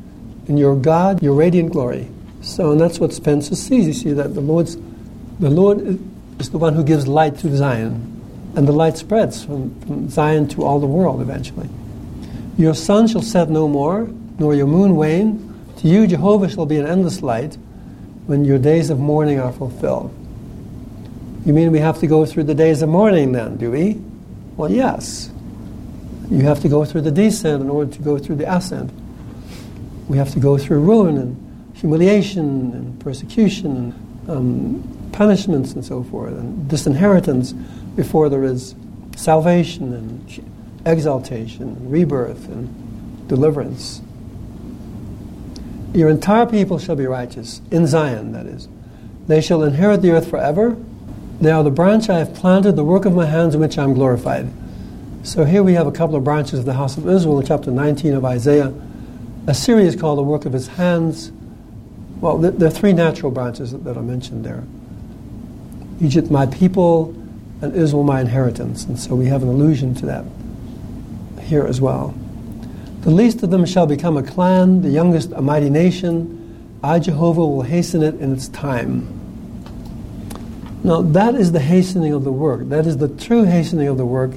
[0.47, 2.07] and your God your radiant glory.
[2.39, 3.85] So, and that's what Spencer sees.
[3.85, 4.77] You see that the Lord's,
[5.41, 5.99] the Lord
[6.39, 10.47] is the one who gives light to Zion, and the light spreads from, from Zion
[10.47, 11.67] to all the world eventually.
[12.57, 14.09] Your sun shall set no more,
[14.41, 15.47] nor your moon wane
[15.77, 17.57] to you, Jehovah shall be an endless light
[18.25, 20.11] when your days of mourning are fulfilled.
[21.45, 24.01] You mean we have to go through the days of mourning then, do we?
[24.57, 25.31] Well, yes.
[26.29, 28.91] You have to go through the descent in order to go through the ascent.
[30.07, 33.93] We have to go through ruin and humiliation and persecution
[34.25, 37.53] and um, punishments and so forth and disinheritance
[37.95, 38.73] before there is
[39.15, 44.01] salvation and exaltation and rebirth and deliverance.
[45.93, 48.69] Your entire people shall be righteous, in Zion, that is.
[49.27, 50.77] They shall inherit the earth forever.
[51.41, 53.83] They are the branch I have planted, the work of my hands in which I
[53.83, 54.49] am glorified.
[55.23, 57.71] So here we have a couple of branches of the house of Israel in chapter
[57.71, 58.73] 19 of Isaiah.
[59.47, 61.31] Assyria called The Work of His Hands.
[62.19, 64.63] Well, there are three natural branches that are mentioned there
[65.99, 67.15] Egypt, my people,
[67.61, 68.85] and Israel, my inheritance.
[68.85, 70.25] And so we have an allusion to that
[71.43, 72.15] here as well.
[73.01, 76.37] The least of them shall become a clan, the youngest a mighty nation.
[76.83, 79.17] I, Jehovah, will hasten it in its time.
[80.83, 82.69] Now, that is the hastening of the work.
[82.69, 84.31] That is the true hastening of the work.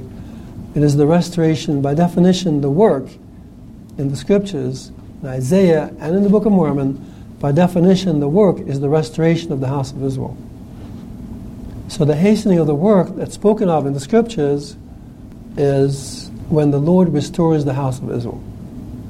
[0.75, 3.07] It is the restoration, by definition, the work
[3.97, 4.91] in the scriptures,
[5.23, 9.53] in Isaiah and in the Book of Mormon, by definition, the work is the restoration
[9.53, 10.37] of the house of Israel.
[11.89, 14.77] So the hastening of the work that's spoken of in the scriptures
[15.57, 18.43] is when the Lord restores the house of Israel.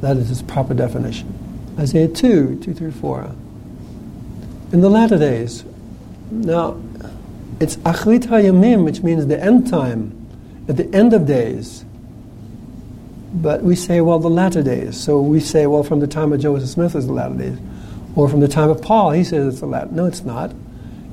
[0.04, 1.32] That is its proper definition.
[1.78, 3.34] Isaiah 2, 2 through 4.
[4.70, 5.64] In the latter days,
[6.30, 6.78] now
[7.58, 10.12] it's Achrit HaYamim, which means the end time,
[10.68, 11.86] at the end of days.
[13.32, 15.00] But we say, well, the latter days.
[15.00, 17.58] So we say, well, from the time of Joseph Smith is the latter days.
[18.14, 19.90] Or from the time of Paul, he says it's the latter.
[19.90, 20.52] No, it's not.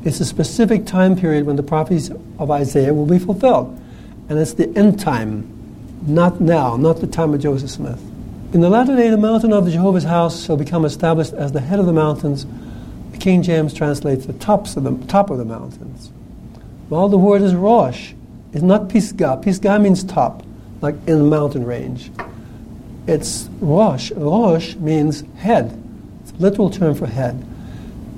[0.04, 3.82] It's a specific time period when the prophecies of Isaiah will be fulfilled.
[4.28, 5.48] And it's the end time.
[6.06, 8.11] Not now, not the time of Joseph Smith.
[8.54, 11.62] In the latter day, the mountain of the Jehovah's house shall become established as the
[11.62, 12.46] head of the mountains.
[13.14, 16.12] The King James translates the tops of the top of the mountains.
[16.90, 18.12] Well, the word is Rosh.
[18.52, 19.40] It's not Pisgah.
[19.42, 20.44] Pisgah means top,
[20.82, 22.12] like in the mountain range.
[23.08, 24.12] It's Rosh.
[24.12, 25.82] Rosh means head.
[26.24, 27.46] It's a literal term for head.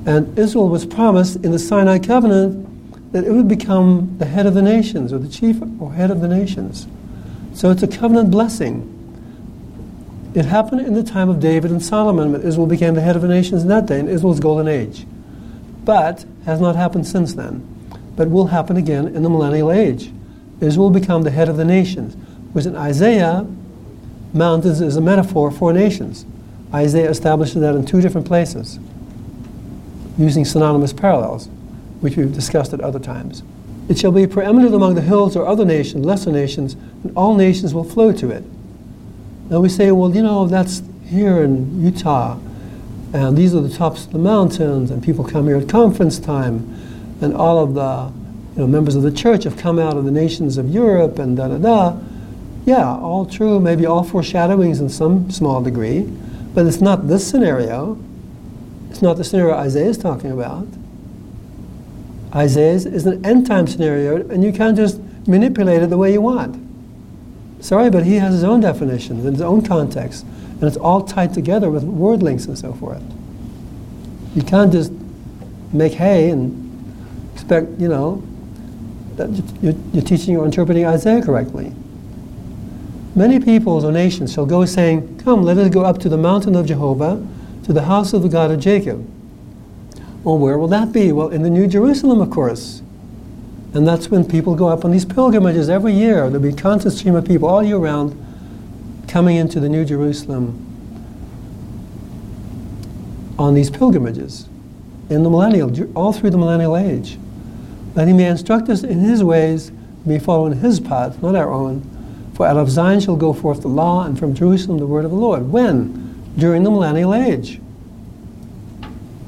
[0.08, 4.56] And Israel was promised in the Sinai covenant that it would become the head of
[4.56, 6.88] the nations, or the chief or head of the nations.
[7.54, 8.90] So it's a covenant blessing.
[10.36, 13.22] It happened in the time of David and Solomon when Israel became the head of
[13.22, 15.06] the nations in that day, in Israel's golden age.
[15.86, 17.68] But has not happened since then.
[18.16, 20.12] But will happen again in the millennial age.
[20.60, 22.16] Israel will become the head of the nations.
[22.52, 23.46] Whereas in Isaiah,
[24.34, 26.26] mountains is a metaphor for nations.
[26.74, 28.80] Isaiah establishes that in two different places,
[30.18, 31.48] using synonymous parallels,
[32.02, 33.44] which we've discussed at other times.
[33.88, 36.74] It shall be preeminent among the hills or other nations, lesser nations,
[37.04, 38.44] and all nations will flow to it.
[39.54, 42.40] And we say, well, you know, that's here in Utah,
[43.14, 46.76] and these are the tops of the mountains, and people come here at conference time,
[47.22, 48.12] and all of the
[48.56, 51.38] you know, members of the church have come out of the nations of Europe, and
[51.38, 52.00] da da da.
[52.66, 56.02] Yeah, all true, maybe all foreshadowings in some small degree,
[56.56, 58.02] but it's not this scenario.
[58.90, 60.66] It's not the scenario Isaiah is talking about.
[62.34, 66.22] Isaiah is an end time scenario, and you can't just manipulate it the way you
[66.22, 66.63] want.
[67.64, 71.34] Sorry, but he has his own definitions and his own context, and it's all tied
[71.34, 73.02] together with word links and so forth.
[74.36, 74.92] You can't just
[75.72, 76.52] make hay and
[77.34, 78.22] expect, you know,
[79.16, 79.30] that
[79.62, 81.74] you're, you're teaching or interpreting Isaiah correctly.
[83.16, 86.58] Many peoples or nations shall go saying, Come, let us go up to the mountain
[86.58, 87.26] of Jehovah,
[87.64, 89.10] to the house of the God of Jacob.
[90.26, 91.14] Well, where will that be?
[91.14, 92.83] Well, in the New Jerusalem, of course.
[93.74, 96.30] And that's when people go up on these pilgrimages every year.
[96.30, 98.20] There'll be a constant stream of people all year round
[99.08, 100.70] coming into the New Jerusalem
[103.40, 104.48] on these pilgrimages
[105.10, 107.18] in the millennial, all through the millennial age.
[107.96, 109.72] That he may instruct us in his ways,
[110.06, 111.90] may follow in his path, not our own.
[112.36, 115.12] For out of Zion shall go forth the law, and from Jerusalem the word of
[115.12, 115.52] the Lord.
[115.52, 116.34] When?
[116.38, 117.60] During the millennial age.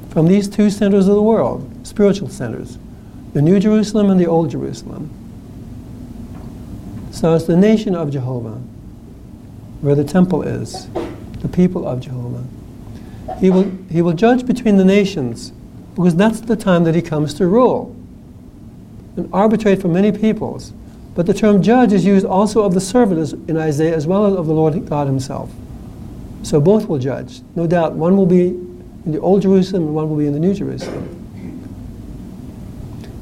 [0.09, 2.77] From these two centers of the world, spiritual centers
[3.35, 5.09] the New Jerusalem and the Old Jerusalem.
[7.11, 8.61] So it's the nation of Jehovah,
[9.81, 10.87] where the temple is,
[11.41, 12.45] the people of Jehovah.
[13.41, 15.51] He will, he will judge between the nations,
[15.95, 17.93] because that's the time that he comes to rule
[19.17, 20.71] and arbitrate for many peoples.
[21.13, 24.35] But the term judge is used also of the servant in Isaiah as well as
[24.35, 25.51] of the Lord God himself.
[26.43, 27.41] So both will judge.
[27.53, 30.39] No doubt, one will be in the Old Jerusalem and one will be in the
[30.39, 31.24] New Jerusalem.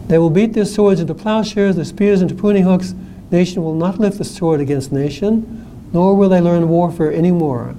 [0.08, 2.94] They will beat their swords into plowshares, their spears into pruning hooks.
[3.32, 7.76] Nation will not lift the sword against nation, nor will they learn warfare anymore.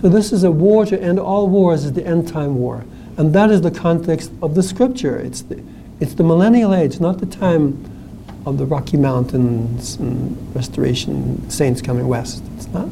[0.00, 2.84] So this is a war to end all wars, is the end time war.
[3.16, 5.18] And that is the context of the scripture.
[5.18, 5.62] It's the,
[6.00, 7.84] it's the millennial age, not the time
[8.44, 12.42] of the Rocky Mountains and restoration, saints coming west.
[12.56, 12.88] It's not.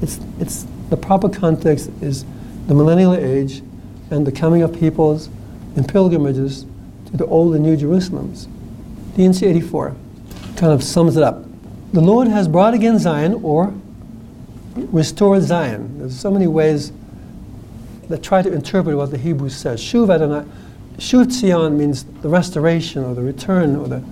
[0.00, 2.24] It's, it's the proper context is
[2.68, 3.62] the millennial age
[4.10, 5.28] and the coming of peoples
[5.74, 6.66] in pilgrimages
[7.12, 8.48] to the old and new Jerusalems.
[9.16, 9.94] D&C 84
[10.56, 11.44] kind of sums it up.
[11.92, 13.74] The Lord has brought again Zion or
[14.74, 15.98] restored Zion.
[15.98, 16.92] There's so many ways
[18.08, 19.80] that try to interpret what the Hebrew says.
[19.80, 20.48] Shuv Adonai,
[20.96, 24.02] Shuv Tzion means the restoration or the return or the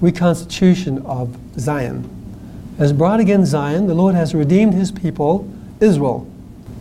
[0.00, 2.08] reconstitution of Zion.
[2.78, 5.50] Has brought again Zion, the Lord has redeemed his people,
[5.80, 6.30] Israel,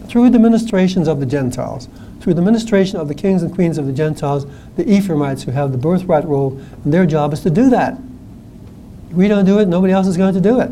[0.07, 1.87] through the ministrations of the Gentiles
[2.26, 4.47] through the ministration of the kings and queens of the Gentiles,
[4.77, 7.99] the Ephraimites who have the birthright role, and their job is to do that.
[9.11, 10.72] If we don't do it, nobody else is going to do it.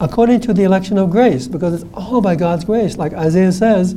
[0.00, 3.96] According to the election of grace, because it's all by God's grace, like Isaiah says,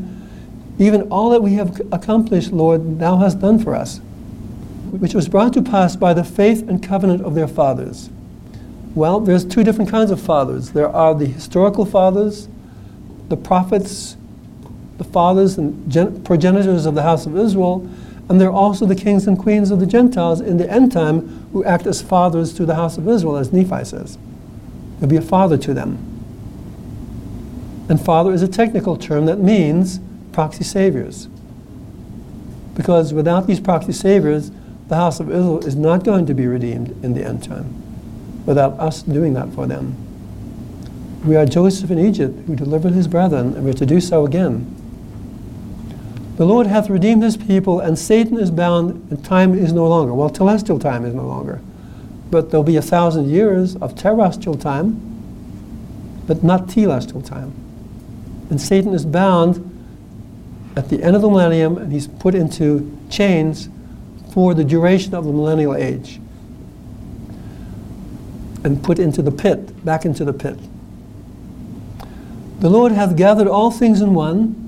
[0.80, 4.00] even all that we have accomplished, Lord, thou hast done for us,
[4.90, 8.10] which was brought to pass by the faith and covenant of their fathers.
[8.96, 10.72] Well, there's two different kinds of fathers.
[10.72, 12.48] There are the historical fathers,
[13.30, 14.18] the prophets,
[15.04, 17.90] the fathers and gen- progenitors of the house of Israel,
[18.30, 21.64] and they're also the kings and queens of the Gentiles in the end time who
[21.66, 24.18] act as fathers to the house of Israel, as Nephi says.
[25.00, 25.98] There'll be a father to them.
[27.90, 30.00] And father is a technical term that means
[30.32, 31.28] proxy saviors.
[32.76, 34.52] Because without these proxy saviors,
[34.88, 37.82] the house of Israel is not going to be redeemed in the end time
[38.46, 39.96] without us doing that for them.
[41.26, 44.73] We are Joseph in Egypt who delivered his brethren, and we're to do so again.
[46.36, 50.14] The Lord hath redeemed his people, and Satan is bound, and time is no longer.
[50.14, 51.62] Well, telestial time is no longer.
[52.34, 55.00] but there'll be a thousand years of terrestrial time,
[56.26, 57.54] but not telestial time.
[58.50, 59.70] And Satan is bound
[60.76, 63.70] at the end of the millennium, and he's put into chains
[64.34, 66.20] for the duration of the millennial age
[68.64, 70.58] and put into the pit, back into the pit.
[72.62, 74.63] The Lord hath gathered all things in one,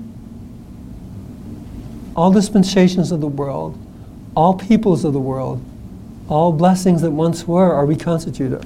[2.16, 3.78] all dispensations of the world,
[4.34, 5.62] all peoples of the world,
[6.28, 8.64] all blessings that once were are reconstituted.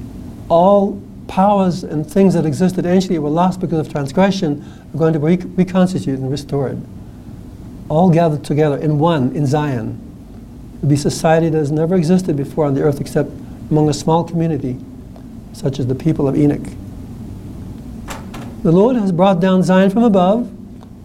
[0.48, 4.64] All powers and things that existed anciently were lost because of transgression
[4.94, 6.81] are going to be reconstituted and restored.
[7.89, 10.01] All gathered together in one, in Zion.
[10.78, 13.31] It'll be a society that has never existed before on the earth except
[13.70, 14.78] among a small community,
[15.52, 16.66] such as the people of Enoch.
[18.62, 20.51] The Lord has brought down Zion from above,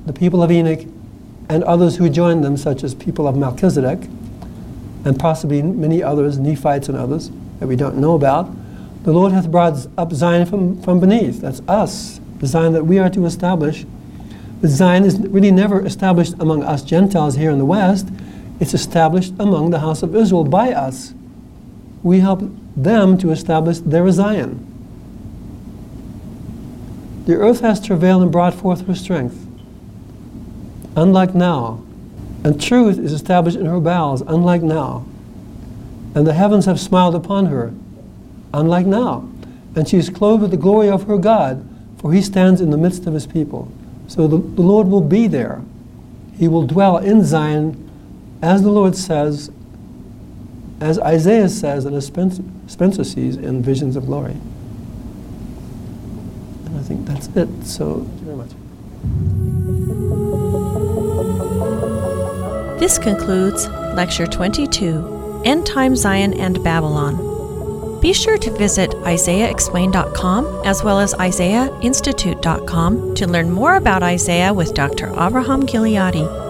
[0.05, 0.85] the people of Enoch,
[1.49, 4.07] and others who joined them, such as people of Melchizedek,
[5.05, 8.49] and possibly many others, Nephites and others, that we don't know about.
[9.03, 11.41] The Lord hath brought up Zion from, from beneath.
[11.41, 13.85] That's us, the Zion that we are to establish.
[14.61, 18.07] But Zion is really never established among us Gentiles here in the West.
[18.59, 21.13] It's established among the house of Israel by us.
[22.01, 22.41] We help
[22.75, 24.71] them to establish their Zion.
[27.25, 29.44] The earth has travailed and brought forth her strength.
[30.95, 31.83] Unlike now,
[32.43, 35.03] and truth is established in her bowels, unlike now.
[36.13, 37.73] And the heavens have smiled upon her,
[38.53, 39.27] unlike now.
[39.75, 41.67] And she is clothed with the glory of her God,
[41.97, 43.71] for he stands in the midst of his people.
[44.07, 45.63] So the, the Lord will be there.
[46.37, 47.81] He will dwell in Zion,
[48.41, 49.49] as the Lord says,
[50.79, 54.37] as Isaiah says, and as Spencer, Spencer sees in Visions of Glory.
[56.65, 57.65] And I think that's it.
[57.65, 58.07] So,
[62.85, 67.99] This concludes Lecture 22 End Time Zion and Babylon.
[67.99, 74.75] Be sure to visit IsaiahExplained.com as well as IsaiahInstitute.com to learn more about Isaiah with
[74.75, 75.07] Dr.
[75.07, 76.44] Avraham Gileadi.